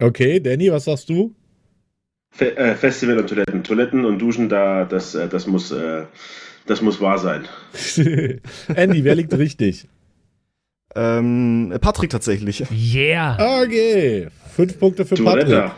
[0.00, 1.34] Okay, Danny, was sagst du?
[2.32, 3.64] Fe äh, Festival und Toiletten.
[3.64, 6.04] Toiletten und Duschen, da, das, äh, das, muss, äh,
[6.70, 7.46] das muss wahr sein.
[8.76, 9.88] Andy, wer liegt richtig?
[10.94, 12.64] Ähm, Patrick tatsächlich.
[12.70, 13.62] Yeah.
[13.64, 14.28] Okay.
[14.54, 15.46] Fünf Punkte für Patrick.
[15.46, 15.72] Toilette.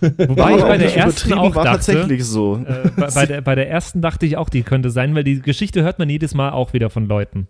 [0.00, 2.56] Wobei ich bei der ersten auch war dachte, tatsächlich so.
[2.66, 5.40] äh, bei, bei, der, bei der ersten dachte ich auch, die könnte sein, weil die
[5.40, 7.46] Geschichte hört man jedes Mal auch wieder von Leuten.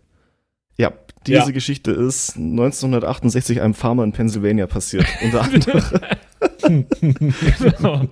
[0.77, 0.93] Ja,
[1.27, 1.51] diese Ja.
[1.51, 5.07] Geschichte ist 1968 einem Farmer in Pennsylvania passiert.
[5.25, 5.83] Unter anderem.
[7.59, 8.09] Genau.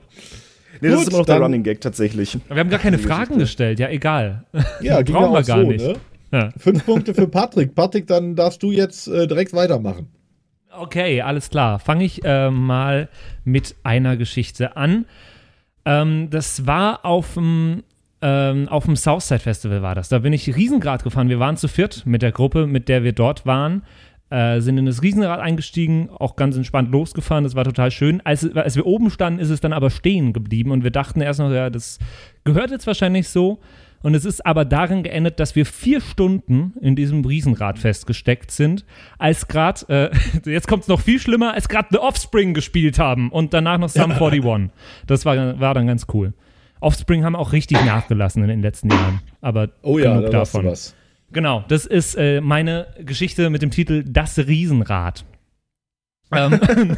[0.81, 2.39] Nee, das Gut, ist immer noch der Running Gag tatsächlich.
[2.49, 4.45] Wir haben gar keine Fragen gestellt, ja, egal.
[4.81, 5.85] Ja, Brauchen wir gar so, nicht.
[5.85, 5.97] Ne?
[6.33, 6.51] Ja.
[6.57, 7.75] Fünf Punkte für Patrick.
[7.75, 10.09] Patrick, dann darfst du jetzt äh, direkt weitermachen.
[10.79, 11.79] Okay, alles klar.
[11.79, 13.09] Fange ich äh, mal
[13.45, 15.07] mit einer Geschichte an.
[15.85, 17.83] Ähm, das war auf dem
[18.23, 20.09] ähm, auf dem Southside Festival war das.
[20.09, 21.29] Da bin ich Riesengrad gefahren.
[21.29, 23.83] Wir waren zu viert mit der Gruppe, mit der wir dort waren.
[24.29, 27.45] Äh, sind in das Riesenrad eingestiegen, auch ganz entspannt losgefahren.
[27.45, 28.21] Das war total schön.
[28.25, 31.39] Als, als wir oben standen, ist es dann aber stehen geblieben und wir dachten erst
[31.39, 32.01] noch, ja, das
[32.43, 33.61] gehört jetzt wahrscheinlich so.
[34.03, 38.85] Und es ist aber darin geendet, dass wir vier Stunden in diesem Riesenrad festgesteckt sind,
[39.19, 40.11] als gerade,
[40.45, 43.79] äh, jetzt kommt es noch viel schlimmer, als gerade The Offspring gespielt haben und danach
[43.79, 44.71] noch Sum 41.
[45.07, 46.35] Das war, war dann ganz cool.
[46.81, 49.21] Offspring haben auch richtig nachgelassen in den letzten Jahren.
[49.41, 50.67] Aber Oh ja, genug da davon.
[50.67, 50.95] was.
[51.33, 55.25] Genau, das ist äh, meine Geschichte mit dem Titel Das Riesenrad.
[56.33, 56.61] ähm,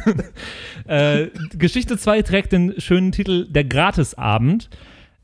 [0.87, 1.27] äh,
[1.57, 4.69] Geschichte 2 trägt den schönen Titel Der Gratisabend.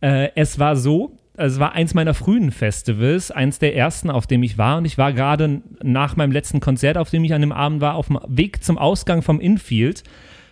[0.02, 4.44] Äh, es war so, es war eins meiner frühen Festivals, eins der ersten, auf dem
[4.44, 4.78] ich war.
[4.78, 7.96] Und ich war gerade nach meinem letzten Konzert, auf dem ich an dem Abend war,
[7.96, 10.04] auf dem Weg zum Ausgang vom Infield.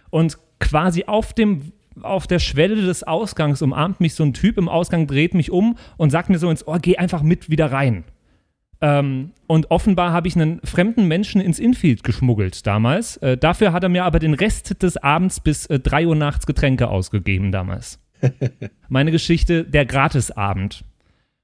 [0.09, 4.67] Und quasi auf dem auf der Schwelle des Ausgangs umarmt mich so ein Typ im
[4.67, 8.03] Ausgang, dreht mich um und sagt mir so ins Ohr, geh einfach mit wieder rein.
[8.83, 13.15] Ähm, und offenbar habe ich einen fremden Menschen ins Infield geschmuggelt damals.
[13.17, 16.45] Äh, dafür hat er mir aber den Rest des Abends bis äh, 3 Uhr nachts
[16.45, 17.99] Getränke ausgegeben damals.
[18.89, 20.83] Meine Geschichte, der Gratisabend.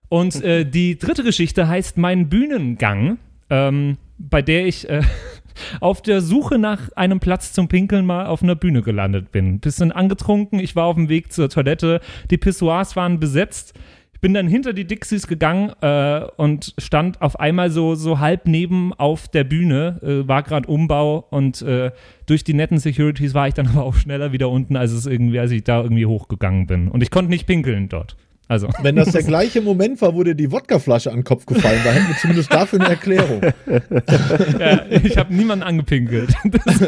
[0.10, 5.02] Und äh, die dritte Geschichte heißt Mein Bühnengang, ähm, bei der ich äh,
[5.80, 9.62] auf der Suche nach einem Platz zum Pinkeln mal auf einer Bühne gelandet bin.
[9.62, 12.02] Bisschen angetrunken, ich war auf dem Weg zur Toilette,
[12.32, 13.80] die Pissoirs waren besetzt.
[14.20, 18.50] Ich bin dann hinter die Dixies gegangen äh, und stand auf einmal so, so halb
[18.50, 21.92] neben auf der Bühne, äh, war gerade Umbau und äh,
[22.26, 25.40] durch die netten Securities war ich dann aber auch schneller wieder unten, als es irgendwie,
[25.40, 26.90] als ich da irgendwie hochgegangen bin.
[26.90, 28.18] Und ich konnte nicht pinkeln dort.
[28.50, 28.68] Also.
[28.82, 31.94] Wenn das der gleiche Moment war, wo dir die Wodkaflasche an den Kopf gefallen war,
[31.94, 33.42] hätten wir zumindest dafür eine Erklärung.
[34.60, 36.34] ja, ich habe niemanden angepinkelt.
[36.52, 36.80] Das,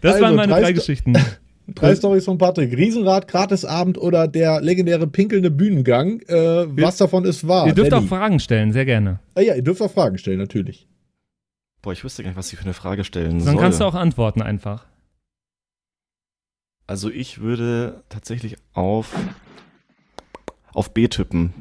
[0.00, 1.14] das Also, waren meine drei Geschichten.
[1.68, 2.76] Drei Storys von Patrick.
[2.76, 6.20] Riesenrad, Gratisabend oder der legendäre pinkelnde Bühnengang.
[6.22, 7.66] Äh, was davon ist wahr?
[7.66, 8.04] Ihr dürft Danny.
[8.04, 9.20] auch Fragen stellen, sehr gerne.
[9.34, 10.88] Ah, ja, ihr dürft auch Fragen stellen, natürlich.
[11.80, 13.56] Boah, ich wüsste gar nicht, was ich für eine Frage stellen Dann soll.
[13.58, 14.86] kannst du auch antworten einfach.
[16.86, 19.14] Also ich würde tatsächlich auf
[20.74, 21.52] auf B tippen.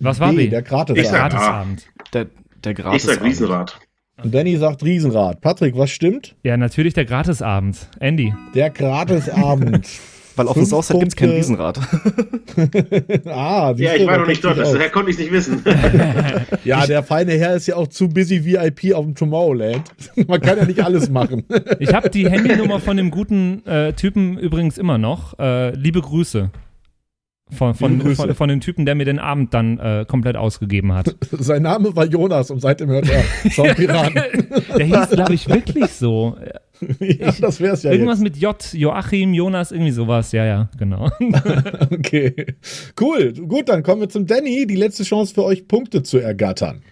[0.00, 0.48] Was war B, B?
[0.48, 1.06] der Ich Gratisabend.
[1.08, 1.86] sag- Gratisabend.
[2.12, 2.26] Der
[2.64, 3.02] der Ich Gratis.
[3.04, 3.80] sag Riesenrad.
[4.22, 5.40] Und Danny sagt Riesenrad.
[5.40, 6.34] Patrick, was stimmt?
[6.44, 7.88] Ja, natürlich der Gratisabend.
[7.98, 8.32] Andy.
[8.54, 9.88] Der Gratisabend.
[10.36, 11.38] Weil auf dem Southside gibt's kein Punkte.
[11.40, 11.78] Riesenrad.
[13.26, 15.62] ah, Ja, ich war noch nicht dort, sich daher konnte ich es nicht wissen.
[16.64, 19.82] Ja, der feine Herr ist ja auch zu busy VIP auf dem Tomorrowland.
[20.26, 21.44] Man kann ja nicht alles machen.
[21.80, 25.38] Ich habe die Handynummer von dem guten äh, Typen übrigens immer noch.
[25.38, 26.50] Äh, liebe Grüße.
[27.52, 28.00] Von, von.
[28.14, 31.14] Von, von dem Typen, der mir den Abend dann äh, komplett ausgegeben hat.
[31.32, 34.14] Sein Name war Jonas und seitdem hört er Soundpiraten.
[34.76, 36.36] Der hieß, glaube ich, wirklich so.
[37.00, 40.32] ja, das wär's ja Irgendwas mit J, Joachim, Jonas, irgendwie sowas.
[40.32, 41.10] Ja, ja, genau.
[41.20, 41.92] jetzt.
[41.92, 42.46] Okay.
[43.00, 43.32] Cool.
[43.32, 44.66] Gut, dann kommen wir zum Danny.
[44.66, 46.82] Die letzte Chance für euch, Punkte zu ergattern.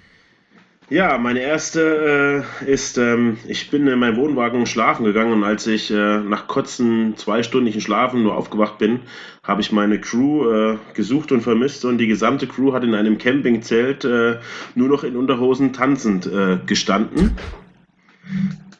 [0.90, 5.68] Ja, meine erste äh, ist, ähm, ich bin in meinem Wohnwagen schlafen gegangen und als
[5.68, 8.98] ich äh, nach kurzen zweistündigen Schlafen nur aufgewacht bin,
[9.44, 13.18] habe ich meine Crew äh, gesucht und vermisst und die gesamte Crew hat in einem
[13.18, 14.38] Campingzelt äh,
[14.74, 17.36] nur noch in Unterhosen tanzend äh, gestanden.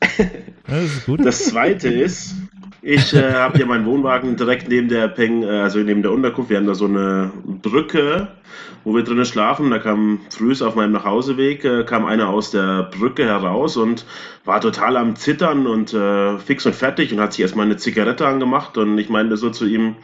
[0.66, 1.24] Das ist gut.
[1.24, 2.36] Das zweite ist,
[2.82, 6.50] ich äh, habe hier meinen Wohnwagen direkt neben der Peng, äh, also neben der Unterkunft.
[6.50, 8.28] Wir haben da so eine Brücke,
[8.84, 9.70] wo wir drinnen schlafen.
[9.70, 14.06] Da kam früh auf meinem Nachhauseweg, äh, kam einer aus der Brücke heraus und
[14.44, 18.26] war total am Zittern und äh, fix und fertig und hat sich erstmal eine Zigarette
[18.26, 18.78] angemacht.
[18.78, 19.96] Und ich meinte so zu ihm,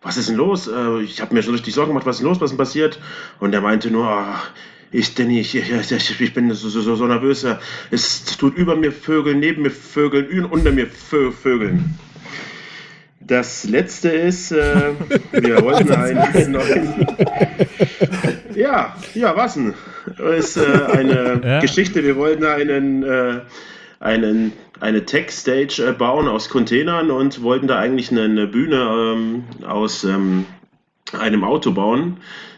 [0.00, 0.68] was ist denn los?
[0.68, 2.64] Äh, ich habe mir schon richtig Sorgen gemacht, was ist denn los, was ist denn
[2.64, 3.00] passiert?
[3.40, 4.40] Und er meinte nur, ah,
[4.92, 7.44] ich, Danny, ich, ich, ich, bin so, so, so nervös.
[7.90, 11.98] Es tut über mir Vögeln, neben mir Vögeln, unter mir Vö Vögeln.
[13.30, 14.90] Das letzte ist, äh,
[15.30, 17.06] wir wollten einen neuen.
[18.56, 19.72] Ja, ja, was denn?
[20.36, 21.60] Ist äh, eine Ja.
[21.60, 22.02] Geschichte.
[22.02, 23.40] Wir wollten einen, äh,
[24.00, 29.44] einen, eine Tech-Stage äh, bauen aus Containern und wollten da eigentlich eine, eine Bühne ähm,
[29.64, 30.44] aus ähm,
[31.16, 32.16] einem Auto bauen.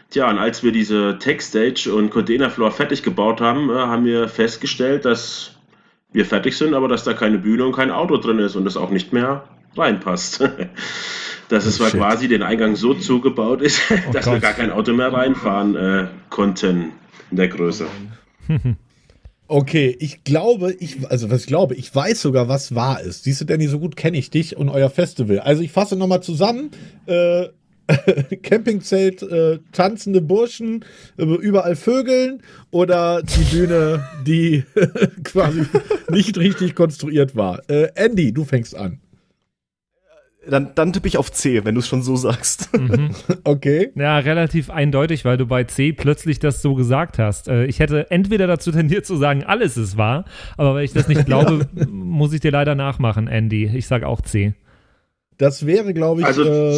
[0.09, 5.05] Tja, und als wir diese Tech-Stage und Containerfloor fertig gebaut haben, äh, haben wir festgestellt,
[5.05, 5.51] dass
[6.11, 8.75] wir fertig sind, aber dass da keine Bühne und kein Auto drin ist und das
[8.75, 9.43] auch nicht mehr
[9.75, 10.41] reinpasst.
[11.49, 11.91] Dass es shit.
[11.91, 13.81] quasi den Eingang so zugebaut ist,
[14.13, 14.41] dass wir Gott.
[14.41, 16.93] gar kein Auto mehr reinfahren äh, konnten
[17.29, 17.85] in der Größe.
[19.49, 23.25] Okay, ich glaube, ich, also was ich glaube, ich weiß sogar, was wahr ist.
[23.25, 25.41] Siehst du, Danny, so gut kenne ich dich und euer Festival.
[25.41, 26.71] Also ich fasse nochmal zusammen.
[27.05, 27.49] Äh,
[28.41, 30.85] Campingzelt, äh, tanzende Burschen,
[31.17, 32.41] äh, überall Vögeln
[32.71, 34.63] oder die Bühne, die
[35.23, 35.65] quasi
[36.09, 37.61] nicht richtig konstruiert war.
[37.69, 39.02] Äh, Andy, du fängst an.
[40.49, 42.69] Dann, dann tippe ich auf C, wenn du es schon so sagst.
[43.45, 43.91] Okay.
[43.95, 47.47] Ja, relativ eindeutig, weil du bei C plötzlich das so gesagt hast.
[47.47, 50.25] Äh, ich hätte entweder dazu tendiert zu sagen, alles ist wahr,
[50.57, 53.65] aber weil ich das nicht glaube, muss ich dir leider nachmachen, Andy.
[53.73, 54.53] Ich sag auch C.
[55.37, 56.77] Das wäre, glaube ich, Also äh,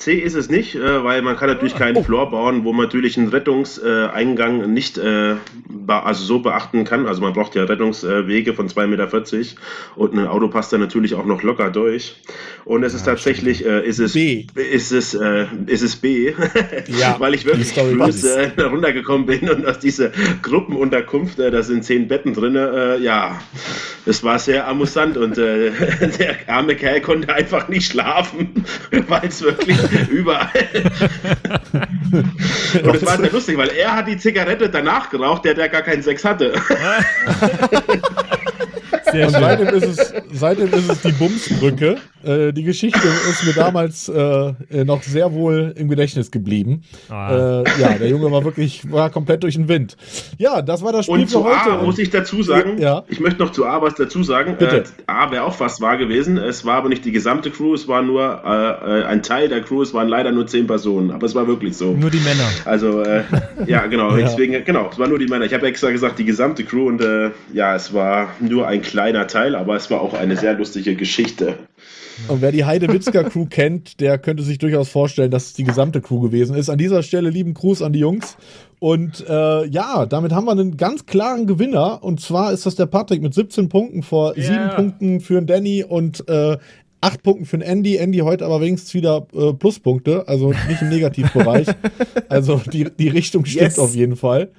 [0.00, 3.18] C ist es nicht, äh, weil man kann natürlich keinen Floor bauen, wo man natürlich
[3.18, 5.34] einen Rettungseingang nicht äh,
[5.88, 7.06] also so beachten kann.
[7.06, 9.08] Also man braucht ja Rettungswege von 2,40 Meter
[9.96, 12.16] und ein Auto passt da natürlich auch noch locker durch.
[12.64, 14.46] Und es ist tatsächlich, äh, ist es B.
[14.54, 16.32] ist es, äh, ist es B,
[16.98, 22.32] Ja, weil ich wirklich äh, runtergekommen bin und aus dieser Gruppenunterkunft, da sind zehn Betten
[22.32, 22.54] drin,
[23.02, 23.38] ja,
[24.06, 28.64] es war sehr amüsant und der arme Kerl konnte einfach nicht schlafen,
[29.08, 29.76] weil es wirklich
[30.10, 30.50] überall.
[32.82, 35.82] und es war sehr lustig, weil er hat die Zigarette danach geraucht, der der gar
[35.82, 36.52] keinen Sex hatte.
[39.12, 39.40] Sehr und schön.
[39.40, 41.98] seitdem ist es, seitdem ist es die Bumsbrücke.
[42.24, 46.82] Äh, die Geschichte ist mir damals äh, äh, noch sehr wohl im Gedächtnis geblieben.
[47.08, 47.62] Ah.
[47.62, 49.96] Äh, ja, der Junge war wirklich, war komplett durch den Wind.
[50.38, 51.72] Ja, das war das Spiel Und zu für heute.
[51.78, 53.04] A muss ich dazu sagen, Ja.
[53.08, 54.56] ich möchte noch zu A was dazu sagen.
[54.58, 54.78] Bitte.
[54.78, 56.36] Äh, A wäre auch fast wahr gewesen.
[56.36, 59.92] Es war aber nicht die gesamte Crew, es war nur ein Teil der Crew, es
[59.94, 61.92] waren leider nur zehn Personen, aber es war wirklich so.
[61.92, 62.48] Nur die Männer.
[62.64, 63.22] Also, äh,
[63.66, 64.26] ja, genau, Ja.
[64.26, 65.44] deswegen, genau, es waren nur die Männer.
[65.44, 69.26] Ich habe extra gesagt, die gesamte Crew und äh, ja, es war nur ein kleiner
[69.26, 71.54] Teil, aber es war auch eine sehr lustige Geschichte.
[72.28, 76.00] Und wer die Heidewitzka Crew kennt, der könnte sich durchaus vorstellen, dass es die gesamte
[76.00, 76.68] Crew gewesen ist.
[76.68, 78.36] An dieser Stelle lieben Gruß an die Jungs.
[78.78, 82.02] Und äh, ja, damit haben wir einen ganz klaren Gewinner.
[82.02, 84.44] Und zwar ist das der Patrick mit 17 Punkten vor Ja.
[84.44, 86.56] 7 Punkten für den Danny und äh,
[87.02, 87.96] 8 Punkten für den Andy.
[87.96, 91.68] Andy heute aber wenigstens wieder äh, Pluspunkte, also nicht im Negativbereich.
[92.28, 93.78] also die, die Richtung stimmt Yes.
[93.78, 94.50] auf jeden Fall.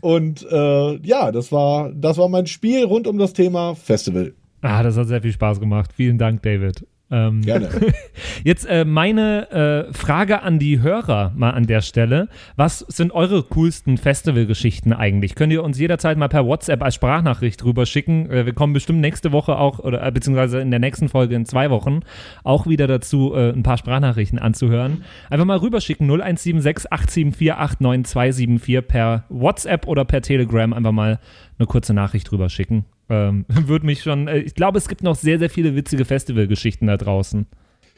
[0.00, 4.32] Und äh, ja, das war, das war mein Spiel rund um das Thema Festival.
[4.64, 5.92] Ah, das hat sehr viel Spaß gemacht.
[5.94, 6.86] Vielen Dank, David.
[7.10, 7.68] Ähm, Gerne.
[8.44, 12.28] Jetzt äh, meine äh, Frage an die Hörer mal an der Stelle.
[12.56, 15.34] Was sind eure coolsten Festivalgeschichten eigentlich?
[15.34, 18.30] Könnt ihr uns jederzeit mal per WhatsApp als Sprachnachricht rüberschicken?
[18.30, 21.44] Äh, wir kommen bestimmt nächste Woche auch, oder äh, beziehungsweise in der nächsten Folge in
[21.44, 22.00] zwei Wochen
[22.42, 25.04] auch wieder dazu, äh, ein paar Sprachnachrichten anzuhören.
[25.28, 31.20] Einfach mal rüberschicken 0176 874 89274 per WhatsApp oder per Telegram einfach mal
[31.58, 32.84] eine kurze Nachricht rüberschicken.
[33.08, 36.86] Ähm, Würde mich schon, äh, ich glaube, es gibt noch sehr, sehr viele witzige Festivalgeschichten
[36.86, 37.46] da draußen.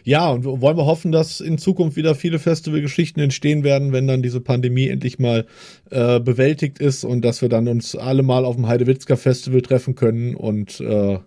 [0.07, 4.23] Ja, und wollen wir hoffen, dass in Zukunft wieder viele Festivalgeschichten entstehen werden, wenn dann
[4.23, 5.47] diese Pandemie endlich mal
[5.91, 9.97] äh, bewältigt ist und dass wir dann uns alle mal auf dem Heidewitzka Festival treffen
[9.97, 11.19] können und äh,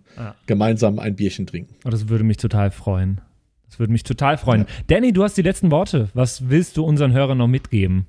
[0.46, 1.76] gemeinsam ein Bierchen trinken.
[1.84, 3.20] Oh, das würde mich total freuen.
[3.68, 4.66] Das würde mich total freuen.
[4.88, 6.08] Danny, du hast die letzten Worte.
[6.14, 8.08] Was willst du unseren Hörern noch mitgeben?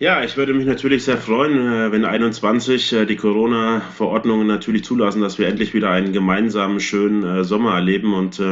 [0.00, 5.22] Ja, ich würde mich natürlich sehr freuen, äh, wenn 21 äh, die Corona-Verordnungen natürlich zulassen,
[5.22, 8.12] dass wir endlich wieder einen gemeinsamen schönen äh, Sommer erleben.
[8.12, 8.42] Und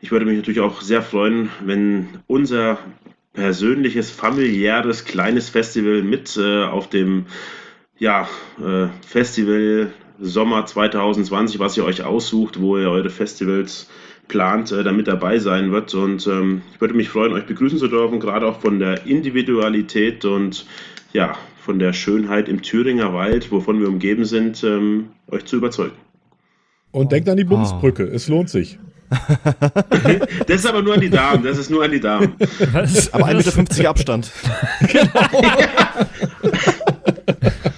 [0.00, 2.78] ich würde mich natürlich auch sehr freuen, wenn unser
[3.34, 7.26] persönliches, familiäres, kleines Festival mit auf dem
[7.98, 8.28] ja,
[9.06, 13.88] Festival Sommer 2020, was ihr euch aussucht, wo ihr eure Festivals
[14.32, 15.94] plant, äh, damit dabei sein wird.
[15.94, 20.24] Und ähm, ich würde mich freuen, euch begrüßen zu dürfen, gerade auch von der Individualität
[20.24, 20.66] und
[21.12, 25.92] ja, von der Schönheit im Thüringer Wald, wovon wir umgeben sind, ähm, euch zu überzeugen.
[26.90, 28.78] Und denkt an die Bumsbrücke, es lohnt sich.
[30.46, 32.32] Das ist aber nur an die Damen, das ist nur an die Damen.
[32.72, 33.12] Was?
[33.12, 34.32] Aber 1,50 Meter Abstand.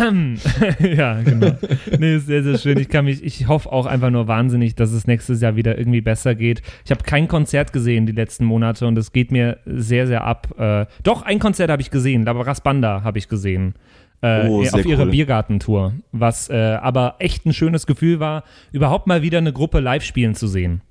[0.96, 1.52] ja, genau.
[1.98, 2.78] Nee, ist sehr, sehr schön.
[2.78, 6.00] Ich kann mich, ich hoffe auch einfach nur wahnsinnig, dass es nächstes Jahr wieder irgendwie
[6.00, 6.62] besser geht.
[6.84, 10.48] Ich habe kein Konzert gesehen die letzten Monate und es geht mir sehr, sehr ab.
[10.58, 13.74] Äh, doch, ein Konzert habe ich gesehen, Labaras Banda habe ich gesehen.
[14.22, 15.10] Äh, Oh, auf ihrer cool.
[15.10, 15.94] Biergartentour.
[16.12, 20.34] Was äh, aber echt ein schönes Gefühl war, überhaupt mal wieder eine Gruppe live spielen
[20.34, 20.82] zu sehen.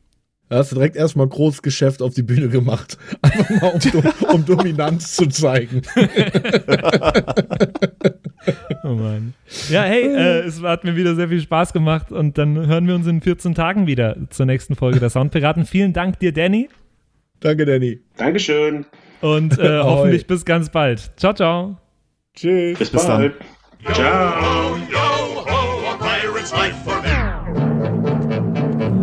[0.49, 2.97] Da hast du direkt erstmal Großgeschäft auf die Bühne gemacht.
[3.21, 5.81] Einfach mal, um, um Dominanz zu zeigen.
[8.83, 9.33] Oh Mann.
[9.69, 12.95] Ja, hey, äh, es hat mir wieder sehr viel Spaß gemacht und dann hören wir
[12.95, 15.65] uns in 14 Tagen wieder zur nächsten Folge der Soundpiraten.
[15.65, 16.69] Vielen Dank dir, Danny,
[17.41, 17.99] Danke, Danny.
[18.17, 18.85] Dankeschön.
[19.21, 21.11] und äh, hoffentlich bis ganz bald.
[21.17, 21.77] Ciao, ciao.
[22.33, 22.79] Tschüss.
[22.79, 23.33] Bis, Bis bald.
[23.93, 24.77] Ciao.